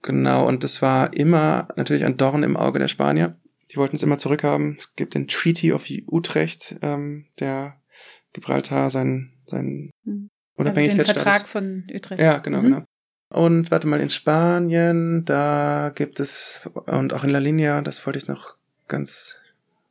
Genau, 0.03 0.47
und 0.47 0.63
das 0.65 0.83
war 0.83 1.13
immer 1.15 1.69
natürlich 1.77 2.05
ein 2.05 2.17
Dorn 2.17 2.43
im 2.43 2.57
Auge 2.57 2.79
der 2.79 2.89
Spanier. 2.89 3.37
Die 3.73 3.77
wollten 3.77 3.97
es 3.97 4.03
immer 4.03 4.19
zurückhaben. 4.19 4.77
Es 4.79 4.95
gibt 4.95 5.15
den 5.15 5.27
Treaty 5.29 5.73
of 5.73 5.85
Utrecht, 6.07 6.77
ähm, 6.83 7.27
der 7.41 7.77
Gibraltar 8.33 8.91
sein, 8.91 9.33
sein 9.47 9.91
Mhm. 10.05 10.29
Also 10.59 10.71
den 10.71 10.87
Unabhängigkeitsstatus. 10.87 11.23
Vertrag 11.23 11.49
von 11.49 11.85
Utrecht. 11.93 12.21
Ja, 12.23 12.39
genau, 12.39 12.61
Mhm. 12.61 12.65
genau. 12.65 12.85
Und 13.29 13.71
warte 13.71 13.89
mal, 13.89 14.01
in 14.01 14.09
Spanien, 14.09 15.25
da 15.25 15.91
gibt 15.95 16.21
es, 16.21 16.71
und 16.87 17.13
auch 17.13 17.25
in 17.25 17.31
La 17.31 17.39
Linea, 17.41 17.83
das 17.83 18.07
wollte 18.07 18.19
ich 18.19 18.29
noch 18.29 18.57
ganz 18.89 19.39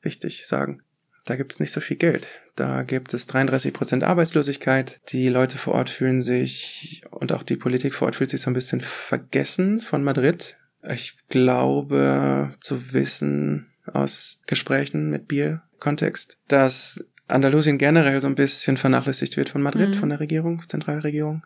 wichtig 0.06 0.46
sagen, 0.48 0.82
da 1.26 1.36
gibt 1.36 1.54
es 1.54 1.60
nicht 1.60 1.72
so 1.72 1.82
viel 1.82 1.98
Geld. 1.98 2.28
Da 2.56 2.84
gibt 2.84 3.13
es 3.13 3.28
33% 3.28 4.04
Arbeitslosigkeit. 4.04 5.00
Die 5.10 5.28
Leute 5.30 5.58
vor 5.58 5.74
Ort 5.74 5.89
fühlen 5.89 6.22
sich, 6.22 7.02
und 7.10 7.32
auch 7.32 7.41
die 7.44 7.56
Politik 7.58 7.96
vor 7.96 8.06
Ort 8.08 8.15
fühlt 8.18 8.30
sich 8.30 8.41
so 8.41 8.50
ein 8.52 8.54
bisschen 8.54 8.82
vergessen 8.82 9.82
von 9.82 10.04
Madrid. 10.04 10.58
Ich 10.88 11.15
glaube 11.30 12.54
zu 12.60 12.94
wissen 12.94 13.72
aus 13.91 14.39
Gesprächen 14.46 15.10
mit 15.10 15.28
Bier-Kontext, 15.28 16.38
dass 16.48 17.04
Andalusien 17.28 17.80
generell 17.80 18.22
so 18.22 18.28
ein 18.28 18.36
bisschen 18.36 18.78
vernachlässigt 18.78 19.36
wird 19.36 19.50
von 19.50 19.62
Madrid, 19.63 19.89
Mhm. 19.89 19.94
von 19.96 20.10
der 20.10 20.20
Regierung, 20.20 20.62
Zentralregierung. 20.68 21.44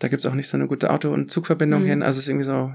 Da 0.00 0.08
gibt's 0.08 0.26
auch 0.26 0.34
nicht 0.34 0.48
so 0.48 0.56
eine 0.56 0.66
gute 0.66 0.90
Auto- 0.90 1.12
und 1.12 1.30
Zugverbindung 1.30 1.82
Mhm. 1.82 1.86
hin. 1.86 2.02
Also 2.02 2.18
es 2.18 2.24
ist 2.24 2.28
irgendwie 2.30 2.46
so, 2.46 2.74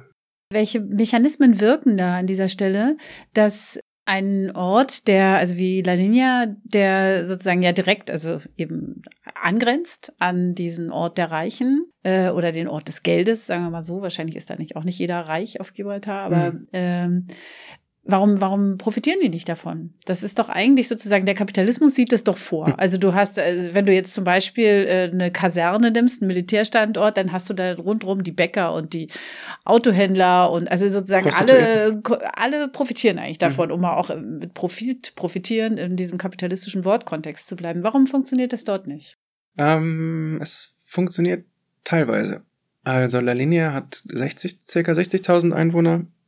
Welche 0.54 0.80
Mechanismen 0.80 1.60
wirken 1.60 1.98
da 1.98 2.18
an 2.18 2.28
dieser 2.28 2.50
Stelle, 2.50 2.98
dass 3.34 3.80
ein 4.06 4.56
Ort, 4.56 5.08
der, 5.08 5.38
also 5.38 5.58
wie 5.58 5.82
La 5.82 5.94
Linea, 5.94 6.46
der 6.64 7.26
sozusagen 7.28 7.64
ja 7.64 7.72
direkt, 7.72 8.12
also 8.12 8.40
eben 8.56 9.02
angrenzt 9.34 10.14
an 10.20 10.54
diesen 10.56 10.92
Ort 10.92 11.18
der 11.18 11.32
Reichen 11.32 11.86
äh, 12.04 12.30
oder 12.30 12.52
den 12.52 12.68
Ort 12.68 12.88
des 12.88 13.02
Geldes, 13.04 13.48
sagen 13.48 13.64
wir 13.64 13.72
mal 13.72 13.82
so. 13.82 14.02
Wahrscheinlich 14.02 14.36
ist 14.36 14.50
da 14.50 14.56
nicht 14.56 14.76
auch 14.76 14.84
nicht 14.84 15.00
jeder 15.00 15.22
reich 15.22 15.60
auf 15.60 15.74
Gibraltar, 15.74 16.22
aber 16.26 16.52
Mhm. 16.54 16.68
ähm, 16.72 17.28
Warum, 18.08 18.40
warum 18.40 18.78
profitieren 18.78 19.20
die 19.22 19.30
nicht 19.30 19.50
davon? 19.50 19.94
Das 20.06 20.22
ist 20.22 20.38
doch 20.38 20.50
eigentlich 20.50 20.88
sozusagen, 20.88 21.26
der 21.26 21.34
Kapitalismus 21.34 21.96
sieht 21.96 22.12
das 22.12 22.24
doch 22.24 22.38
vor. 22.38 22.68
Hm. 22.68 22.76
Also 22.78 22.98
du 22.98 23.16
hast, 23.16 23.40
äh, 23.40 23.74
wenn 23.74 23.86
du 23.86 23.94
jetzt 23.94 24.14
zum 24.14 24.24
Beispiel 24.24 24.86
äh, 24.88 25.10
eine 25.12 25.32
Kaserne 25.32 25.90
nimmst, 25.90 26.22
einen 26.22 26.28
Militärstandort, 26.28 27.18
dann 27.18 27.32
hast 27.32 27.50
du 27.50 27.54
da 27.54 27.74
rundherum 27.74 28.24
die 28.24 28.32
Bäcker 28.32 28.74
und 28.74 28.94
die 28.94 29.10
Autohändler 29.64 30.52
und 30.52 30.70
also 30.70 30.88
sozusagen 30.88 31.32
alle, 31.34 32.02
alle 32.34 32.68
profitieren 32.68 33.18
eigentlich 33.18 33.40
davon, 33.40 33.72
um 33.72 33.82
mal 33.82 33.96
auch 33.96 34.12
äh, 34.12 34.18
mit 34.18 34.54
Profit, 34.54 35.16
profitieren 35.16 35.78
in 35.78 35.96
diesem 35.96 36.18
kapitalistischen 36.18 36.86
Wortkontext 36.86 37.48
zu 37.48 37.56
bleiben. 37.56 37.82
Warum 37.84 38.06
funktioniert 38.06 38.54
das 38.54 38.64
dort 38.66 38.86
nicht? 38.88 39.18
ähm, 39.58 40.40
es 40.42 40.74
funktioniert 40.86 41.46
teilweise. 41.84 42.44
Also 42.84 43.20
La 43.20 43.34
Linea 43.34 43.74
hat 43.74 44.04
60, 44.08 44.60
circa 44.60 44.92
60.000 44.92 45.54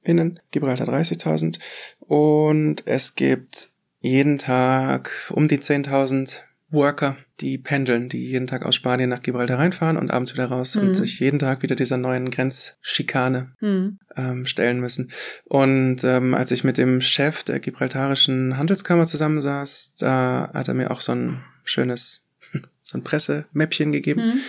EinwohnerInnen, 0.07 0.39
Gibraltar 0.51 0.87
30.000 0.87 1.59
und 1.99 2.83
es 2.85 3.15
gibt 3.15 3.69
jeden 3.99 4.37
Tag 4.37 5.11
um 5.31 5.47
die 5.47 5.59
10.000 5.59 6.37
Worker, 6.69 7.15
die 7.39 7.57
pendeln, 7.57 8.09
die 8.09 8.27
jeden 8.27 8.45
Tag 8.45 8.65
aus 8.65 8.75
Spanien 8.75 9.09
nach 9.09 9.21
Gibraltar 9.21 9.57
reinfahren 9.57 9.95
und 9.95 10.11
abends 10.11 10.33
wieder 10.33 10.47
raus 10.47 10.75
mhm. 10.75 10.81
und 10.81 10.95
sich 10.95 11.19
jeden 11.19 11.39
Tag 11.39 11.61
wieder 11.61 11.77
dieser 11.77 11.97
neuen 11.97 12.29
Grenzschikane 12.29 13.53
mhm. 13.61 13.99
ähm, 14.17 14.45
stellen 14.45 14.81
müssen. 14.81 15.09
Und 15.45 16.03
ähm, 16.03 16.33
als 16.33 16.51
ich 16.51 16.65
mit 16.65 16.77
dem 16.77 16.99
Chef 16.99 17.43
der 17.43 17.61
gibraltarischen 17.61 18.57
Handelskammer 18.57 19.05
zusammensaß, 19.05 19.95
da 19.97 20.51
hat 20.53 20.67
er 20.67 20.73
mir 20.73 20.91
auch 20.91 20.99
so 20.99 21.13
ein 21.13 21.41
schönes, 21.63 22.25
so 22.83 22.97
ein 22.97 23.03
Pressemäppchen 23.03 23.93
gegeben. 23.93 24.21
Mhm. 24.21 24.39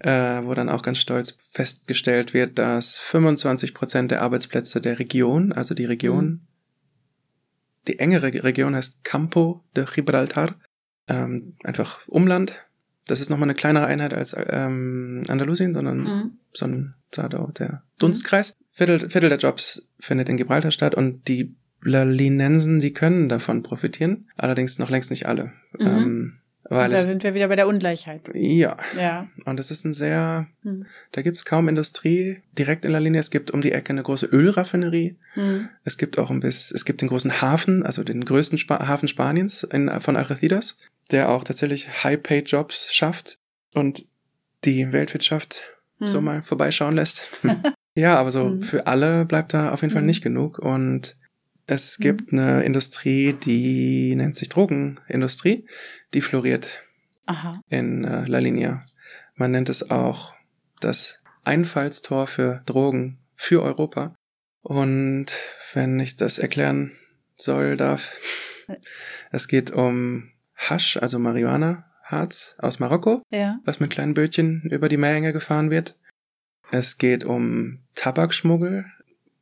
Äh, 0.00 0.44
wo 0.44 0.54
dann 0.54 0.68
auch 0.68 0.82
ganz 0.82 0.98
stolz 0.98 1.36
festgestellt 1.50 2.32
wird, 2.32 2.56
dass 2.56 2.98
25 2.98 3.74
Prozent 3.74 4.12
der 4.12 4.22
Arbeitsplätze 4.22 4.80
der 4.80 5.00
Region, 5.00 5.52
also 5.52 5.74
die 5.74 5.86
Region, 5.86 6.24
mhm. 6.24 6.40
die 7.88 7.98
engere 7.98 8.32
Region 8.44 8.76
heißt 8.76 9.02
Campo 9.02 9.64
de 9.74 9.86
Gibraltar, 9.92 10.54
ähm, 11.08 11.56
einfach 11.64 12.06
Umland. 12.06 12.64
Das 13.06 13.20
ist 13.20 13.28
nochmal 13.28 13.46
eine 13.46 13.56
kleinere 13.56 13.86
Einheit 13.86 14.14
als 14.14 14.36
ähm, 14.38 15.24
Andalusien, 15.26 15.74
sondern 15.74 15.98
mhm. 15.98 16.38
so 16.52 16.66
ein 16.66 16.94
Zadau, 17.10 17.50
der 17.58 17.82
Dunstkreis. 17.98 18.50
Mhm. 18.52 18.64
Viertel, 18.70 19.10
Viertel 19.10 19.30
der 19.30 19.38
Jobs 19.38 19.82
findet 19.98 20.28
in 20.28 20.36
Gibraltar 20.36 20.70
statt 20.70 20.94
und 20.94 21.26
die 21.26 21.56
Lalinensen, 21.80 22.78
die 22.78 22.92
können 22.92 23.28
davon 23.28 23.64
profitieren, 23.64 24.28
allerdings 24.36 24.78
noch 24.78 24.90
längst 24.90 25.10
nicht 25.10 25.26
alle. 25.26 25.52
Mhm. 25.78 25.86
Ähm, 25.86 26.37
weil 26.68 26.90
da 26.90 26.98
sind 26.98 27.22
wir 27.22 27.34
wieder 27.34 27.48
bei 27.48 27.56
der 27.56 27.68
Ungleichheit. 27.68 28.30
Ja. 28.34 28.76
Ja. 28.96 29.26
Und 29.44 29.58
es 29.58 29.70
ist 29.70 29.84
ein 29.84 29.92
sehr, 29.92 30.46
hm. 30.62 30.86
da 31.12 31.22
gibt's 31.22 31.44
kaum 31.44 31.68
Industrie 31.68 32.42
direkt 32.58 32.84
in 32.84 32.92
La 32.92 32.98
Linie. 32.98 33.20
Es 33.20 33.30
gibt 33.30 33.50
um 33.50 33.60
die 33.60 33.72
Ecke 33.72 33.90
eine 33.90 34.02
große 34.02 34.26
Ölraffinerie. 34.26 35.16
Hm. 35.34 35.68
Es 35.84 35.98
gibt 35.98 36.18
auch 36.18 36.30
ein 36.30 36.40
bisschen, 36.40 36.74
es 36.74 36.84
gibt 36.84 37.00
den 37.00 37.08
großen 37.08 37.40
Hafen, 37.40 37.84
also 37.84 38.04
den 38.04 38.24
größten 38.24 38.58
Spa 38.58 38.86
Hafen 38.86 39.08
Spaniens 39.08 39.62
in, 39.62 39.88
von 40.00 40.16
Algeciras 40.16 40.76
der 41.10 41.30
auch 41.30 41.44
tatsächlich 41.44 42.04
High-Paid-Jobs 42.04 42.92
schafft 42.92 43.38
und 43.74 44.06
die 44.64 44.92
Weltwirtschaft 44.92 45.62
hm. 45.98 46.08
so 46.08 46.20
mal 46.20 46.42
vorbeischauen 46.42 46.94
lässt. 46.94 47.26
ja, 47.94 48.18
aber 48.18 48.30
so 48.30 48.46
hm. 48.46 48.62
für 48.62 48.86
alle 48.86 49.24
bleibt 49.24 49.54
da 49.54 49.72
auf 49.72 49.82
jeden 49.82 49.92
Fall 49.92 50.02
hm. 50.02 50.06
nicht 50.06 50.22
genug 50.22 50.58
und 50.58 51.16
es 51.68 51.96
hm. 51.96 52.02
gibt 52.02 52.32
eine 52.32 52.64
Industrie, 52.64 53.34
die 53.34 54.14
nennt 54.16 54.34
sich 54.34 54.48
Drogenindustrie, 54.48 55.66
die 56.14 56.20
floriert 56.20 56.82
Aha. 57.26 57.60
in 57.68 58.04
äh, 58.04 58.26
La 58.26 58.38
Linea. 58.38 58.84
Man 59.34 59.52
nennt 59.52 59.68
es 59.68 59.90
auch 59.90 60.34
das 60.80 61.18
Einfallstor 61.44 62.26
für 62.26 62.62
Drogen 62.66 63.18
für 63.36 63.62
Europa. 63.62 64.14
Und 64.62 65.26
wenn 65.72 66.00
ich 66.00 66.16
das 66.16 66.38
erklären 66.38 66.92
soll, 67.36 67.76
darf, 67.76 68.12
es 69.30 69.46
geht 69.46 69.70
um 69.70 70.30
Hasch, 70.56 70.96
also 70.96 71.18
Marihuana-Harz 71.18 72.56
aus 72.58 72.80
Marokko, 72.80 73.22
ja. 73.30 73.60
was 73.64 73.78
mit 73.78 73.90
kleinen 73.90 74.14
Bötchen 74.14 74.62
über 74.62 74.88
die 74.88 74.96
Meerenge 74.96 75.32
gefahren 75.32 75.70
wird. 75.70 75.96
Es 76.70 76.98
geht 76.98 77.24
um 77.24 77.80
Tabakschmuggel 77.94 78.86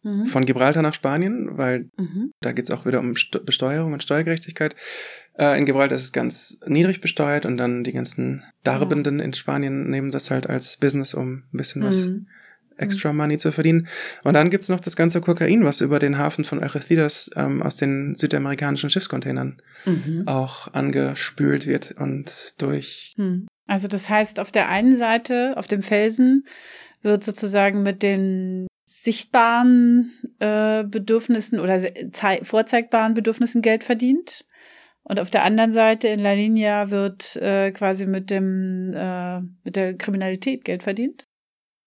mhm. 0.07 0.27
von 0.27 0.47
Gibraltar 0.47 0.83
nach 0.83 0.95
Spanien, 0.95 1.59
weil 1.59 1.91
mhm. 1.99 2.31
da 2.41 2.53
geht's 2.53 2.71
auch 2.71 2.87
wieder 2.87 3.01
um 3.01 3.17
St 3.17 3.45
Besteuerung 3.45 3.93
und 3.93 4.03
Steuergerechtigkeit. 4.03 4.77
Äh, 5.39 5.59
in 5.59 5.67
Gibraltar 5.67 5.97
ist 5.97 6.05
es 6.05 6.13
ganz 6.13 6.59
niedrig 6.67 7.01
besteuert 7.01 7.45
und 7.45 7.57
dann 7.57 7.85
die 7.85 7.93
ganzen 7.93 8.45
Darbenden 8.63 9.19
ja. 9.19 9.25
in 9.25 9.35
Spanien 9.35 9.91
nehmen 9.91 10.11
das 10.11 10.31
halt 10.31 10.49
als 10.49 10.77
Business, 10.77 11.13
um 11.13 11.43
ein 11.53 11.57
bisschen 11.57 11.83
was 11.83 12.07
mhm 12.07 12.27
extra 12.79 13.13
Money 13.13 13.39
zu 13.39 13.53
verdienen. 13.53 13.89
Und 14.23 14.35
dann 14.35 14.51
gibt's 14.51 14.69
noch 14.69 14.81
das 14.81 14.97
ganze 14.97 15.21
Kokain, 15.21 15.65
was 15.65 15.81
über 15.81 15.99
den 15.99 16.19
Hafen 16.19 16.45
von 16.45 16.63
Algeciras 16.63 17.31
ähm, 17.35 17.63
aus 17.63 17.77
den 17.77 18.15
südamerikanischen 18.17 18.91
Schiffscontainern 18.91 19.63
mhm. 19.85 20.25
auch 20.27 20.73
angespült 20.75 21.67
wird 21.67 21.93
und 21.99 22.55
durch. 22.59 23.15
Hm. 23.17 23.47
Also 23.67 23.89
das 23.89 24.09
heißt, 24.09 24.39
auf 24.39 24.53
der 24.53 24.69
einen 24.69 24.97
Seite, 24.97 25.55
auf 25.57 25.67
dem 25.67 25.83
Felsen, 25.83 26.45
wird 27.03 27.25
sozusagen 27.25 27.83
mit 27.83 28.03
den 28.03 28.67
sichtbaren 29.07 30.11
äh, 30.41 30.83
Bedürfnissen 30.85 31.61
oder 31.61 31.81
vorzeigbaren 32.43 33.15
Bedürfnissen 33.15 33.63
Geld 33.63 33.85
verdient. 33.85 34.45
Und 35.05 35.21
auf 35.21 35.31
der 35.31 35.45
anderen 35.45 35.71
Seite 35.71 36.09
in 36.09 36.19
La 36.19 36.33
Linea 36.33 36.91
wird 36.91 37.37
äh, 37.37 37.71
quasi 37.71 38.07
mit 38.07 38.29
dem 38.29 38.93
äh, 38.93 39.41
mit 39.63 39.77
der 39.77 39.97
Kriminalität 39.97 40.65
Geld 40.65 40.83
verdient. 40.83 41.29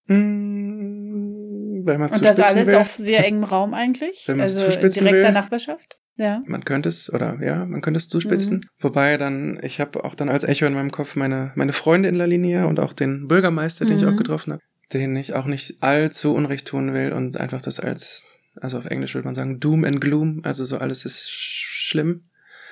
Hm, 0.07 1.83
wenn 1.85 1.99
man 1.99 2.09
Und 2.09 2.23
das 2.23 2.39
alles 2.39 2.67
will. 2.67 2.75
auf 2.75 2.95
sehr 2.95 3.25
engem 3.25 3.43
Raum 3.43 3.73
eigentlich? 3.73 4.23
Wenn 4.27 4.39
also 4.39 4.65
in 4.65 4.71
direkter 4.79 5.11
will. 5.11 5.31
Nachbarschaft? 5.33 5.99
Ja. 6.17 6.41
Man 6.45 6.63
könnte 6.63 6.87
es, 6.87 7.11
oder 7.11 7.37
ja, 7.41 7.65
man 7.65 7.81
könnte 7.81 7.97
es 7.97 8.07
zuspitzen. 8.07 8.57
Mhm. 8.57 8.61
Wobei 8.79 9.17
dann, 9.17 9.59
ich 9.63 9.81
habe 9.81 10.03
auch 10.03 10.15
dann 10.15 10.29
als 10.29 10.45
Echo 10.45 10.65
in 10.65 10.73
meinem 10.73 10.91
Kopf 10.91 11.15
meine, 11.15 11.51
meine 11.55 11.73
Freunde 11.73 12.07
in 12.09 12.15
La 12.15 12.25
Linia 12.25 12.65
und 12.65 12.79
auch 12.79 12.93
den 12.93 13.27
Bürgermeister, 13.27 13.85
den 13.85 13.97
mhm. 13.97 13.99
ich 13.99 14.05
auch 14.07 14.17
getroffen 14.17 14.53
habe, 14.53 14.61
den 14.93 15.15
ich 15.15 15.33
auch 15.33 15.45
nicht 15.45 15.81
allzu 15.81 16.33
Unrecht 16.33 16.67
tun 16.67 16.93
will 16.93 17.11
und 17.13 17.37
einfach 17.37 17.61
das 17.61 17.79
als, 17.79 18.25
also 18.55 18.77
auf 18.79 18.85
Englisch 18.85 19.13
würde 19.13 19.27
man 19.27 19.35
sagen, 19.35 19.59
Doom 19.59 19.85
and 19.85 20.01
Gloom, 20.01 20.41
also 20.43 20.65
so 20.65 20.77
alles 20.77 21.05
ist 21.05 21.29
schlimm 21.29 22.23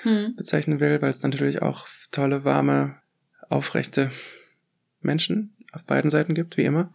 mhm. 0.04 0.34
bezeichnen 0.36 0.80
will, 0.80 1.02
weil 1.02 1.10
es 1.10 1.24
natürlich 1.24 1.62
auch 1.62 1.88
tolle, 2.12 2.44
warme, 2.44 2.96
aufrechte 3.50 4.12
Menschen 5.02 5.56
auf 5.72 5.84
beiden 5.84 6.10
Seiten 6.10 6.34
gibt, 6.34 6.58
wie 6.58 6.66
immer. 6.66 6.94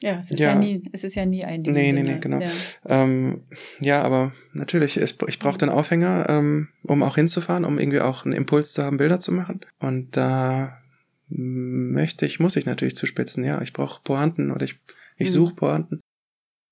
Ja, 0.00 0.20
es 0.20 0.30
ist 0.30 0.38
ja, 0.38 0.50
ja 0.50 0.54
nie, 0.54 0.82
es 0.92 1.02
ist 1.02 1.16
ja 1.16 1.26
nie 1.26 1.44
ein 1.44 1.64
Ding. 1.64 1.74
Nee, 1.74 1.92
nee, 1.92 2.04
nee, 2.04 2.18
genau. 2.20 2.38
Ja, 2.38 2.50
ähm, 2.86 3.42
ja 3.80 4.02
aber 4.02 4.32
natürlich, 4.52 4.96
es, 4.96 5.16
ich 5.26 5.38
brauche 5.40 5.58
den 5.58 5.68
Aufhänger, 5.68 6.26
ähm, 6.28 6.68
um 6.84 7.02
auch 7.02 7.16
hinzufahren, 7.16 7.64
um 7.64 7.80
irgendwie 7.80 8.00
auch 8.00 8.24
einen 8.24 8.34
Impuls 8.34 8.72
zu 8.72 8.84
haben, 8.84 8.98
Bilder 8.98 9.18
zu 9.18 9.32
machen. 9.32 9.60
Und 9.80 10.16
da 10.16 10.78
möchte 11.28 12.26
ich, 12.26 12.40
muss 12.40 12.56
ich 12.56 12.66
natürlich 12.66 12.96
zuspitzen, 12.96 13.44
ja. 13.44 13.60
Ich 13.62 13.72
brauche 13.72 14.02
Pointen 14.02 14.50
oder 14.50 14.64
ich, 14.64 14.78
ich 15.16 15.30
mhm. 15.30 15.34
suche 15.34 15.54
Pointen. 15.54 16.00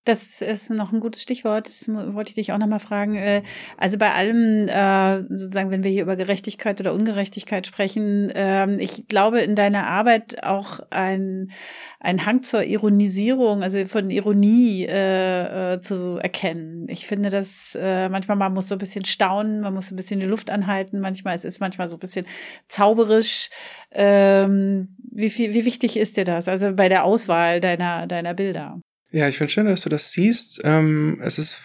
Das 0.06 0.40
ist 0.40 0.70
noch 0.70 0.92
ein 0.92 1.00
gutes 1.00 1.20
Stichwort. 1.20 1.66
Das 1.66 1.88
wollte 1.88 2.28
ich 2.28 2.36
dich 2.36 2.52
auch 2.52 2.58
nochmal 2.58 2.78
fragen. 2.78 3.16
Äh, 3.16 3.42
also 3.76 3.98
bei 3.98 4.12
allem, 4.12 4.68
äh, 4.68 5.22
sozusagen, 5.36 5.72
wenn 5.72 5.82
wir 5.82 5.90
hier 5.90 6.04
über 6.04 6.14
Gerechtigkeit 6.14 6.80
oder 6.80 6.94
Ungerechtigkeit 6.94 7.66
sprechen, 7.66 8.30
ähm, 8.36 8.78
ich 8.78 9.08
glaube 9.08 9.40
in 9.40 9.56
deiner 9.56 9.88
Arbeit 9.88 10.44
auch 10.44 10.78
ein, 10.90 11.48
ein 11.98 12.24
Hang 12.24 12.44
zur 12.44 12.62
Ironisierung, 12.62 13.64
also 13.64 13.84
von 13.86 14.08
Ironie 14.10 14.86
äh, 14.86 15.80
zu 15.80 16.20
erkennen. 16.22 16.86
Ich 16.88 17.08
finde, 17.08 17.30
dass 17.30 17.76
manchmal 17.76 18.36
man 18.36 18.54
muss 18.54 18.68
so 18.68 18.76
ein 18.76 18.78
bisschen 18.78 19.04
staunen, 19.04 19.60
man 19.60 19.74
muss 19.74 19.90
ein 19.90 19.96
bisschen 19.96 20.20
die 20.20 20.26
Luft 20.26 20.50
anhalten. 20.50 21.00
Manchmal 21.00 21.34
es 21.34 21.44
ist 21.44 21.58
manchmal 21.60 21.88
so 21.88 21.96
ein 21.96 22.00
bisschen 22.00 22.26
zauberisch. 22.68 23.50
Ähm, 23.90 24.96
wie, 25.10 25.36
wie 25.36 25.64
wichtig 25.64 25.96
ist 25.96 26.16
dir 26.16 26.24
das? 26.24 26.46
Also 26.46 26.74
bei 26.74 26.88
der 26.88 27.04
Auswahl 27.04 27.60
deiner, 27.60 28.06
deiner 28.06 28.34
Bilder? 28.34 28.80
Ja, 29.16 29.30
ich 29.30 29.38
finde 29.38 29.50
schön, 29.50 29.64
dass 29.64 29.80
du 29.80 29.88
das 29.88 30.12
siehst. 30.12 30.60
Ähm, 30.64 31.18
es 31.22 31.38
ist 31.38 31.62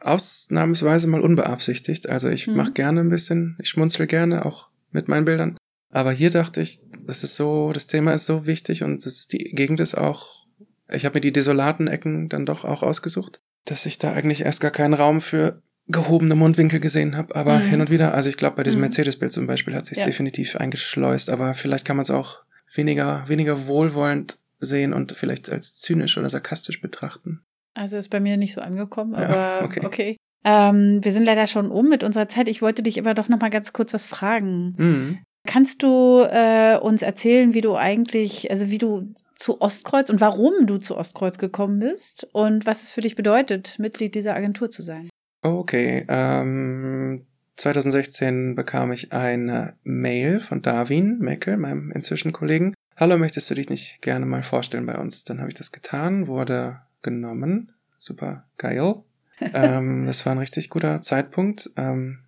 ausnahmsweise 0.00 1.06
mal 1.08 1.20
unbeabsichtigt. 1.20 2.08
Also 2.08 2.30
ich 2.30 2.46
mhm. 2.46 2.56
mache 2.56 2.72
gerne 2.72 3.00
ein 3.00 3.10
bisschen, 3.10 3.54
ich 3.60 3.68
schmunzel 3.68 4.06
gerne 4.06 4.46
auch 4.46 4.68
mit 4.92 5.06
meinen 5.06 5.26
Bildern. 5.26 5.58
Aber 5.90 6.10
hier 6.10 6.30
dachte 6.30 6.62
ich, 6.62 6.80
das 7.06 7.22
ist 7.22 7.36
so, 7.36 7.72
das 7.74 7.86
Thema 7.86 8.14
ist 8.14 8.24
so 8.24 8.46
wichtig 8.46 8.82
und 8.82 9.04
das, 9.04 9.28
die 9.28 9.36
Gegend 9.54 9.78
ist 9.80 9.94
auch, 9.94 10.46
ich 10.90 11.04
habe 11.04 11.16
mir 11.16 11.20
die 11.20 11.34
desolaten 11.34 11.86
Ecken 11.86 12.30
dann 12.30 12.46
doch 12.46 12.64
auch 12.64 12.82
ausgesucht, 12.82 13.42
dass 13.66 13.84
ich 13.84 13.98
da 13.98 14.14
eigentlich 14.14 14.40
erst 14.40 14.62
gar 14.62 14.70
keinen 14.70 14.94
Raum 14.94 15.20
für 15.20 15.60
gehobene 15.88 16.34
Mundwinkel 16.34 16.80
gesehen 16.80 17.14
habe, 17.14 17.36
aber 17.36 17.58
mhm. 17.58 17.68
hin 17.68 17.80
und 17.82 17.90
wieder, 17.90 18.14
also 18.14 18.30
ich 18.30 18.38
glaube, 18.38 18.56
bei 18.56 18.62
diesem 18.62 18.78
mhm. 18.78 18.86
Mercedes-Bild 18.86 19.32
zum 19.32 19.46
Beispiel 19.46 19.74
hat 19.74 19.84
sich 19.84 19.98
ja. 19.98 20.06
definitiv 20.06 20.56
eingeschleust, 20.56 21.28
aber 21.28 21.54
vielleicht 21.54 21.84
kann 21.84 21.96
man 21.96 22.04
es 22.04 22.10
auch 22.10 22.44
weniger, 22.74 23.28
weniger 23.28 23.66
wohlwollend 23.66 24.38
sehen 24.58 24.92
und 24.92 25.12
vielleicht 25.12 25.50
als 25.50 25.74
zynisch 25.74 26.16
oder 26.18 26.30
sarkastisch 26.30 26.80
betrachten. 26.80 27.44
Also 27.74 27.96
ist 27.96 28.08
bei 28.08 28.20
mir 28.20 28.36
nicht 28.36 28.54
so 28.54 28.60
angekommen, 28.60 29.14
aber 29.14 29.36
ja, 29.36 29.64
okay. 29.64 29.80
okay. 29.84 30.16
Ähm, 30.44 31.00
wir 31.02 31.12
sind 31.12 31.24
leider 31.24 31.46
schon 31.46 31.70
um 31.70 31.88
mit 31.88 32.04
unserer 32.04 32.28
Zeit. 32.28 32.48
Ich 32.48 32.62
wollte 32.62 32.82
dich 32.82 32.98
aber 32.98 33.14
doch 33.14 33.28
noch 33.28 33.40
mal 33.40 33.50
ganz 33.50 33.72
kurz 33.72 33.92
was 33.92 34.06
fragen. 34.06 34.74
Mhm. 34.78 35.18
Kannst 35.44 35.82
du 35.82 36.20
äh, 36.22 36.78
uns 36.78 37.02
erzählen, 37.02 37.54
wie 37.54 37.60
du 37.60 37.76
eigentlich, 37.76 38.50
also 38.50 38.70
wie 38.70 38.78
du 38.78 39.14
zu 39.36 39.60
Ostkreuz 39.60 40.10
und 40.10 40.20
warum 40.20 40.66
du 40.66 40.78
zu 40.78 40.96
Ostkreuz 40.96 41.38
gekommen 41.38 41.78
bist 41.78 42.26
und 42.32 42.66
was 42.66 42.82
es 42.82 42.92
für 42.92 43.00
dich 43.00 43.14
bedeutet, 43.14 43.78
Mitglied 43.78 44.14
dieser 44.14 44.34
Agentur 44.34 44.70
zu 44.70 44.82
sein? 44.82 45.08
Okay, 45.42 46.04
ähm, 46.08 47.26
2016 47.56 48.54
bekam 48.54 48.92
ich 48.92 49.12
eine 49.12 49.74
Mail 49.82 50.40
von 50.40 50.62
Darwin 50.62 51.18
Meckel, 51.18 51.56
meinem 51.56 51.90
inzwischen 51.92 52.32
Kollegen, 52.32 52.74
Hallo, 52.98 53.18
möchtest 53.18 53.50
du 53.50 53.54
dich 53.54 53.68
nicht 53.68 54.00
gerne 54.00 54.24
mal 54.24 54.42
vorstellen 54.42 54.86
bei 54.86 54.96
uns? 54.96 55.24
Dann 55.24 55.40
habe 55.40 55.50
ich 55.50 55.54
das 55.54 55.70
getan, 55.70 56.28
wurde 56.28 56.80
genommen. 57.02 57.72
Super 57.98 58.46
geil. 58.56 59.02
ähm, 59.52 60.06
das 60.06 60.24
war 60.24 60.32
ein 60.32 60.38
richtig 60.38 60.70
guter 60.70 61.02
Zeitpunkt. 61.02 61.70
Ähm, 61.76 62.20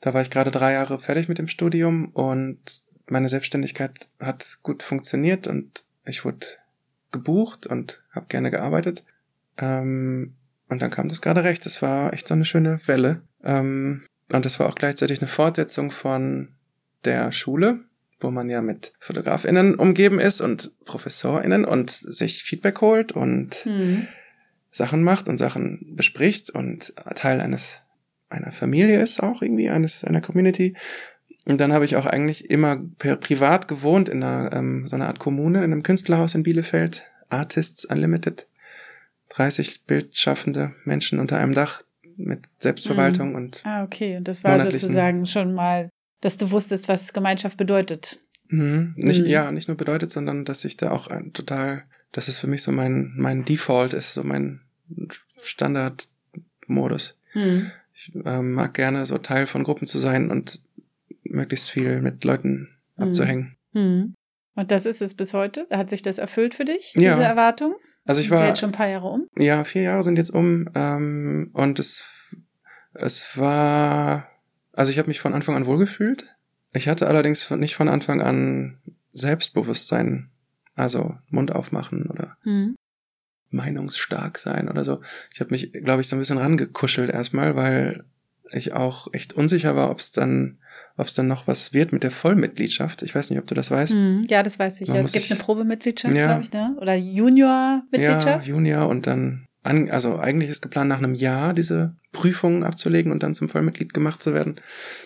da 0.00 0.14
war 0.14 0.22
ich 0.22 0.30
gerade 0.30 0.50
drei 0.50 0.72
Jahre 0.72 0.98
fertig 0.98 1.28
mit 1.28 1.36
dem 1.36 1.46
Studium 1.46 2.06
und 2.14 2.84
meine 3.06 3.28
Selbstständigkeit 3.28 4.08
hat 4.18 4.60
gut 4.62 4.82
funktioniert 4.82 5.46
und 5.46 5.84
ich 6.06 6.24
wurde 6.24 6.46
gebucht 7.12 7.66
und 7.66 8.02
habe 8.12 8.26
gerne 8.30 8.50
gearbeitet. 8.50 9.04
Ähm, 9.58 10.36
und 10.70 10.80
dann 10.80 10.90
kam 10.90 11.10
das 11.10 11.20
gerade 11.20 11.44
recht. 11.44 11.66
Das 11.66 11.82
war 11.82 12.14
echt 12.14 12.28
so 12.28 12.32
eine 12.32 12.46
schöne 12.46 12.80
Welle. 12.88 13.20
Ähm, 13.44 14.06
und 14.32 14.46
das 14.46 14.58
war 14.58 14.70
auch 14.70 14.74
gleichzeitig 14.74 15.20
eine 15.20 15.28
Fortsetzung 15.28 15.90
von 15.90 16.54
der 17.04 17.30
Schule, 17.30 17.80
wo 18.20 18.30
man 18.30 18.48
ja 18.48 18.62
mit 18.62 18.92
FotografInnen 18.98 19.74
umgeben 19.74 20.18
ist 20.18 20.40
und 20.40 20.72
ProfessorInnen 20.84 21.64
und 21.64 21.90
sich 21.90 22.44
Feedback 22.44 22.80
holt 22.80 23.12
und 23.12 23.64
mhm. 23.66 24.08
Sachen 24.70 25.02
macht 25.02 25.28
und 25.28 25.36
Sachen 25.36 25.94
bespricht 25.96 26.50
und 26.50 26.94
Teil 27.14 27.40
eines 27.40 27.82
einer 28.28 28.52
Familie 28.52 29.00
ist 29.00 29.22
auch 29.22 29.42
irgendwie, 29.42 29.70
eines 29.70 30.04
einer 30.04 30.20
Community. 30.20 30.74
Und 31.46 31.60
dann 31.60 31.72
habe 31.72 31.84
ich 31.84 31.96
auch 31.96 32.06
eigentlich 32.06 32.50
immer 32.50 32.82
per 32.98 33.16
privat 33.16 33.68
gewohnt 33.68 34.08
in 34.08 34.22
einer, 34.22 34.52
ähm, 34.52 34.86
so 34.86 34.96
einer 34.96 35.06
Art 35.06 35.20
Kommune, 35.20 35.58
in 35.58 35.72
einem 35.72 35.84
Künstlerhaus 35.84 36.34
in 36.34 36.42
Bielefeld, 36.42 37.06
Artists 37.28 37.84
Unlimited. 37.84 38.48
30 39.30 39.84
bildschaffende 39.84 40.72
Menschen 40.84 41.18
unter 41.18 41.38
einem 41.38 41.52
Dach 41.52 41.82
mit 42.16 42.40
Selbstverwaltung 42.58 43.30
mhm. 43.30 43.34
und. 43.36 43.62
Ah, 43.64 43.84
okay. 43.84 44.16
Und 44.16 44.28
das 44.28 44.42
war 44.44 44.58
sozusagen 44.58 45.26
schon 45.26 45.52
mal, 45.52 45.90
dass 46.20 46.36
du 46.36 46.50
wusstest, 46.50 46.88
was 46.88 47.12
Gemeinschaft 47.12 47.56
bedeutet. 47.56 48.20
Mhm. 48.48 48.94
Nicht, 48.96 49.22
mhm. 49.22 49.26
Ja, 49.26 49.50
nicht 49.50 49.68
nur 49.68 49.76
bedeutet, 49.76 50.10
sondern 50.10 50.44
dass 50.44 50.64
ich 50.64 50.76
da 50.76 50.90
auch 50.90 51.08
ein, 51.08 51.32
total, 51.32 51.84
dass 52.12 52.28
es 52.28 52.38
für 52.38 52.46
mich 52.46 52.62
so 52.62 52.72
mein, 52.72 53.12
mein 53.16 53.44
Default 53.44 53.92
ist, 53.92 54.14
so 54.14 54.22
mein 54.22 54.60
Standardmodus. 55.42 57.16
Mhm. 57.34 57.70
Ich 57.94 58.12
äh, 58.24 58.42
mag 58.42 58.74
gerne 58.74 59.06
so 59.06 59.18
Teil 59.18 59.46
von 59.46 59.64
Gruppen 59.64 59.86
zu 59.86 59.98
sein 59.98 60.30
und 60.30 60.60
möglichst 61.24 61.70
viel 61.70 62.00
mit 62.00 62.24
Leuten 62.24 62.76
mhm. 62.96 63.04
abzuhängen. 63.04 63.56
Mhm. 63.72 64.14
Und 64.54 64.70
das 64.70 64.86
ist 64.86 65.02
es 65.02 65.14
bis 65.14 65.34
heute? 65.34 65.66
Hat 65.72 65.90
sich 65.90 66.02
das 66.02 66.18
erfüllt 66.18 66.54
für 66.54 66.64
dich, 66.64 66.92
diese 66.94 67.04
ja. 67.04 67.20
Erwartung? 67.20 67.74
Also 68.06 68.20
ich 68.20 68.30
war 68.30 68.46
jetzt 68.46 68.60
schon 68.60 68.70
ein 68.70 68.72
paar 68.72 68.88
Jahre 68.88 69.08
um. 69.08 69.26
Ja, 69.36 69.64
vier 69.64 69.82
Jahre 69.82 70.02
sind 70.02 70.16
jetzt 70.16 70.30
um 70.30 70.68
ähm, 70.74 71.50
und 71.52 71.78
es 71.78 72.04
es 72.98 73.36
war 73.36 74.28
also 74.76 74.92
ich 74.92 74.98
habe 74.98 75.08
mich 75.08 75.20
von 75.20 75.34
Anfang 75.34 75.56
an 75.56 75.66
wohlgefühlt. 75.66 76.26
Ich 76.72 76.88
hatte 76.88 77.08
allerdings 77.08 77.50
nicht 77.50 77.74
von 77.74 77.88
Anfang 77.88 78.20
an 78.20 78.78
Selbstbewusstsein, 79.12 80.30
also 80.74 81.16
Mund 81.28 81.52
aufmachen 81.52 82.06
oder 82.06 82.36
mhm. 82.44 82.76
meinungsstark 83.50 84.38
sein 84.38 84.68
oder 84.68 84.84
so. 84.84 85.00
Ich 85.32 85.40
habe 85.40 85.50
mich, 85.50 85.72
glaube 85.72 86.02
ich, 86.02 86.08
so 86.08 86.16
ein 86.16 86.18
bisschen 86.20 86.38
rangekuschelt 86.38 87.10
erstmal, 87.10 87.56
weil 87.56 88.04
ich 88.52 88.74
auch 88.74 89.08
echt 89.12 89.32
unsicher 89.32 89.74
war, 89.74 89.90
ob 89.90 89.98
es 89.98 90.12
dann 90.12 90.58
ob 90.96 91.06
es 91.06 91.14
dann 91.14 91.26
noch 91.26 91.46
was 91.46 91.72
wird 91.72 91.92
mit 91.92 92.02
der 92.02 92.10
Vollmitgliedschaft. 92.10 93.02
Ich 93.02 93.14
weiß 93.14 93.30
nicht, 93.30 93.38
ob 93.38 93.46
du 93.46 93.54
das 93.54 93.70
weißt. 93.70 93.94
Mm, 93.94 94.24
ja, 94.28 94.42
das 94.42 94.58
weiß 94.58 94.80
ich. 94.80 94.88
Ja, 94.88 94.96
es 94.96 95.12
gibt 95.12 95.30
eine 95.30 95.38
Probemitgliedschaft, 95.38 96.14
ja, 96.14 96.26
glaube 96.26 96.42
ich, 96.42 96.52
ne? 96.52 96.76
Oder 96.80 96.94
Junior-Mitgliedschaft. 96.94 98.46
Ja, 98.46 98.54
Junior 98.54 98.88
und 98.88 99.06
dann, 99.06 99.46
an, 99.66 99.90
also 99.90 100.18
eigentlich 100.18 100.50
ist 100.50 100.62
geplant, 100.62 100.88
nach 100.88 100.98
einem 100.98 101.14
Jahr 101.14 101.54
diese 101.54 101.94
Prüfungen 102.12 102.62
abzulegen 102.62 103.12
und 103.12 103.22
dann 103.22 103.34
zum 103.34 103.48
Vollmitglied 103.48 103.92
gemacht 103.92 104.22
zu 104.22 104.32
werden. 104.32 104.60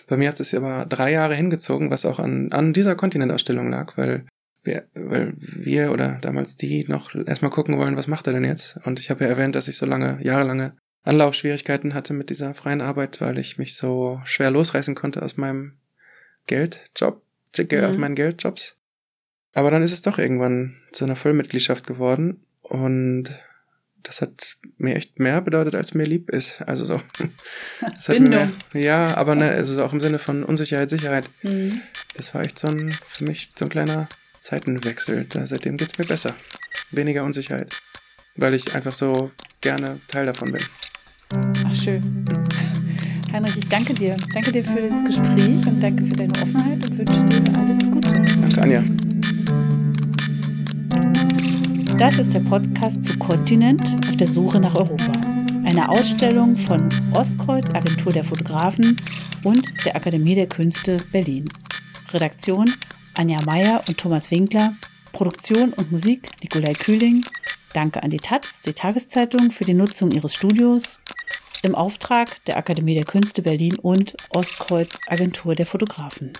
Bei 0.07 0.17
mir 0.17 0.29
hat 0.29 0.39
es 0.39 0.53
aber 0.53 0.85
drei 0.85 1.11
Jahre 1.11 1.35
hingezogen, 1.35 1.89
was 1.89 2.05
auch 2.05 2.19
an, 2.19 2.51
an 2.51 2.73
dieser 2.73 2.95
Kontinentausstellung 2.95 3.69
lag, 3.69 3.97
weil 3.97 4.25
wir, 4.63 4.85
weil 4.93 5.33
wir 5.37 5.91
oder 5.91 6.19
damals 6.21 6.55
die 6.55 6.85
noch 6.87 7.13
erstmal 7.15 7.51
gucken 7.51 7.77
wollen, 7.77 7.97
was 7.97 8.07
macht 8.07 8.27
er 8.27 8.33
denn 8.33 8.43
jetzt? 8.43 8.77
Und 8.85 8.99
ich 8.99 9.09
habe 9.09 9.23
ja 9.23 9.29
erwähnt, 9.29 9.55
dass 9.55 9.67
ich 9.67 9.77
so 9.77 9.85
lange, 9.85 10.19
jahrelange 10.21 10.75
Anlaufschwierigkeiten 11.03 11.93
hatte 11.93 12.13
mit 12.13 12.29
dieser 12.29 12.53
freien 12.53 12.81
Arbeit, 12.81 13.21
weil 13.21 13.39
ich 13.39 13.57
mich 13.57 13.75
so 13.75 14.21
schwer 14.23 14.51
losreißen 14.51 14.93
konnte 14.93 15.23
aus 15.23 15.35
meinem 15.37 15.73
Geldjob, 16.45 17.23
mhm. 17.57 17.83
aus 17.83 17.97
meinen 17.97 18.15
Geldjobs. 18.15 18.77
Aber 19.53 19.71
dann 19.71 19.83
ist 19.83 19.91
es 19.91 20.01
doch 20.01 20.19
irgendwann 20.19 20.77
zu 20.91 21.05
einer 21.05 21.15
Vollmitgliedschaft 21.15 21.87
geworden 21.87 22.45
und 22.61 23.37
das 24.03 24.21
hat 24.21 24.57
mir 24.77 24.95
echt 24.95 25.19
mehr 25.19 25.41
bedeutet, 25.41 25.75
als 25.75 25.93
mir 25.93 26.05
lieb 26.05 26.29
ist. 26.29 26.61
Also 26.61 26.85
so. 26.85 26.95
Das 27.81 28.09
hat 28.09 28.17
Bindung. 28.17 28.31
Mir 28.31 28.51
mehr, 28.73 28.83
ja, 28.83 29.17
aber 29.17 29.35
ne, 29.35 29.49
also 29.49 29.83
auch 29.83 29.93
im 29.93 29.99
Sinne 29.99 30.19
von 30.19 30.43
Unsicherheit, 30.43 30.89
Sicherheit. 30.89 31.29
Mhm. 31.43 31.81
Das 32.15 32.33
war 32.33 32.41
echt 32.43 32.59
so 32.59 32.67
ein, 32.67 32.95
für 33.07 33.23
mich 33.25 33.51
so 33.57 33.65
ein 33.65 33.69
kleiner 33.69 34.07
Zeitenwechsel. 34.39 35.25
Da, 35.25 35.45
seitdem 35.45 35.77
geht's 35.77 35.97
mir 35.97 36.05
besser. 36.05 36.35
Weniger 36.91 37.23
Unsicherheit. 37.23 37.75
Weil 38.35 38.53
ich 38.53 38.73
einfach 38.75 38.91
so 38.91 39.31
gerne 39.61 39.99
Teil 40.07 40.25
davon 40.25 40.51
bin. 40.51 40.63
Ach, 41.65 41.75
schön. 41.75 42.25
Heinrich, 43.33 43.57
ich 43.57 43.69
danke 43.69 43.93
dir. 43.93 44.17
Danke 44.33 44.51
dir 44.51 44.63
für 44.63 44.81
dieses 44.81 45.03
Gespräch 45.03 45.65
und 45.67 45.79
danke 45.79 46.05
für 46.05 46.13
deine 46.13 46.33
Offenheit 46.41 46.89
und 46.89 46.97
wünsche 46.97 47.25
dir 47.25 47.61
alles 47.61 47.89
Gute. 47.89 48.23
Danke, 48.41 48.61
Anja. 48.61 48.83
Das 52.01 52.17
ist 52.17 52.33
der 52.33 52.39
Podcast 52.39 53.03
zu 53.03 53.15
Kontinent 53.19 53.83
auf 54.09 54.17
der 54.17 54.27
Suche 54.27 54.59
nach 54.59 54.73
Europa. 54.73 55.11
Eine 55.63 55.87
Ausstellung 55.87 56.57
von 56.57 56.89
Ostkreuz, 57.15 57.69
Agentur 57.75 58.11
der 58.11 58.23
Fotografen 58.23 58.99
und 59.43 59.71
der 59.85 59.95
Akademie 59.95 60.33
der 60.33 60.47
Künste 60.47 60.97
Berlin. 61.11 61.45
Redaktion 62.11 62.73
Anja 63.13 63.37
Meyer 63.45 63.83
und 63.87 63.99
Thomas 63.99 64.31
Winkler. 64.31 64.73
Produktion 65.13 65.73
und 65.73 65.91
Musik 65.91 66.27
Nikolai 66.41 66.73
Kühling. 66.73 67.21
Danke 67.75 68.01
an 68.01 68.09
die 68.09 68.17
Taz, 68.17 68.63
die 68.63 68.73
Tageszeitung, 68.73 69.51
für 69.51 69.65
die 69.65 69.75
Nutzung 69.75 70.09
ihres 70.09 70.33
Studios 70.33 70.99
im 71.61 71.75
Auftrag 71.75 72.43
der 72.45 72.57
Akademie 72.57 72.95
der 72.95 73.03
Künste 73.03 73.43
Berlin 73.43 73.77
und 73.77 74.15
Ostkreuz 74.31 74.97
Agentur 75.07 75.53
der 75.53 75.67
Fotografen. 75.67 76.31